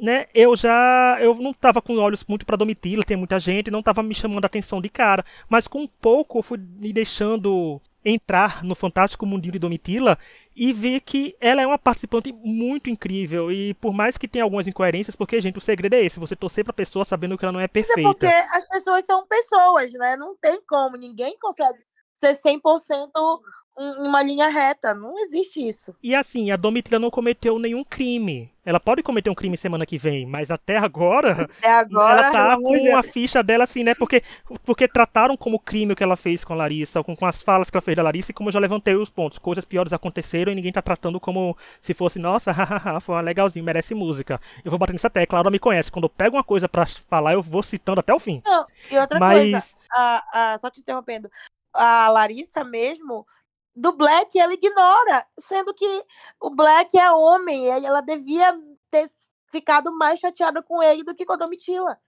[0.00, 3.82] né, eu já eu não tava com olhos muito para Domitila, tem muita gente, não
[3.82, 7.80] tava me chamando a atenção de cara, mas com um pouco eu fui me deixando
[8.04, 10.16] entrar no fantástico mundinho de Domitila
[10.54, 14.66] e ver que ela é uma participante muito incrível e por mais que tenha algumas
[14.66, 17.60] incoerências, porque gente, o segredo é esse, você torcer pra pessoa sabendo que ela não
[17.60, 18.02] é perfeita.
[18.02, 20.16] Mas é porque as pessoas são pessoas, né?
[20.16, 21.78] Não tem como, ninguém consegue
[22.18, 23.40] ser 100%
[23.78, 24.94] uma linha reta.
[24.94, 25.94] Não existe isso.
[26.02, 28.52] E assim, a Domitila não cometeu nenhum crime.
[28.64, 32.56] Ela pode cometer um crime semana que vem, mas até agora, até agora ela tá
[32.58, 33.94] com a ficha dela assim, né?
[33.94, 34.22] Porque,
[34.62, 37.70] porque trataram como crime o que ela fez com a Larissa, com, com as falas
[37.70, 39.38] que ela fez da Larissa, e como eu já levantei os pontos.
[39.38, 43.94] Coisas piores aconteceram e ninguém tá tratando como se fosse, nossa, hahaha, foi legalzinho, merece
[43.94, 44.38] música.
[44.62, 45.90] Eu vou bater nessa tecla, a Laura me conhece.
[45.90, 48.42] Quando eu pego uma coisa para falar, eu vou citando até o fim.
[48.44, 49.38] Não, e outra mas...
[49.38, 51.30] coisa, a, a, só te interrompendo,
[51.72, 53.26] a Larissa mesmo
[53.74, 56.04] do Black ela ignora, sendo que
[56.40, 58.58] o Black é homem, e ela devia
[58.90, 59.08] ter
[59.50, 61.98] ficado mais chateada com ele do que com a Domitila.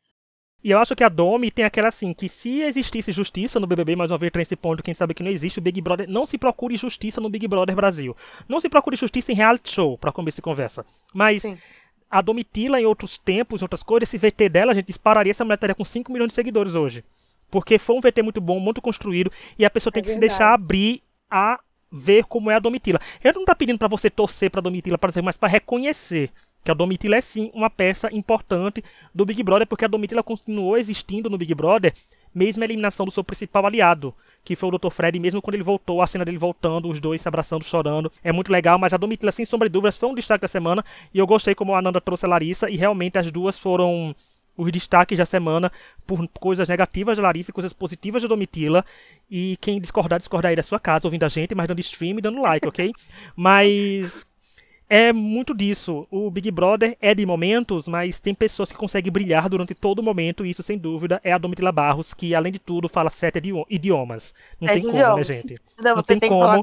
[0.62, 3.96] E eu acho que a Domi tem aquela assim, que se existisse justiça no BBB,
[3.96, 6.36] mais uma vez nesse ponto, quem sabe que não existe, o Big Brother, não se
[6.36, 8.14] procure justiça no Big Brother Brasil.
[8.46, 10.86] Não se procure justiça em reality show, pra começar essa conversa.
[11.14, 11.56] Mas Sim.
[12.10, 15.44] a Domitila, em outros tempos, em outras coisas, esse VT dela, a gente dispararia, essa
[15.44, 17.02] mulher estaria com 5 milhões de seguidores hoje.
[17.50, 20.32] Porque foi um VT muito bom, muito construído, e a pessoa tem é que verdade.
[20.32, 23.00] se deixar abrir a ver como é a Domitila.
[23.22, 26.30] Ele não está pedindo para você torcer para a Domitila, mas para reconhecer
[26.62, 28.84] que a Domitila é sim uma peça importante
[29.14, 31.94] do Big Brother, porque a Domitila continuou existindo no Big Brother,
[32.34, 34.90] mesmo a eliminação do seu principal aliado, que foi o Dr.
[34.90, 38.30] Fred, mesmo quando ele voltou, a cena dele voltando, os dois se abraçando, chorando, é
[38.30, 41.18] muito legal, mas a Domitila, sem sombra de dúvidas, foi um destaque da semana, e
[41.18, 44.14] eu gostei como a Ananda trouxe a Larissa, e realmente as duas foram
[44.60, 45.70] os destaques da semana
[46.06, 48.84] por coisas negativas de Larissa e coisas positivas de Domitila.
[49.30, 52.22] E quem discordar, discordar aí da sua casa, ouvindo a gente, mas dando stream e
[52.22, 52.92] dando like, ok?
[53.36, 54.26] Mas
[54.90, 56.04] é muito disso.
[56.10, 60.02] O Big Brother é de momentos, mas tem pessoas que conseguem brilhar durante todo o
[60.02, 63.40] momento, e isso, sem dúvida, é a Domitila Barros, que, além de tudo, fala sete
[63.70, 64.34] idiomas.
[64.60, 65.56] Não sete tem como, né, gente?
[65.80, 66.62] Não, não tem, tem como.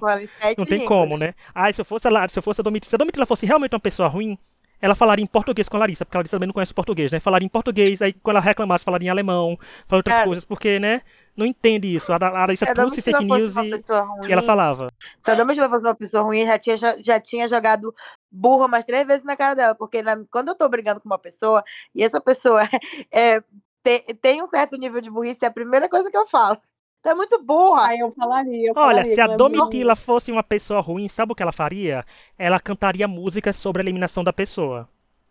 [0.58, 1.34] não tem como, né?
[1.56, 3.74] Ah, se eu fosse a, se eu fosse a Domitila, se a Domitila fosse realmente
[3.74, 4.38] uma pessoa ruim,
[4.82, 7.20] ela falaria em português com a Larissa, porque a Larissa também não conhece português, né?
[7.20, 9.58] Falaria em português, aí quando ela reclamasse, falaria em alemão,
[9.88, 11.02] falaria outras coisas, porque, né?
[11.36, 12.12] Não entende isso.
[12.12, 14.92] A Larissa é, trouxe fake news e, e, ela falava.
[15.20, 17.94] Se a Dama fosse uma pessoa ruim, já tinha, já, já tinha jogado
[18.32, 21.20] burro umas três vezes na cara dela, porque na, quando eu tô brigando com uma
[21.20, 21.64] pessoa
[21.94, 22.62] e essa pessoa
[23.12, 23.42] é,
[23.84, 26.60] tem, tem um certo nível de burrice, é a primeira coisa que eu falo.
[27.02, 27.88] Tu é muito burra.
[27.88, 28.70] Aí eu falaria.
[28.70, 31.52] Eu Olha, falaria, se a Domitila é fosse uma pessoa ruim, sabe o que ela
[31.52, 32.06] faria?
[32.38, 34.88] Ela cantaria músicas sobre a eliminação da pessoa.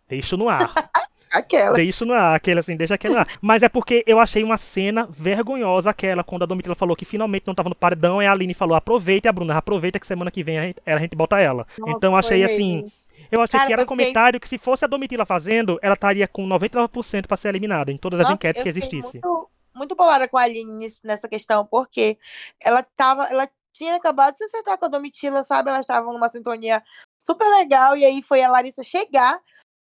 [0.07, 0.73] Deixa no ar.
[1.29, 1.75] Aquela.
[1.75, 3.27] Deixa no ar, aquele assim, deixa aquela no ar.
[3.41, 7.45] Mas é porque eu achei uma cena vergonhosa aquela, quando a Domitila falou que finalmente
[7.45, 10.41] não tava no paredão, e a Aline falou, aproveita, a Bruna, aproveita que semana que
[10.41, 11.67] vem a gente, a gente bota ela.
[11.77, 12.89] Nossa, então achei assim...
[13.29, 16.25] Eu achei Cara, que era um comentário que se fosse a Domitila fazendo, ela estaria
[16.29, 19.19] com 99% para ser eliminada em todas as Nossa, enquetes que existissem.
[19.21, 22.17] Muito, muito bolada com a Aline nessa questão, porque
[22.59, 25.69] ela tava, ela tinha acabado de se acertar com a Domitila, sabe?
[25.69, 26.83] Elas estavam numa sintonia
[27.17, 29.39] super legal, e aí foi a Larissa chegar,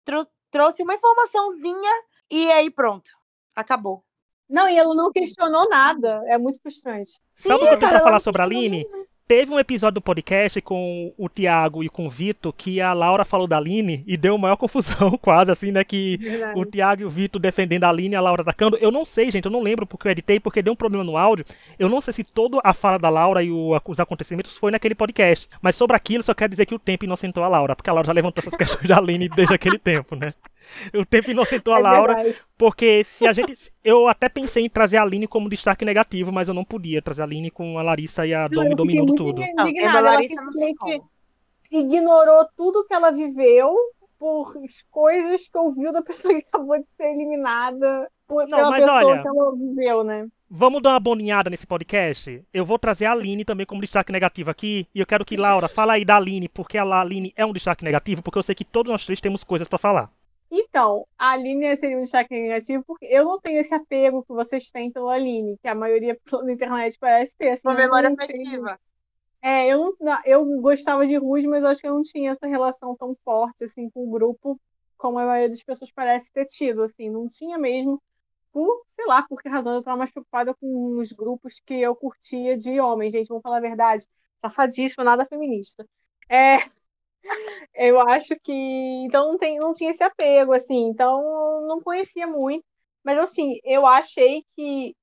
[0.05, 1.91] trou trouxe uma informaçãozinha,
[2.29, 3.11] e aí pronto,
[3.55, 4.03] acabou.
[4.49, 7.21] Não, e ela não questionou nada, é muito frustrante.
[7.33, 8.85] Sabe o que eu pra falar sobre a Aline?
[9.31, 13.23] Teve um episódio do podcast com o Thiago e com o Vitor que a Laura
[13.23, 15.85] falou da Aline e deu maior confusão, quase assim, né?
[15.85, 16.59] Que Verdade.
[16.59, 18.75] o Thiago e o Vitor defendendo a Aline e a Laura atacando.
[18.81, 21.15] Eu não sei, gente, eu não lembro porque eu editei, porque deu um problema no
[21.15, 21.45] áudio.
[21.79, 24.95] Eu não sei se toda a fala da Laura e o, os acontecimentos foi naquele
[24.95, 25.47] podcast.
[25.61, 28.07] Mas sobre aquilo, só quero dizer que o tempo inocentou a Laura, porque a Laura
[28.07, 30.33] já levantou essas questões da Aline desde aquele tempo, né?
[30.93, 32.41] O tempo inocentou a é Laura, verdade.
[32.57, 33.71] porque se a gente.
[33.83, 37.21] Eu até pensei em trazer a Aline como destaque negativo, mas eu não podia trazer
[37.21, 39.41] a Aline com a Larissa e a Domi dominando tudo.
[39.41, 39.97] Indignada.
[39.97, 41.01] Ela Larissa simplesmente
[41.71, 43.75] ignorou tudo que ela viveu
[44.19, 44.53] por
[44.91, 49.21] coisas que ouviu da pessoa que acabou de ser eliminada por, não, pela pessoa olha,
[49.21, 50.27] que ela viveu, né?
[50.47, 52.43] Vamos dar uma boninhada nesse podcast?
[52.53, 54.85] Eu vou trazer a Aline também como destaque negativo aqui.
[54.93, 57.83] E eu quero que, Laura, fala aí da Aline, porque a Aline é um destaque
[57.83, 60.11] negativo, porque eu sei que todos nós três temos coisas para falar.
[60.51, 64.69] Então, a Aline seria um destaque negativo porque eu não tenho esse apego que vocês
[64.69, 67.51] têm pela Aline, que a maioria na internet parece ter.
[67.51, 68.77] Assim, Uma memória afetiva.
[69.41, 72.95] É, eu, não, eu gostava de Rus, mas acho que eu não tinha essa relação
[72.95, 74.59] tão forte assim com o grupo
[74.97, 77.99] como a maioria das pessoas parece ter tido, assim, não tinha mesmo
[78.51, 81.95] por, sei lá, por que razão eu estava mais preocupada com os grupos que eu
[81.95, 84.05] curtia de homens, gente, vamos falar a verdade,
[84.41, 85.87] safadíssimo, nada feminista.
[86.29, 86.57] É,
[87.73, 88.51] eu acho que
[89.05, 92.63] então não, tem, não tinha esse apego, assim, então não conhecia muito.
[93.03, 94.95] Mas assim, eu achei que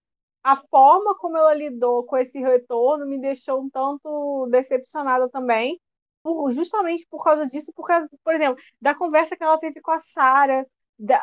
[0.42, 5.80] a forma como ela lidou com esse retorno me deixou um tanto decepcionada também,
[6.22, 9.90] por, justamente por causa disso, por causa, por exemplo, da conversa que ela teve com
[9.92, 10.66] a Sara,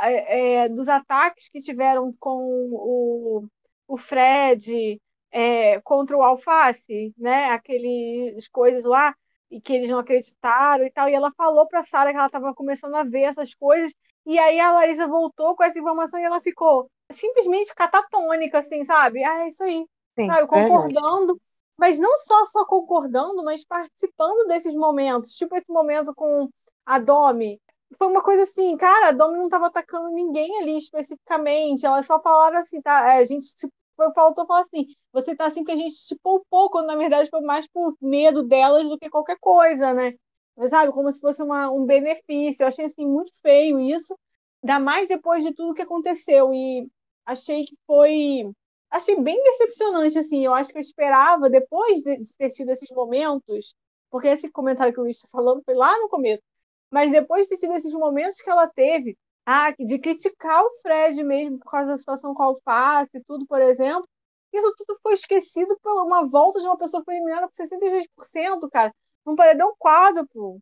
[0.02, 2.38] é, é, dos ataques que tiveram com
[2.72, 3.48] o,
[3.88, 7.52] o Fred é, contra o Alface, né?
[7.52, 9.14] Aqueles coisas lá
[9.50, 11.10] e que eles não acreditaram e tal.
[11.10, 13.94] E ela falou para Sara que ela estava começando a ver essas coisas.
[14.26, 19.24] E aí a Larissa voltou com essa informação e ela ficou simplesmente catatônica, assim, sabe?
[19.24, 19.86] Ah, é isso aí.
[20.18, 20.48] Sim, sabe?
[20.48, 21.34] Concordando.
[21.34, 21.40] Verdade.
[21.78, 25.32] Mas não só só concordando, mas participando desses momentos.
[25.32, 26.50] Tipo esse momento com
[26.86, 27.60] a Domi.
[27.98, 31.86] Foi uma coisa assim, cara, a Domi não estava atacando ninguém ali especificamente.
[31.86, 33.14] Elas só falaram assim, tá?
[33.14, 33.74] É, a gente tipo,
[34.14, 37.42] faltou falar assim, você tá assim que a gente te poupou, quando na verdade foi
[37.42, 40.14] mais por medo delas do que qualquer coisa, né?
[40.56, 42.64] Mas, sabe, como se fosse uma, um benefício.
[42.64, 44.18] Eu achei assim muito feio isso,
[44.64, 46.54] ainda mais depois de tudo que aconteceu.
[46.54, 46.88] E
[47.26, 48.52] achei que foi.
[48.90, 50.46] Achei bem decepcionante, assim.
[50.46, 53.76] Eu acho que eu esperava, depois de, de ter tido esses momentos,
[54.10, 56.42] porque esse comentário que o Luiz está falando foi lá no começo,
[56.90, 61.24] mas depois de ter tido esses momentos que ela teve, ah, de criticar o Fred
[61.24, 64.08] mesmo por causa da situação com a alface e tudo, por exemplo,
[64.54, 68.70] isso tudo foi esquecido por uma volta de uma pessoa que foi eliminada por 66%,
[68.72, 68.94] cara,
[69.26, 70.60] num paredão quádruplo.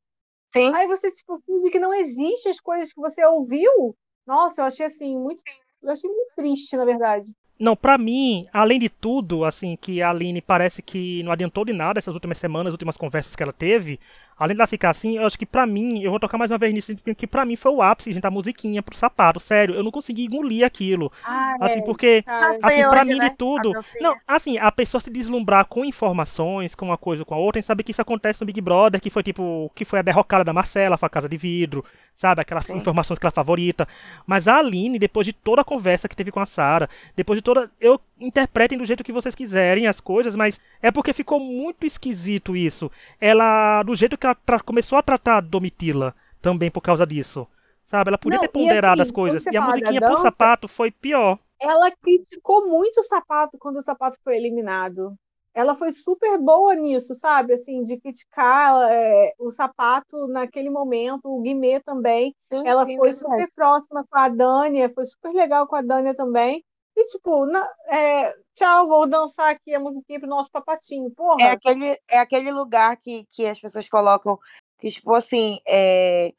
[0.51, 0.73] Sim.
[0.73, 3.95] Aí você, tipo, finge que não existe as coisas que você ouviu.
[4.25, 5.43] Nossa, eu achei assim, muito.
[5.81, 7.33] Eu achei muito triste, na verdade.
[7.59, 11.71] Não, para mim, além de tudo, assim, que a Aline parece que não adiantou de
[11.71, 13.99] nada essas últimas semanas, as últimas conversas que ela teve,
[14.37, 16.73] além dela ficar assim, eu acho que pra mim, eu vou tocar mais uma vez
[16.73, 19.91] nisso, que pra mim foi o ápice, gente, a musiquinha pro sapato, sério, eu não
[19.91, 21.11] consegui engolir aquilo.
[21.23, 21.83] Ah, assim, é.
[21.83, 23.29] porque, ah, assim, pra mim né?
[23.29, 23.71] de tudo.
[23.99, 27.59] Não, assim, a pessoa se deslumbrar com informações, com uma coisa ou com a outra,
[27.59, 30.43] e sabe que isso acontece no Big Brother, que foi tipo, que foi a derrocada
[30.43, 32.41] da Marcela, foi a casa de vidro, sabe?
[32.41, 32.77] Aquelas Sim.
[32.77, 33.87] informações que ela favorita.
[34.25, 37.41] Mas a Aline, depois de toda a conversa que teve com a Sara, depois de
[37.41, 37.69] toda.
[37.79, 42.55] Eu interpretem do jeito que vocês quiserem as coisas, mas é porque ficou muito esquisito
[42.55, 42.89] isso.
[43.19, 47.47] Ela, do jeito que ela começou a tratar a Domitila, também por causa disso.
[47.85, 48.09] Sabe?
[48.09, 49.45] Ela podia Não, ter ponderado assim, as coisas.
[49.45, 51.37] E a musiquinha dança, pro sapato foi pior.
[51.59, 55.15] Ela criticou muito o sapato quando o sapato foi eliminado.
[55.53, 57.53] Ela foi super boa nisso, sabe?
[57.53, 62.35] Assim, de criticar é, o sapato naquele momento, o Guimê também.
[62.51, 66.15] Sim, ela sim, foi super próxima com a Dânia, foi super legal com a Dânia
[66.15, 66.63] também.
[66.95, 71.09] E, tipo, na, é, tchau, vou dançar aqui a musiquinha pro nosso papatinho.
[71.11, 71.41] Porra.
[71.41, 74.37] É aquele, é aquele lugar que, que as pessoas colocam
[74.77, 76.33] que, tipo assim, é,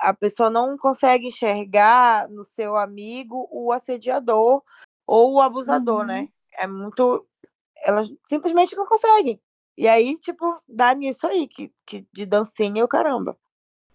[0.00, 4.62] a pessoa não consegue enxergar no seu amigo o assediador
[5.06, 6.20] ou o abusador, né?
[6.20, 6.22] uhum.
[6.22, 6.28] né?
[6.58, 7.26] É muito.
[7.84, 9.40] Elas simplesmente não conseguem.
[9.76, 13.36] E aí, tipo, dá nisso aí, que, que de dancinha o caramba.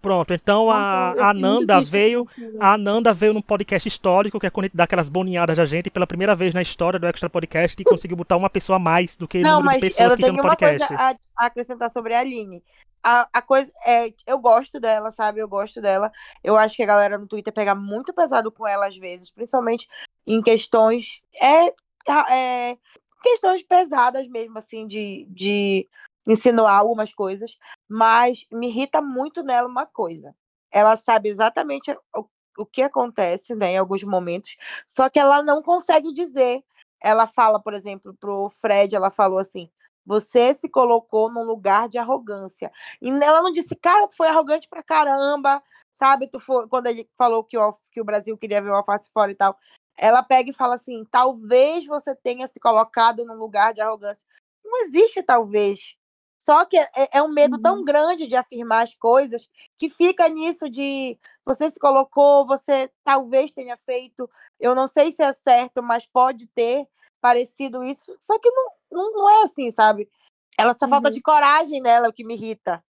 [0.01, 2.27] Pronto, então a, a Nanda veio.
[2.59, 5.89] A Nanda veio num podcast histórico, que é quando a dá aquelas boninhadas da gente,
[5.89, 9.15] pela primeira vez na história do Extra Podcast, e conseguiu botar uma pessoa a mais
[9.15, 10.79] do que o número de pessoas que tem no podcast.
[10.79, 12.63] Não, mas eu tenho uma coisa a, acrescentar sobre a Aline.
[13.03, 15.39] A, a coisa é, eu gosto dela, sabe?
[15.39, 16.11] Eu gosto dela.
[16.43, 19.87] Eu acho que a galera no Twitter pega muito pesado com ela às vezes, principalmente
[20.25, 21.73] em questões é,
[22.31, 22.77] é
[23.23, 25.87] questões pesadas mesmo assim de, de
[26.27, 30.35] insinuar algumas coisas, mas me irrita muito nela uma coisa.
[30.71, 32.25] Ela sabe exatamente o,
[32.57, 36.63] o que acontece né, em alguns momentos, só que ela não consegue dizer.
[37.01, 39.69] Ela fala, por exemplo, pro Fred, ela falou assim:
[40.05, 42.71] Você se colocou num lugar de arrogância.
[43.01, 45.61] E ela não disse, cara, tu foi arrogante pra caramba,
[45.93, 46.27] sabe?
[46.27, 49.31] Tu foi, quando ele falou que o, que o Brasil queria ver o alface fora
[49.31, 49.57] e tal.
[49.97, 54.25] Ela pega e fala assim: talvez você tenha se colocado num lugar de arrogância.
[54.65, 55.96] Não existe, talvez.
[56.37, 57.61] Só que é, é um medo uhum.
[57.61, 63.51] tão grande de afirmar as coisas que fica nisso de você se colocou, você talvez
[63.51, 66.87] tenha feito, eu não sei se é certo, mas pode ter
[67.19, 68.15] parecido isso.
[68.19, 70.09] Só que não, não, não é assim, sabe?
[70.57, 70.91] Ela só uhum.
[70.91, 72.83] falta de coragem nela, o que me irrita.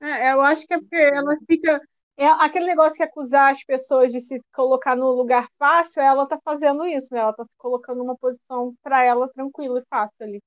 [0.00, 1.80] É, eu acho que é porque ela fica.
[2.16, 6.38] É aquele negócio que acusar as pessoas de se colocar no lugar fácil, ela tá
[6.44, 7.20] fazendo isso, né?
[7.20, 10.42] Ela tá se colocando numa posição para ela tranquila e fácil ali.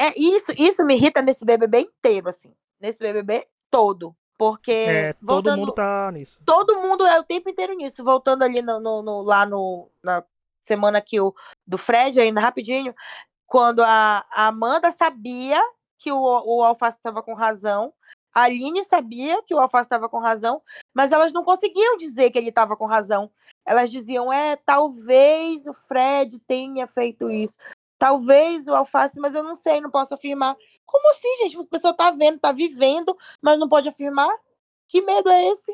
[0.00, 2.54] É isso, isso me irrita nesse BBB inteiro, assim.
[2.80, 4.16] Nesse BBB todo.
[4.38, 4.72] Porque.
[4.72, 6.40] É, todo voltando, mundo tá nisso.
[6.46, 8.02] Todo mundo é o tempo inteiro nisso.
[8.02, 10.24] Voltando ali no, no, no lá no, na
[10.62, 11.34] semana que o
[11.66, 12.94] do Fred, ainda rapidinho,
[13.46, 15.60] quando a, a Amanda sabia
[15.98, 17.92] que o, o Alface estava com razão,
[18.34, 20.62] a Aline sabia que o Alface estava com razão,
[20.94, 23.30] mas elas não conseguiam dizer que ele estava com razão.
[23.66, 27.58] Elas diziam, é, talvez o Fred tenha feito isso.
[28.00, 30.56] Talvez o alface, mas eu não sei, não posso afirmar.
[30.86, 31.58] Como assim, gente?
[31.58, 34.34] A pessoa tá vendo, tá vivendo, mas não pode afirmar?
[34.88, 35.70] Que medo é esse?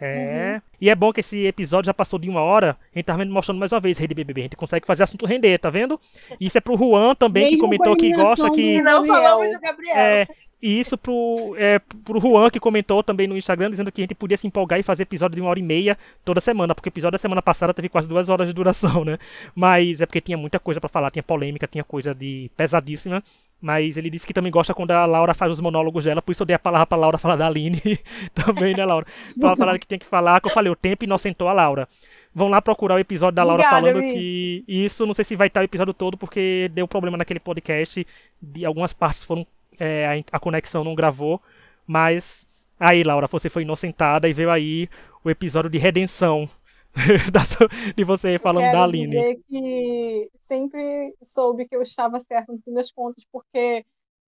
[0.00, 0.54] É.
[0.54, 0.62] Uhum.
[0.80, 2.78] E é bom que esse episódio já passou de uma hora.
[2.94, 4.42] A gente tá mostrando mais uma vez Rede BBB.
[4.42, 6.00] A gente consegue fazer assunto render, tá vendo?
[6.40, 8.80] Isso é pro Juan também, Mesmo que comentou que gosta que.
[8.80, 9.96] Não falamos do Gabriel.
[9.96, 10.28] É,
[10.60, 14.14] e isso pro, é, pro Juan, que comentou também no Instagram, dizendo que a gente
[14.14, 16.90] podia se empolgar e fazer episódio de uma hora e meia toda semana, porque o
[16.90, 19.18] episódio da semana passada teve quase duas horas de duração, né?
[19.54, 23.22] Mas é porque tinha muita coisa para falar, tinha polêmica, tinha coisa de pesadíssima.
[23.60, 26.42] Mas ele disse que também gosta quando a Laura faz os monólogos dela, por isso
[26.42, 27.80] eu dei a palavra pra Laura falar da Aline
[28.32, 29.04] também, né, Laura?
[29.38, 31.88] Pra falar que tinha que falar, que eu falei, o tempo inocentou a Laura.
[32.32, 35.48] Vão lá procurar o episódio da Laura Obrigada, falando que isso, não sei se vai
[35.48, 38.06] estar o episódio todo, porque deu problema naquele podcast,
[38.40, 39.44] de algumas partes foram
[39.78, 41.40] é, a, conexão não gravou,
[41.86, 42.46] mas
[42.78, 44.88] aí, Laura, você foi inocentada e veio aí
[45.24, 46.48] o episódio de redenção
[47.96, 49.16] de você falando Quero da Aline.
[49.16, 53.84] Dizer que sempre soube que eu estava certo no fim das contas, porque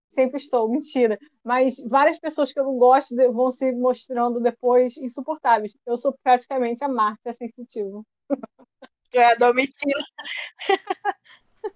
[0.10, 1.18] sempre estou, mentira.
[1.44, 5.76] Mas várias pessoas que eu não gosto vão se mostrando depois insuportáveis.
[5.86, 8.02] Eu sou praticamente a Marta sensitiva.
[9.12, 10.04] É, a mentira.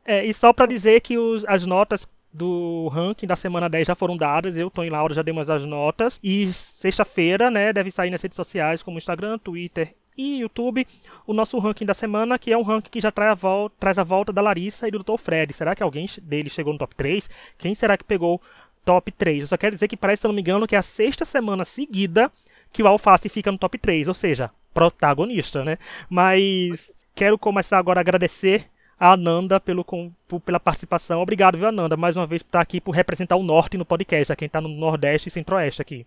[0.05, 3.95] É, e só para dizer que os, as notas do ranking da semana 10 já
[3.95, 4.57] foram dadas.
[4.57, 6.19] Eu, Tony Laura, já demos as notas.
[6.23, 10.85] E sexta-feira, né, deve sair nas redes sociais como Instagram, Twitter e YouTube
[11.25, 13.97] o nosso ranking da semana, que é um ranking que já traz a, volta, traz
[13.97, 15.17] a volta da Larissa e do Dr.
[15.17, 15.53] Fred.
[15.53, 17.29] Será que alguém deles chegou no top 3?
[17.57, 18.41] Quem será que pegou
[18.85, 19.41] top 3?
[19.41, 21.25] Eu só quero dizer que parece, se eu não me engano, que é a sexta
[21.25, 22.31] semana seguida
[22.71, 25.77] que o Alface fica no top 3, ou seja, protagonista, né?
[26.09, 28.67] Mas quero começar agora a agradecer
[28.99, 31.21] a Ananda pelo, por, pela participação.
[31.21, 34.31] Obrigado, viu, Ananda, mais uma vez por estar aqui por representar o Norte no podcast,
[34.31, 36.05] a quem está no Nordeste e Centro-Oeste aqui.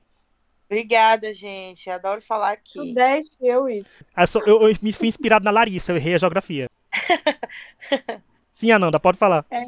[0.68, 1.88] Obrigada, gente.
[1.88, 2.72] Adoro falar aqui.
[2.72, 3.84] Sudeste, eu e.
[4.14, 6.68] Ah, eu, eu, me fui inspirado na Larissa, eu errei a geografia.
[8.52, 9.44] Sim, Ananda, pode falar.
[9.50, 9.64] É.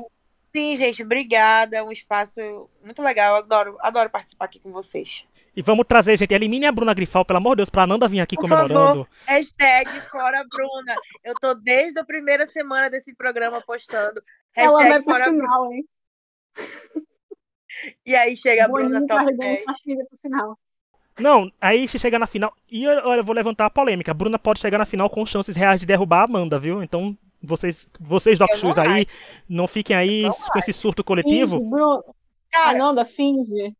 [0.54, 1.76] Sim, gente, obrigada.
[1.76, 2.40] É um espaço
[2.82, 3.36] muito legal.
[3.36, 5.24] Eu adoro, adoro participar aqui com vocês.
[5.58, 8.20] E vamos trazer, gente, elimine a Bruna Grifal, pelo amor de Deus, pra Nanda vir
[8.20, 8.74] aqui Por comemorando.
[8.76, 10.94] Favor, hashtag fora Bruna.
[11.24, 14.22] Eu tô desde a primeira semana desse programa postando.
[14.54, 15.74] Hashtag Ela vai fora final, Bruna.
[15.74, 15.88] hein?
[18.06, 19.64] E aí chega a Bruna top 10.
[21.18, 22.54] Não, aí se chegar na final.
[22.70, 24.12] E olha, eu vou levantar a polêmica.
[24.12, 26.84] A Bruna pode chegar na final com chances reais de derrubar a Amanda, viu?
[26.84, 29.06] Então, vocês, vocês Doc Shoes aí,
[29.48, 31.58] não fiquem aí não com esse surto coletivo.
[31.58, 32.04] Finge, Bruno.
[32.48, 33.74] Cara, Ananda, finge.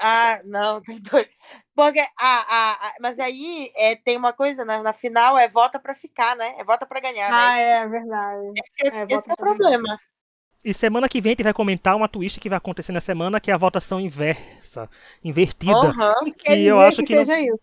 [0.00, 1.38] Ah, não, tem dois.
[1.74, 5.78] Porque, ah, ah, ah, mas aí é, tem uma coisa, na, na final é vota
[5.78, 6.54] para ficar, né?
[6.58, 7.30] É vota para ganhar.
[7.32, 7.62] Ah, né?
[7.62, 8.52] é verdade.
[8.56, 9.98] Esse é, é, esse é o problema.
[10.64, 13.38] E semana que vem a gente vai comentar uma twist que vai acontecer na semana,
[13.38, 14.88] que é a votação inversa,
[15.22, 15.72] invertida.
[15.74, 16.32] Uhum.
[16.32, 17.08] Que, eu acho que.
[17.08, 17.60] que não, isso.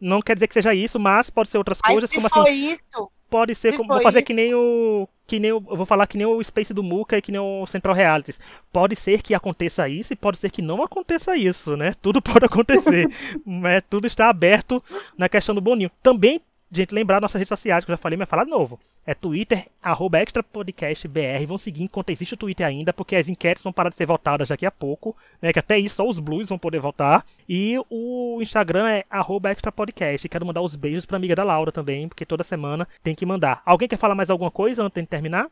[0.00, 2.50] não quer dizer que seja isso, mas pode ser outras mas coisas, como assim.
[2.50, 4.26] Isso, Pode ser, como, vou fazer isso.
[4.26, 5.08] que nem o.
[5.26, 7.66] Que nem o, vou falar que nem o Space do Muka e que nem o
[7.66, 8.40] Central Realities.
[8.72, 11.94] Pode ser que aconteça isso e pode ser que não aconteça isso, né?
[12.00, 13.06] Tudo pode acontecer.
[13.66, 14.82] é, tudo está aberto
[15.16, 15.90] na questão do Boninho.
[16.02, 18.78] Também Gente, lembrar nossas redes sociais, que eu já falei, mas falar de novo.
[19.06, 21.46] É Twitter, arroba extrapodcastbr.
[21.46, 24.50] Vão seguir enquanto existe o Twitter ainda, porque as enquetes vão parar de ser votadas
[24.50, 25.50] daqui a pouco, né?
[25.50, 27.24] Que até isso só os blues vão poder votar.
[27.48, 30.28] E o Instagram é arroba extrapodcast.
[30.28, 33.62] Quero mandar os beijos pra amiga da Laura também, porque toda semana tem que mandar.
[33.64, 35.48] Alguém quer falar mais alguma coisa antes de terminar?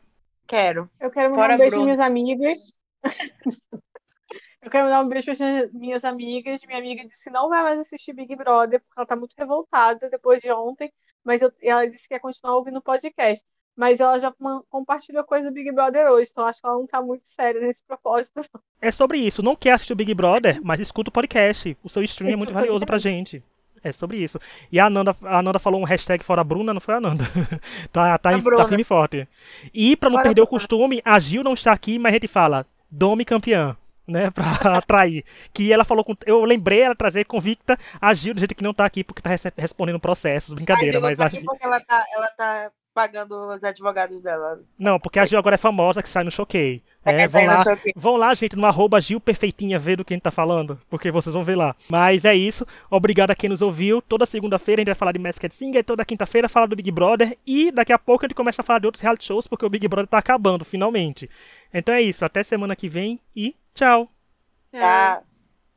[0.47, 0.87] Quero.
[0.99, 1.85] Eu quero mandar Fora um beijo Bruno.
[1.85, 2.73] minhas amigas.
[4.61, 6.61] Eu quero mandar um beijo para minhas amigas.
[6.65, 10.09] Minha amiga disse que não vai mais assistir Big Brother, porque ela tá muito revoltada
[10.09, 10.91] depois de ontem,
[11.23, 13.45] mas eu, ela disse que quer continuar ouvindo o podcast.
[13.75, 14.33] mas ela já
[14.69, 17.83] compartilhou coisa do Big Brother hoje, então acho que ela não tá muito séria nesse
[17.85, 18.41] propósito.
[18.81, 19.41] É sobre isso.
[19.41, 21.75] Não quer assistir o Big Brother, mas escuta o podcast.
[21.83, 23.43] O seu stream é muito valioso pra gente.
[23.83, 24.39] É sobre isso.
[24.71, 27.23] E a Ananda, a Ananda falou um hashtag fora Bruna, não foi a Ananda.
[27.91, 29.27] tá, tá, tá firme e forte.
[29.73, 32.65] E pra não perder o costume, a Gil não está aqui, mas a gente fala,
[32.89, 33.75] Dome campeã.
[34.07, 34.45] Né, pra
[34.77, 35.25] atrair.
[35.53, 36.15] Que ela falou com.
[36.25, 39.29] Eu lembrei ela trazer convicta a Gil, do jeito que não tá aqui, porque tá
[39.57, 41.17] respondendo processos, brincadeira, mas.
[41.17, 41.43] Tá a Gil...
[41.43, 44.59] porque ela tá, ela tá pagando os advogados dela.
[44.75, 46.81] Não, porque a Gil agora é famosa que sai no Choquei.
[47.05, 47.63] É, é vão, lá,
[47.95, 51.11] vão lá, gente, no arroba Gil Perfeitinha ver do que a gente tá falando, porque
[51.11, 51.75] vocês vão ver lá.
[51.87, 52.65] Mas é isso.
[52.89, 54.01] Obrigado a quem nos ouviu.
[54.01, 57.37] Toda segunda-feira a gente vai falar de Masked Singer, toda quinta-feira falar do Big Brother
[57.45, 59.69] e daqui a pouco a gente começa a falar de outros reality shows, porque o
[59.69, 61.29] Big Brother tá acabando, finalmente.
[61.71, 62.25] Então é isso.
[62.25, 64.09] Até semana que vem e tchau.
[64.73, 65.26] Tchau.